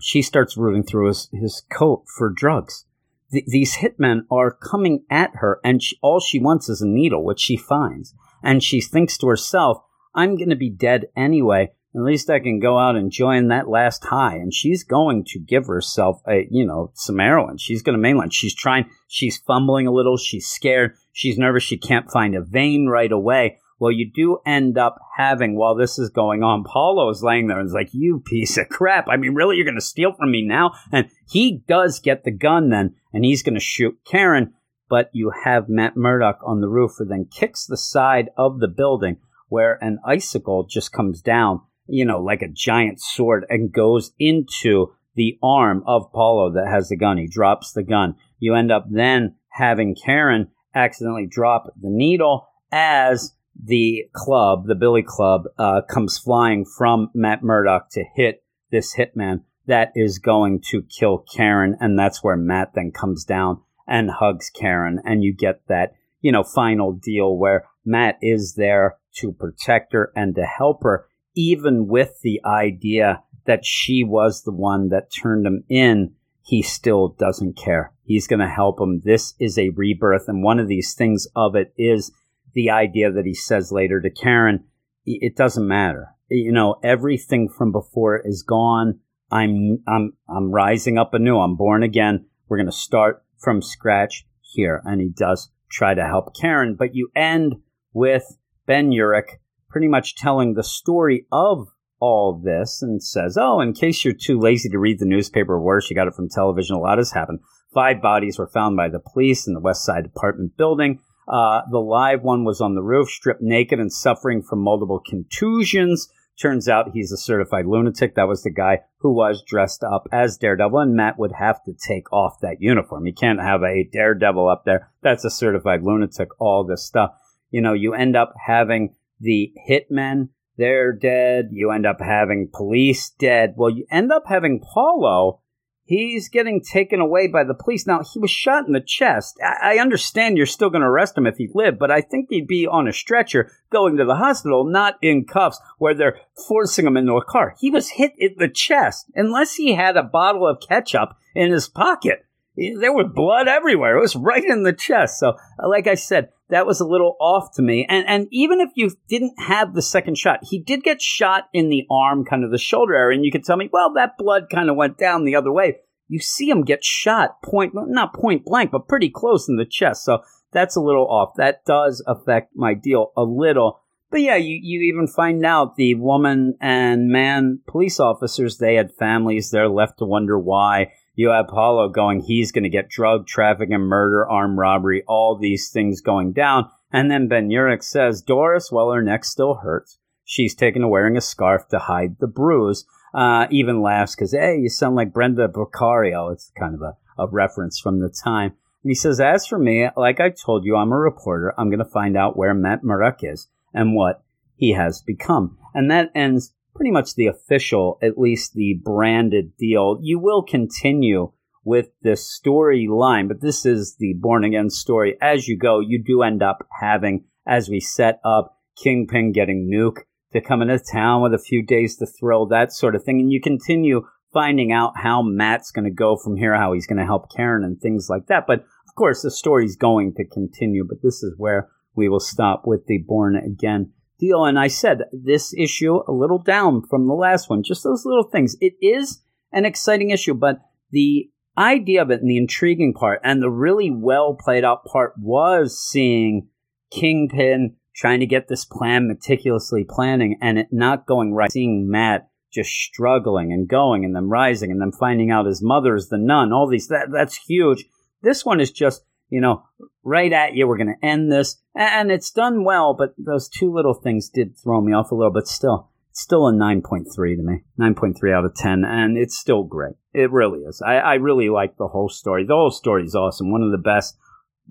she 0.00 0.22
starts 0.22 0.56
rooting 0.56 0.82
through 0.82 1.08
his, 1.08 1.28
his 1.32 1.62
coat 1.70 2.04
for 2.16 2.30
drugs. 2.30 2.84
Th- 3.32 3.44
these 3.46 3.76
hitmen 3.76 4.22
are 4.30 4.50
coming 4.50 5.04
at 5.10 5.30
her, 5.36 5.60
and 5.64 5.82
she, 5.82 5.98
all 6.02 6.20
she 6.20 6.38
wants 6.38 6.68
is 6.68 6.80
a 6.80 6.88
needle, 6.88 7.24
which 7.24 7.40
she 7.40 7.56
finds. 7.56 8.14
And 8.42 8.62
she 8.62 8.80
thinks 8.80 9.18
to 9.18 9.26
herself, 9.26 9.82
I'm 10.14 10.36
going 10.36 10.50
to 10.50 10.56
be 10.56 10.70
dead 10.70 11.06
anyway. 11.16 11.72
At 11.94 12.02
least 12.02 12.30
I 12.30 12.38
can 12.38 12.60
go 12.60 12.78
out 12.78 12.96
and 12.96 13.10
join 13.10 13.48
that 13.48 13.68
last 13.68 14.04
high. 14.04 14.36
And 14.36 14.52
she's 14.54 14.84
going 14.84 15.24
to 15.28 15.38
give 15.38 15.66
herself 15.66 16.20
a, 16.28 16.46
you 16.50 16.64
know, 16.64 16.92
some 16.94 17.18
heroin. 17.18 17.58
She's 17.58 17.82
going 17.82 18.00
to 18.00 18.08
mainline. 18.08 18.32
She's 18.32 18.54
trying, 18.54 18.90
she's 19.08 19.38
fumbling 19.38 19.86
a 19.86 19.92
little. 19.92 20.16
She's 20.16 20.46
scared. 20.46 20.94
She's 21.12 21.38
nervous. 21.38 21.62
She 21.62 21.78
can't 21.78 22.10
find 22.10 22.36
a 22.36 22.42
vein 22.42 22.86
right 22.86 23.10
away. 23.10 23.58
Well, 23.78 23.92
you 23.92 24.10
do 24.12 24.38
end 24.44 24.76
up 24.76 24.98
having, 25.16 25.56
while 25.56 25.76
this 25.76 25.98
is 25.98 26.10
going 26.10 26.42
on, 26.42 26.64
Paulo 26.64 27.08
is 27.10 27.22
laying 27.22 27.46
there 27.46 27.60
and 27.60 27.66
is 27.66 27.72
like, 27.72 27.90
you 27.92 28.22
piece 28.24 28.58
of 28.58 28.68
crap. 28.68 29.06
I 29.08 29.16
mean, 29.16 29.34
really, 29.34 29.56
you're 29.56 29.64
going 29.64 29.76
to 29.76 29.80
steal 29.80 30.12
from 30.12 30.32
me 30.32 30.42
now? 30.42 30.72
And 30.90 31.08
he 31.28 31.62
does 31.68 32.00
get 32.00 32.24
the 32.24 32.32
gun 32.32 32.70
then, 32.70 32.94
and 33.12 33.24
he's 33.24 33.42
going 33.42 33.54
to 33.54 33.60
shoot 33.60 33.98
Karen. 34.04 34.54
But 34.90 35.10
you 35.12 35.32
have 35.44 35.68
Matt 35.68 35.96
Murdock 35.96 36.40
on 36.44 36.60
the 36.60 36.68
roof 36.68 36.92
who 36.98 37.04
then 37.04 37.28
kicks 37.30 37.66
the 37.66 37.76
side 37.76 38.30
of 38.36 38.58
the 38.58 38.68
building 38.68 39.18
where 39.48 39.78
an 39.82 39.98
icicle 40.04 40.64
just 40.64 40.92
comes 40.92 41.20
down, 41.20 41.60
you 41.86 42.04
know, 42.04 42.20
like 42.20 42.42
a 42.42 42.48
giant 42.48 43.00
sword 43.00 43.46
and 43.48 43.72
goes 43.72 44.12
into 44.18 44.92
the 45.14 45.38
arm 45.42 45.82
of 45.86 46.12
Paulo 46.12 46.52
that 46.52 46.68
has 46.70 46.88
the 46.88 46.96
gun. 46.96 47.18
He 47.18 47.26
drops 47.26 47.72
the 47.72 47.82
gun. 47.82 48.16
You 48.38 48.54
end 48.54 48.72
up 48.72 48.86
then 48.90 49.34
having 49.50 49.94
Karen 49.94 50.48
accidentally 50.74 51.26
drop 51.26 51.66
the 51.80 51.90
needle 51.90 52.48
as 52.70 53.34
the 53.62 54.08
club, 54.12 54.66
the 54.66 54.74
Billy 54.74 55.02
Club, 55.02 55.44
uh, 55.58 55.82
comes 55.88 56.18
flying 56.18 56.64
from 56.64 57.10
Matt 57.14 57.42
Murdock 57.42 57.90
to 57.92 58.04
hit 58.14 58.42
this 58.70 58.96
hitman 58.96 59.42
that 59.66 59.92
is 59.94 60.18
going 60.18 60.60
to 60.70 60.82
kill 60.82 61.18
Karen. 61.18 61.76
And 61.80 61.98
that's 61.98 62.22
where 62.22 62.36
Matt 62.36 62.72
then 62.74 62.90
comes 62.90 63.24
down 63.24 63.60
and 63.86 64.10
hugs 64.10 64.50
Karen. 64.50 65.00
And 65.04 65.22
you 65.22 65.34
get 65.34 65.66
that, 65.68 65.94
you 66.20 66.32
know, 66.32 66.42
final 66.42 66.92
deal 66.92 67.36
where 67.36 67.66
Matt 67.84 68.18
is 68.22 68.54
there 68.54 68.96
to 69.16 69.32
protect 69.32 69.92
her 69.92 70.12
and 70.14 70.34
to 70.36 70.44
help 70.44 70.82
her, 70.82 71.06
even 71.34 71.86
with 71.86 72.20
the 72.22 72.40
idea 72.44 73.22
that 73.44 73.64
she 73.64 74.04
was 74.04 74.42
the 74.42 74.52
one 74.52 74.88
that 74.90 75.12
turned 75.12 75.46
him 75.46 75.64
in. 75.68 76.14
He 76.42 76.62
still 76.62 77.08
doesn't 77.08 77.58
care. 77.58 77.92
He's 78.04 78.26
going 78.26 78.40
to 78.40 78.48
help 78.48 78.80
him. 78.80 79.00
This 79.04 79.34
is 79.38 79.58
a 79.58 79.68
rebirth. 79.70 80.28
And 80.28 80.42
one 80.42 80.58
of 80.58 80.68
these 80.68 80.94
things 80.94 81.26
of 81.36 81.54
it 81.54 81.74
is 81.76 82.10
the 82.54 82.70
idea 82.70 83.10
that 83.10 83.26
he 83.26 83.34
says 83.34 83.72
later 83.72 84.00
to 84.00 84.10
Karen, 84.10 84.64
it 85.04 85.36
doesn't 85.36 85.66
matter. 85.66 86.08
You 86.28 86.52
know, 86.52 86.76
everything 86.82 87.48
from 87.48 87.72
before 87.72 88.20
is 88.24 88.42
gone. 88.42 89.00
I'm 89.30 89.82
I'm 89.86 90.12
I'm 90.28 90.50
rising 90.50 90.98
up 90.98 91.14
anew. 91.14 91.38
I'm 91.38 91.56
born 91.56 91.82
again. 91.82 92.26
We're 92.48 92.58
going 92.58 92.66
to 92.66 92.72
start 92.72 93.22
from 93.38 93.62
scratch 93.62 94.26
here. 94.40 94.82
And 94.84 95.00
he 95.00 95.08
does 95.08 95.50
try 95.70 95.94
to 95.94 96.06
help 96.06 96.34
Karen, 96.34 96.76
but 96.78 96.94
you 96.94 97.10
end 97.14 97.56
with 97.92 98.38
Ben 98.66 98.90
Urich 98.90 99.36
pretty 99.68 99.88
much 99.88 100.16
telling 100.16 100.54
the 100.54 100.62
story 100.62 101.26
of 101.30 101.68
all 102.00 102.40
this 102.42 102.80
and 102.80 103.02
says, 103.02 103.36
Oh, 103.38 103.60
in 103.60 103.72
case 103.72 104.04
you're 104.04 104.14
too 104.14 104.38
lazy 104.38 104.68
to 104.70 104.78
read 104.78 104.98
the 104.98 105.06
newspaper 105.06 105.54
or 105.54 105.60
worse, 105.60 105.90
you 105.90 105.96
got 105.96 106.08
it 106.08 106.14
from 106.14 106.28
television. 106.28 106.76
A 106.76 106.80
lot 106.80 106.98
has 106.98 107.12
happened. 107.12 107.40
Five 107.74 108.00
bodies 108.00 108.38
were 108.38 108.48
found 108.48 108.76
by 108.76 108.88
the 108.88 109.00
police 109.00 109.46
in 109.46 109.54
the 109.54 109.60
West 109.60 109.84
Side 109.84 110.06
apartment 110.06 110.56
building. 110.56 111.00
Uh, 111.28 111.60
the 111.70 111.78
live 111.78 112.22
one 112.22 112.44
was 112.44 112.60
on 112.60 112.74
the 112.74 112.82
roof, 112.82 113.10
stripped 113.10 113.42
naked 113.42 113.78
and 113.78 113.92
suffering 113.92 114.42
from 114.42 114.60
multiple 114.60 115.00
contusions. 115.00 116.08
Turns 116.40 116.68
out 116.68 116.92
he's 116.92 117.12
a 117.12 117.16
certified 117.16 117.66
lunatic. 117.66 118.14
That 118.14 118.28
was 118.28 118.42
the 118.42 118.50
guy 118.50 118.80
who 118.98 119.12
was 119.12 119.42
dressed 119.42 119.82
up 119.82 120.06
as 120.12 120.38
Daredevil, 120.38 120.78
and 120.78 120.94
Matt 120.94 121.18
would 121.18 121.32
have 121.32 121.62
to 121.64 121.74
take 121.74 122.12
off 122.12 122.40
that 122.40 122.60
uniform. 122.60 123.06
You 123.06 123.12
can't 123.12 123.40
have 123.40 123.62
a 123.62 123.88
Daredevil 123.92 124.48
up 124.48 124.64
there. 124.64 124.90
That's 125.02 125.24
a 125.24 125.30
certified 125.30 125.82
lunatic, 125.82 126.28
all 126.40 126.64
this 126.64 126.86
stuff. 126.86 127.10
You 127.50 127.60
know, 127.60 127.72
you 127.72 127.92
end 127.92 128.16
up 128.16 128.34
having 128.46 128.94
the 129.20 129.52
hitmen, 129.68 130.28
they're 130.58 130.92
dead. 130.92 131.50
You 131.52 131.70
end 131.70 131.86
up 131.86 132.00
having 132.00 132.50
police 132.52 133.10
dead. 133.10 133.54
Well, 133.56 133.70
you 133.70 133.86
end 133.90 134.10
up 134.10 134.24
having 134.28 134.60
Paulo 134.60 135.40
He's 135.88 136.28
getting 136.28 136.60
taken 136.60 137.00
away 137.00 137.28
by 137.28 137.44
the 137.44 137.54
police. 137.54 137.86
Now, 137.86 138.02
he 138.02 138.18
was 138.18 138.30
shot 138.30 138.66
in 138.66 138.74
the 138.74 138.80
chest. 138.80 139.40
I, 139.42 139.78
understand 139.78 140.36
you're 140.36 140.44
still 140.44 140.68
going 140.68 140.82
to 140.82 140.86
arrest 140.86 141.16
him 141.16 141.26
if 141.26 141.38
he 141.38 141.48
lived, 141.54 141.78
but 141.78 141.90
I 141.90 142.02
think 142.02 142.26
he'd 142.28 142.46
be 142.46 142.66
on 142.66 142.86
a 142.86 142.92
stretcher 142.92 143.50
going 143.72 143.96
to 143.96 144.04
the 144.04 144.16
hospital, 144.16 144.64
not 144.64 144.96
in 145.00 145.24
cuffs 145.24 145.58
where 145.78 145.94
they're 145.94 146.20
forcing 146.46 146.86
him 146.86 146.98
into 146.98 147.14
a 147.14 147.24
car. 147.24 147.54
He 147.58 147.70
was 147.70 147.88
hit 147.88 148.12
in 148.18 148.34
the 148.36 148.48
chest. 148.48 149.06
Unless 149.14 149.54
he 149.54 149.76
had 149.76 149.96
a 149.96 150.02
bottle 150.02 150.46
of 150.46 150.60
ketchup 150.60 151.16
in 151.34 151.52
his 151.52 151.70
pocket, 151.70 152.26
there 152.58 152.92
was 152.92 153.10
blood 153.14 153.48
everywhere. 153.48 153.96
It 153.96 154.00
was 154.00 154.16
right 154.16 154.44
in 154.44 154.62
the 154.62 154.72
chest. 154.72 155.18
So, 155.18 155.28
uh, 155.62 155.68
like 155.68 155.86
I 155.86 155.94
said, 155.94 156.30
that 156.50 156.66
was 156.66 156.80
a 156.80 156.86
little 156.86 157.16
off 157.20 157.54
to 157.54 157.62
me. 157.62 157.86
And 157.88 158.06
and 158.08 158.26
even 158.30 158.60
if 158.60 158.70
you 158.74 158.90
didn't 159.08 159.34
have 159.38 159.74
the 159.74 159.82
second 159.82 160.18
shot, 160.18 160.40
he 160.42 160.58
did 160.58 160.82
get 160.82 161.00
shot 161.00 161.44
in 161.52 161.68
the 161.68 161.86
arm, 161.90 162.24
kind 162.24 162.44
of 162.44 162.50
the 162.50 162.58
shoulder 162.58 162.94
area, 162.94 163.16
and 163.16 163.24
you 163.24 163.30
could 163.30 163.44
tell 163.44 163.56
me, 163.56 163.68
well, 163.72 163.92
that 163.94 164.18
blood 164.18 164.48
kind 164.50 164.70
of 164.70 164.76
went 164.76 164.98
down 164.98 165.24
the 165.24 165.36
other 165.36 165.52
way. 165.52 165.76
You 166.08 166.20
see 166.20 166.48
him 166.48 166.64
get 166.64 166.84
shot 166.84 167.42
point, 167.42 167.72
not 167.74 168.14
point 168.14 168.44
blank, 168.44 168.70
but 168.70 168.88
pretty 168.88 169.10
close 169.10 169.48
in 169.48 169.56
the 169.56 169.66
chest. 169.66 170.04
So 170.04 170.22
that's 170.52 170.76
a 170.76 170.80
little 170.80 171.06
off. 171.06 171.34
That 171.36 171.64
does 171.66 172.02
affect 172.06 172.56
my 172.56 172.74
deal 172.74 173.12
a 173.16 173.22
little. 173.22 173.80
But 174.10 174.22
yeah, 174.22 174.36
you, 174.36 174.58
you 174.62 174.80
even 174.92 175.06
find 175.06 175.44
out 175.44 175.76
the 175.76 175.94
woman 175.94 176.54
and 176.62 177.08
man 177.10 177.60
police 177.66 178.00
officers, 178.00 178.56
they 178.56 178.74
had 178.74 178.94
families. 178.94 179.50
They're 179.50 179.68
left 179.68 179.98
to 179.98 180.06
wonder 180.06 180.38
why. 180.38 180.92
You 181.18 181.30
have 181.30 181.48
Paulo 181.48 181.88
going, 181.88 182.20
he's 182.20 182.52
going 182.52 182.62
to 182.62 182.70
get 182.70 182.88
drug 182.88 183.26
trafficking, 183.26 183.80
murder, 183.80 184.24
armed 184.30 184.56
robbery, 184.56 185.02
all 185.08 185.36
these 185.36 185.68
things 185.68 186.00
going 186.00 186.32
down. 186.32 186.70
And 186.92 187.10
then 187.10 187.26
Ben 187.26 187.48
Urich 187.48 187.82
says, 187.82 188.22
Doris, 188.22 188.70
well, 188.70 188.92
her 188.92 189.02
neck 189.02 189.24
still 189.24 189.54
hurts. 189.54 189.98
she's 190.22 190.54
taken 190.54 190.82
to 190.82 190.86
wearing 190.86 191.16
a 191.16 191.20
scarf 191.20 191.66
to 191.70 191.80
hide 191.80 192.20
the 192.20 192.28
bruise. 192.28 192.84
Uh, 193.12 193.48
even 193.50 193.82
laughs 193.82 194.14
because, 194.14 194.30
hey, 194.30 194.58
you 194.58 194.68
sound 194.68 194.94
like 194.94 195.12
Brenda 195.12 195.48
Vaccaro. 195.48 196.32
It's 196.32 196.52
kind 196.56 196.76
of 196.76 196.82
a, 196.82 196.96
a 197.20 197.26
reference 197.26 197.80
from 197.80 197.98
the 197.98 198.14
time. 198.22 198.52
And 198.84 198.90
he 198.90 198.94
says, 198.94 199.18
as 199.18 199.44
for 199.44 199.58
me, 199.58 199.88
like 199.96 200.20
I 200.20 200.30
told 200.30 200.64
you, 200.64 200.76
I'm 200.76 200.92
a 200.92 200.96
reporter. 200.96 201.52
I'm 201.58 201.68
going 201.68 201.80
to 201.80 201.84
find 201.84 202.16
out 202.16 202.36
where 202.36 202.54
Matt 202.54 202.84
Murdock 202.84 203.24
is 203.24 203.48
and 203.74 203.96
what 203.96 204.22
he 204.54 204.74
has 204.74 205.02
become. 205.02 205.58
And 205.74 205.90
that 205.90 206.12
ends 206.14 206.52
pretty 206.78 206.92
much 206.92 207.16
the 207.16 207.26
official, 207.26 207.98
at 208.00 208.16
least 208.16 208.54
the 208.54 208.80
branded 208.84 209.56
deal. 209.56 209.98
You 210.00 210.20
will 210.20 210.44
continue 210.44 211.32
with 211.64 211.88
this 212.02 212.40
storyline, 212.40 213.26
but 213.26 213.40
this 213.40 213.66
is 213.66 213.96
the 213.98 214.14
born 214.14 214.44
again 214.44 214.70
story. 214.70 215.16
As 215.20 215.48
you 215.48 215.58
go, 215.58 215.80
you 215.80 216.00
do 216.00 216.22
end 216.22 216.40
up 216.40 216.68
having, 216.80 217.24
as 217.44 217.68
we 217.68 217.80
set 217.80 218.20
up, 218.24 218.56
Kingpin 218.80 219.32
getting 219.32 219.68
Nuke 219.68 220.02
to 220.32 220.40
come 220.40 220.62
into 220.62 220.78
town 220.78 221.20
with 221.20 221.34
a 221.34 221.38
few 221.38 221.66
days 221.66 221.96
to 221.96 222.06
thrill, 222.06 222.46
that 222.46 222.72
sort 222.72 222.94
of 222.94 223.02
thing. 223.02 223.18
And 223.18 223.32
you 223.32 223.40
continue 223.40 224.02
finding 224.32 224.70
out 224.70 224.92
how 224.94 225.20
Matt's 225.20 225.72
going 225.72 225.84
to 225.84 225.90
go 225.90 226.16
from 226.16 226.36
here, 226.36 226.54
how 226.54 226.74
he's 226.74 226.86
going 226.86 226.98
to 226.98 227.04
help 227.04 227.34
Karen 227.34 227.64
and 227.64 227.80
things 227.80 228.06
like 228.08 228.28
that. 228.28 228.44
But 228.46 228.60
of 228.60 228.94
course, 228.96 229.22
the 229.22 229.32
story's 229.32 229.74
going 229.74 230.14
to 230.14 230.24
continue, 230.24 230.86
but 230.88 231.02
this 231.02 231.24
is 231.24 231.34
where 231.36 231.70
we 231.96 232.08
will 232.08 232.20
stop 232.20 232.62
with 232.66 232.86
the 232.86 232.98
Born 232.98 233.34
Again 233.34 233.94
deal. 234.18 234.44
And 234.44 234.58
I 234.58 234.68
said 234.68 235.04
this 235.12 235.54
issue 235.54 236.00
a 236.06 236.12
little 236.12 236.42
down 236.42 236.82
from 236.88 237.06
the 237.06 237.14
last 237.14 237.48
one, 237.48 237.62
just 237.62 237.84
those 237.84 238.04
little 238.04 238.28
things. 238.30 238.56
It 238.60 238.74
is 238.80 239.22
an 239.52 239.64
exciting 239.64 240.10
issue, 240.10 240.34
but 240.34 240.60
the 240.90 241.30
idea 241.56 242.02
of 242.02 242.10
it 242.10 242.20
and 242.20 242.30
the 242.30 242.36
intriguing 242.36 242.94
part 242.94 243.20
and 243.24 243.42
the 243.42 243.50
really 243.50 243.90
well 243.90 244.34
played 244.34 244.64
out 244.64 244.84
part 244.84 245.14
was 245.18 245.78
seeing 245.78 246.48
Kingpin 246.90 247.76
trying 247.94 248.20
to 248.20 248.26
get 248.26 248.46
this 248.48 248.64
plan 248.64 249.08
meticulously 249.08 249.84
planning 249.88 250.38
and 250.40 250.58
it 250.58 250.68
not 250.70 251.06
going 251.06 251.34
right. 251.34 251.50
Seeing 251.50 251.90
Matt 251.90 252.28
just 252.52 252.70
struggling 252.70 253.52
and 253.52 253.68
going 253.68 254.04
and 254.04 254.14
then 254.14 254.28
rising 254.28 254.70
and 254.70 254.80
then 254.80 254.92
finding 254.92 255.30
out 255.30 255.46
his 255.46 255.62
mother 255.62 255.96
is 255.96 256.08
the 256.08 256.16
nun. 256.16 256.52
All 256.52 256.68
these 256.68 256.88
that 256.88 257.08
that's 257.12 257.36
huge. 257.36 257.84
This 258.22 258.44
one 258.44 258.60
is 258.60 258.70
just 258.70 259.04
you 259.28 259.40
know 259.40 259.64
right 260.02 260.32
at 260.32 260.54
you. 260.54 260.66
We're 260.66 260.78
going 260.78 260.94
to 261.00 261.06
end 261.06 261.30
this, 261.30 261.60
and 261.74 262.10
it's 262.10 262.30
done 262.30 262.64
well. 262.64 262.94
But 262.94 263.14
those 263.18 263.48
two 263.48 263.72
little 263.72 263.94
things 263.94 264.28
did 264.28 264.56
throw 264.62 264.80
me 264.80 264.92
off 264.92 265.10
a 265.10 265.14
little. 265.14 265.32
But 265.32 265.48
still, 265.48 265.90
it's 266.10 266.22
still 266.22 266.46
a 266.46 266.52
nine 266.52 266.82
point 266.82 267.08
three 267.14 267.36
to 267.36 267.42
me. 267.42 267.64
Nine 267.76 267.94
point 267.94 268.16
three 268.18 268.32
out 268.32 268.44
of 268.44 268.54
ten, 268.54 268.84
and 268.84 269.16
it's 269.16 269.38
still 269.38 269.64
great. 269.64 269.94
It 270.12 270.32
really 270.32 270.60
is. 270.60 270.82
I, 270.84 270.96
I 270.96 271.14
really 271.14 271.48
like 271.48 271.76
the 271.76 271.88
whole 271.88 272.08
story. 272.08 272.44
The 272.44 272.54
whole 272.54 272.70
story 272.70 273.04
is 273.04 273.14
awesome. 273.14 273.52
One 273.52 273.62
of 273.62 273.70
the 273.70 273.78
best, 273.78 274.16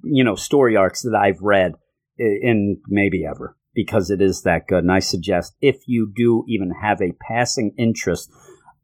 you 0.04 0.24
know, 0.24 0.36
story 0.36 0.76
arcs 0.76 1.04
that 1.04 1.16
I've 1.16 1.42
read 1.42 1.74
in 2.18 2.82
maybe 2.88 3.26
ever 3.26 3.56
because 3.74 4.10
it 4.10 4.22
is 4.22 4.42
that 4.42 4.68
good. 4.68 4.80
And 4.80 4.92
I 4.92 5.00
suggest 5.00 5.56
if 5.62 5.78
you 5.86 6.12
do 6.14 6.44
even 6.48 6.72
have 6.82 7.00
a 7.00 7.14
passing 7.28 7.76
interest, 7.78 8.32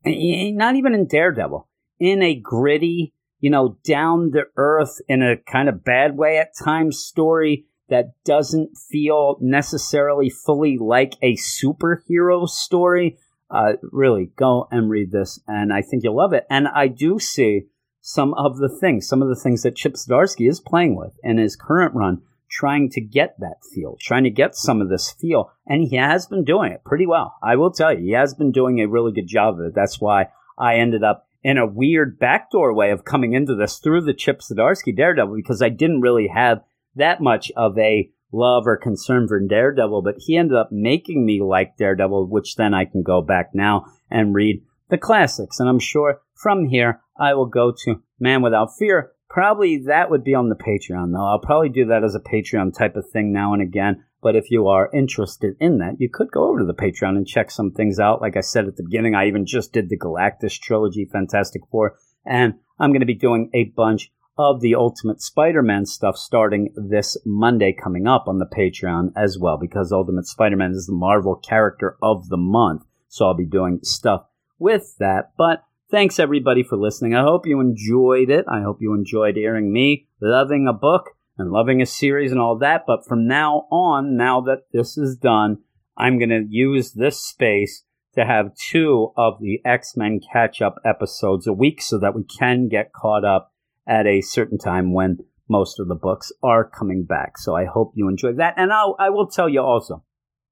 not 0.06 0.76
even 0.76 0.94
in 0.94 1.08
Daredevil, 1.08 1.68
in 2.00 2.22
a 2.22 2.36
gritty, 2.36 3.14
you 3.44 3.50
know, 3.50 3.78
down 3.84 4.32
the 4.32 4.46
earth 4.56 5.02
in 5.10 5.22
a 5.22 5.36
kind 5.36 5.68
of 5.68 5.84
bad 5.84 6.16
way 6.16 6.38
at 6.38 6.56
times 6.58 6.98
story 6.98 7.66
that 7.90 8.14
doesn't 8.24 8.78
feel 8.78 9.36
necessarily 9.42 10.30
fully 10.30 10.78
like 10.78 11.16
a 11.22 11.36
superhero 11.36 12.48
story, 12.48 13.18
uh, 13.52 13.74
really 13.92 14.32
go 14.38 14.70
and 14.72 14.90
read 14.90 15.12
this. 15.12 15.42
And 15.46 15.74
I 15.74 15.82
think 15.82 16.06
you'll 16.06 16.16
love 16.16 16.32
it. 16.32 16.46
And 16.50 16.70
I 16.70 16.88
do 16.88 17.20
see 17.20 17.64
some 18.00 18.34
of 18.36 18.60
the 18.60 18.70
things, 18.70 19.10
some 19.10 19.22
of 19.22 19.28
the 19.28 19.36
things 19.36 19.64
that 19.64 19.76
Chip 19.76 19.96
Zdarsky 19.96 20.50
is 20.50 20.62
playing 20.62 20.96
with 20.96 21.20
in 21.22 21.38
his 21.38 21.58
current 21.58 21.94
run 21.94 22.22
trying 22.50 22.90
to 22.92 23.02
get 23.02 23.36
that 23.40 23.58
feel, 23.76 23.98
trying 24.00 24.24
to 24.24 24.30
get 24.30 24.56
some 24.56 24.80
of 24.80 24.88
this 24.88 25.12
feel. 25.12 25.52
And 25.68 25.84
he 25.84 25.98
has 25.98 26.28
been 26.28 26.46
doing 26.46 26.72
it 26.72 26.86
pretty 26.86 27.06
well. 27.06 27.36
I 27.44 27.58
will 27.58 27.72
tell 27.72 27.92
you, 27.92 28.06
he 28.06 28.12
has 28.12 28.34
been 28.34 28.54
doing 28.54 28.80
a 28.80 28.88
really 28.88 29.12
good 29.12 29.28
job 29.28 29.60
of 29.60 29.66
it. 29.66 29.76
That's 29.76 30.00
why 30.00 30.28
I 30.58 30.76
ended 30.76 31.04
up 31.04 31.28
in 31.44 31.58
a 31.58 31.68
weird 31.68 32.18
backdoor 32.20 32.74
way 32.74 32.92
of 32.92 33.06
coming 33.06 33.34
into 33.34 33.56
this 33.56 33.80
through 33.80 34.02
the 34.02 34.14
Chip 34.14 34.42
Zdarsky 34.42 34.96
Daredevil 34.96 35.36
because 35.36 35.62
I 35.62 35.70
didn't 35.70 36.02
really 36.02 36.28
have 36.28 36.62
that 36.96 37.22
much 37.22 37.52
of 37.56 37.78
a 37.78 38.10
love 38.32 38.66
or 38.66 38.78
concern 38.78 39.28
for 39.28 39.40
Daredevil, 39.40 40.02
but 40.02 40.16
he 40.18 40.38
ended 40.38 40.58
up 40.58 40.72
making 40.72 41.26
me 41.26 41.42
like 41.42 41.78
Daredevil, 41.78 42.28
which 42.28 42.56
then 42.56 42.74
I 42.74 42.86
can 42.86 43.04
go 43.04 43.22
back 43.22 43.52
now 43.54 43.86
and 44.10 44.34
read 44.34 44.64
the 44.90 44.98
classics. 44.98 45.60
And 45.60 45.70
I'm 45.70 45.80
sure 45.80 46.22
from 46.36 46.66
here 46.66 47.02
I 47.18 47.34
will 47.34 47.46
go 47.46 47.74
to 47.84 48.02
Man 48.20 48.42
Without 48.42 48.76
Fear, 48.78 49.12
Probably 49.34 49.78
that 49.88 50.12
would 50.12 50.24
be 50.24 50.36
on 50.36 50.50
the 50.50 50.56
Patreon, 50.56 51.12
though. 51.12 51.26
I'll 51.26 51.40
probably 51.40 51.70
do 51.70 51.86
that 51.86 52.04
as 52.04 52.14
a 52.14 52.20
Patreon 52.20 52.78
type 52.78 52.96
of 52.96 53.10
thing 53.10 53.34
now 53.34 53.54
and 53.54 53.64
again. 53.64 54.06
But 54.24 54.38
if 54.38 54.50
you 54.50 54.68
are 54.70 54.90
interested 54.94 55.56
in 55.60 55.80
that, 55.80 55.98
you 56.00 56.10
could 56.10 56.32
go 56.32 56.48
over 56.48 56.60
to 56.60 56.66
the 56.66 56.74
Patreon 56.74 57.18
and 57.18 57.28
check 57.28 57.52
some 57.52 57.72
things 57.72 58.00
out. 58.00 58.22
Like 58.22 58.38
I 58.38 58.42
said 58.42 58.66
at 58.66 58.78
the 58.78 58.84
beginning, 58.84 59.14
I 59.14 59.28
even 59.28 59.46
just 59.46 59.74
did 59.74 59.90
the 59.90 60.00
Galactus 60.00 60.58
trilogy, 60.60 61.06
Fantastic 61.12 61.62
Four, 61.70 61.98
and 62.26 62.54
I'm 62.80 62.92
going 62.92 63.02
to 63.02 63.06
be 63.06 63.14
doing 63.14 63.50
a 63.54 63.66
bunch 63.66 64.12
of 64.38 64.62
the 64.62 64.76
Ultimate 64.76 65.22
Spider-Man 65.22 65.86
stuff 65.86 66.18
starting 66.18 66.74
this 66.76 67.18
Monday 67.26 67.72
coming 67.74 68.08
up 68.08 68.28
on 68.28 68.40
the 68.40 68.48
Patreon 68.48 69.12
as 69.16 69.38
well, 69.38 69.58
because 69.60 69.92
Ultimate 69.92 70.26
Spider-Man 70.26 70.72
is 70.72 70.88
the 70.88 70.94
Marvel 70.94 71.36
character 71.36 71.98
of 72.02 72.30
the 72.30 72.38
month. 72.38 72.84
So 73.10 73.26
I'll 73.26 73.36
be 73.36 73.46
doing 73.46 73.82
stuff 73.84 74.26
with 74.58 74.96
that. 75.00 75.34
But 75.38 75.64
Thanks 75.94 76.18
everybody 76.18 76.64
for 76.64 76.76
listening. 76.76 77.14
I 77.14 77.22
hope 77.22 77.46
you 77.46 77.60
enjoyed 77.60 78.32
it. 78.32 78.46
I 78.52 78.64
hope 78.64 78.78
you 78.82 78.96
enjoyed 78.96 79.36
hearing 79.36 79.72
me 79.72 80.08
loving 80.20 80.68
a 80.68 80.74
book 80.74 81.12
and 81.38 81.52
loving 81.52 81.82
a 81.82 81.86
series 81.86 82.32
and 82.32 82.40
all 82.40 82.58
that. 82.60 82.84
But 82.86 83.06
from 83.08 83.28
now 83.28 83.68
on, 83.72 84.16
now 84.16 84.42
that 84.42 84.64
this 84.72 84.98
is 84.98 85.16
done, 85.16 85.58
I'm 85.98 86.18
going 86.18 86.30
to 86.30 86.46
use 86.48 86.94
this 86.94 87.24
space 87.24 87.84
to 88.16 88.26
have 88.26 88.56
two 88.70 89.12
of 89.18 89.40
the 89.40 89.60
X 89.66 89.96
Men 89.96 90.20
catch 90.32 90.62
up 90.62 90.76
episodes 90.86 91.48
a 91.48 91.54
week 91.54 91.82
so 91.82 91.98
that 92.00 92.16
we 92.16 92.24
can 92.24 92.68
get 92.68 92.94
caught 92.94 93.26
up 93.26 93.52
at 93.88 94.06
a 94.06 94.22
certain 94.22 94.58
time 94.58 94.94
when 94.94 95.18
most 95.50 95.80
of 95.80 95.88
the 95.88 95.96
books 95.96 96.32
are 96.42 96.70
coming 96.70 97.04
back. 97.04 97.38
So 97.38 97.56
I 97.56 97.66
hope 97.66 97.94
you 97.96 98.08
enjoy 98.08 98.34
that. 98.34 98.54
And 98.58 98.72
I'll, 98.72 98.96
I 99.00 99.10
will 99.10 99.28
tell 99.28 99.50
you 99.50 99.62
also, 99.62 100.04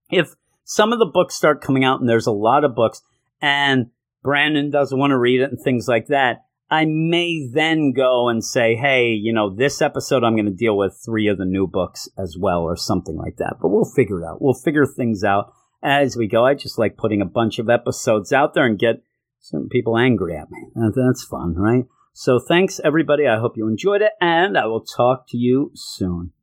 if 0.10 0.36
some 0.64 0.92
of 0.92 1.00
the 1.00 1.06
books 1.06 1.36
start 1.36 1.62
coming 1.62 1.84
out 1.84 2.00
and 2.00 2.10
there's 2.10 2.28
a 2.28 2.32
lot 2.32 2.64
of 2.64 2.76
books 2.76 3.02
and 3.42 3.88
Brandon 4.24 4.70
doesn't 4.70 4.98
want 4.98 5.12
to 5.12 5.18
read 5.18 5.42
it 5.42 5.50
and 5.50 5.60
things 5.62 5.88
like 5.88 6.08
that, 6.08 6.46
I 6.72 6.86
may 6.86 7.50
then 7.54 7.92
go 7.92 8.30
and 8.30 8.44
say, 8.44 8.76
hey, 8.76 9.10
you 9.10 9.34
know, 9.34 9.54
this 9.54 9.82
episode 9.82 10.24
I'm 10.24 10.36
going 10.36 10.46
to 10.46 10.52
deal 10.52 10.78
with 10.78 10.98
three 11.06 11.28
of 11.28 11.38
the 11.38 11.46
new 11.46 11.68
books 11.68 12.08
as 12.18 12.38
well 12.40 12.62
or 12.62 12.78
something 12.78 13.18
like 13.18 13.36
that. 13.38 13.58
But 13.62 13.70
we'll 13.70 13.84
figure 13.84 14.22
it 14.22 14.26
out. 14.26 14.42
We'll 14.42 14.54
figure 14.54 14.86
things 14.86 15.22
out 15.22 15.52
as 15.84 16.16
we 16.16 16.28
go. 16.28 16.46
I 16.46 16.54
just 16.54 16.80
like 16.80 16.96
putting 16.96 17.22
a 17.22 17.26
bunch 17.26 17.60
of 17.60 17.70
episodes 17.70 18.32
out 18.32 18.54
there 18.54 18.66
and 18.66 18.80
get 18.80 19.04
certain 19.42 19.68
people 19.68 19.98
angry 19.98 20.38
at 20.38 20.50
me. 20.50 20.70
That's 20.74 21.26
fun, 21.26 21.56
right? 21.56 21.84
So 22.14 22.40
thanks 22.40 22.80
everybody. 22.84 23.28
I 23.28 23.40
hope 23.40 23.58
you 23.58 23.68
enjoyed 23.68 24.02
it 24.02 24.14
and 24.22 24.58
I 24.58 24.66
will 24.68 24.86
talk 24.86 25.26
to 25.30 25.38
you 25.38 25.72
soon. 25.76 26.32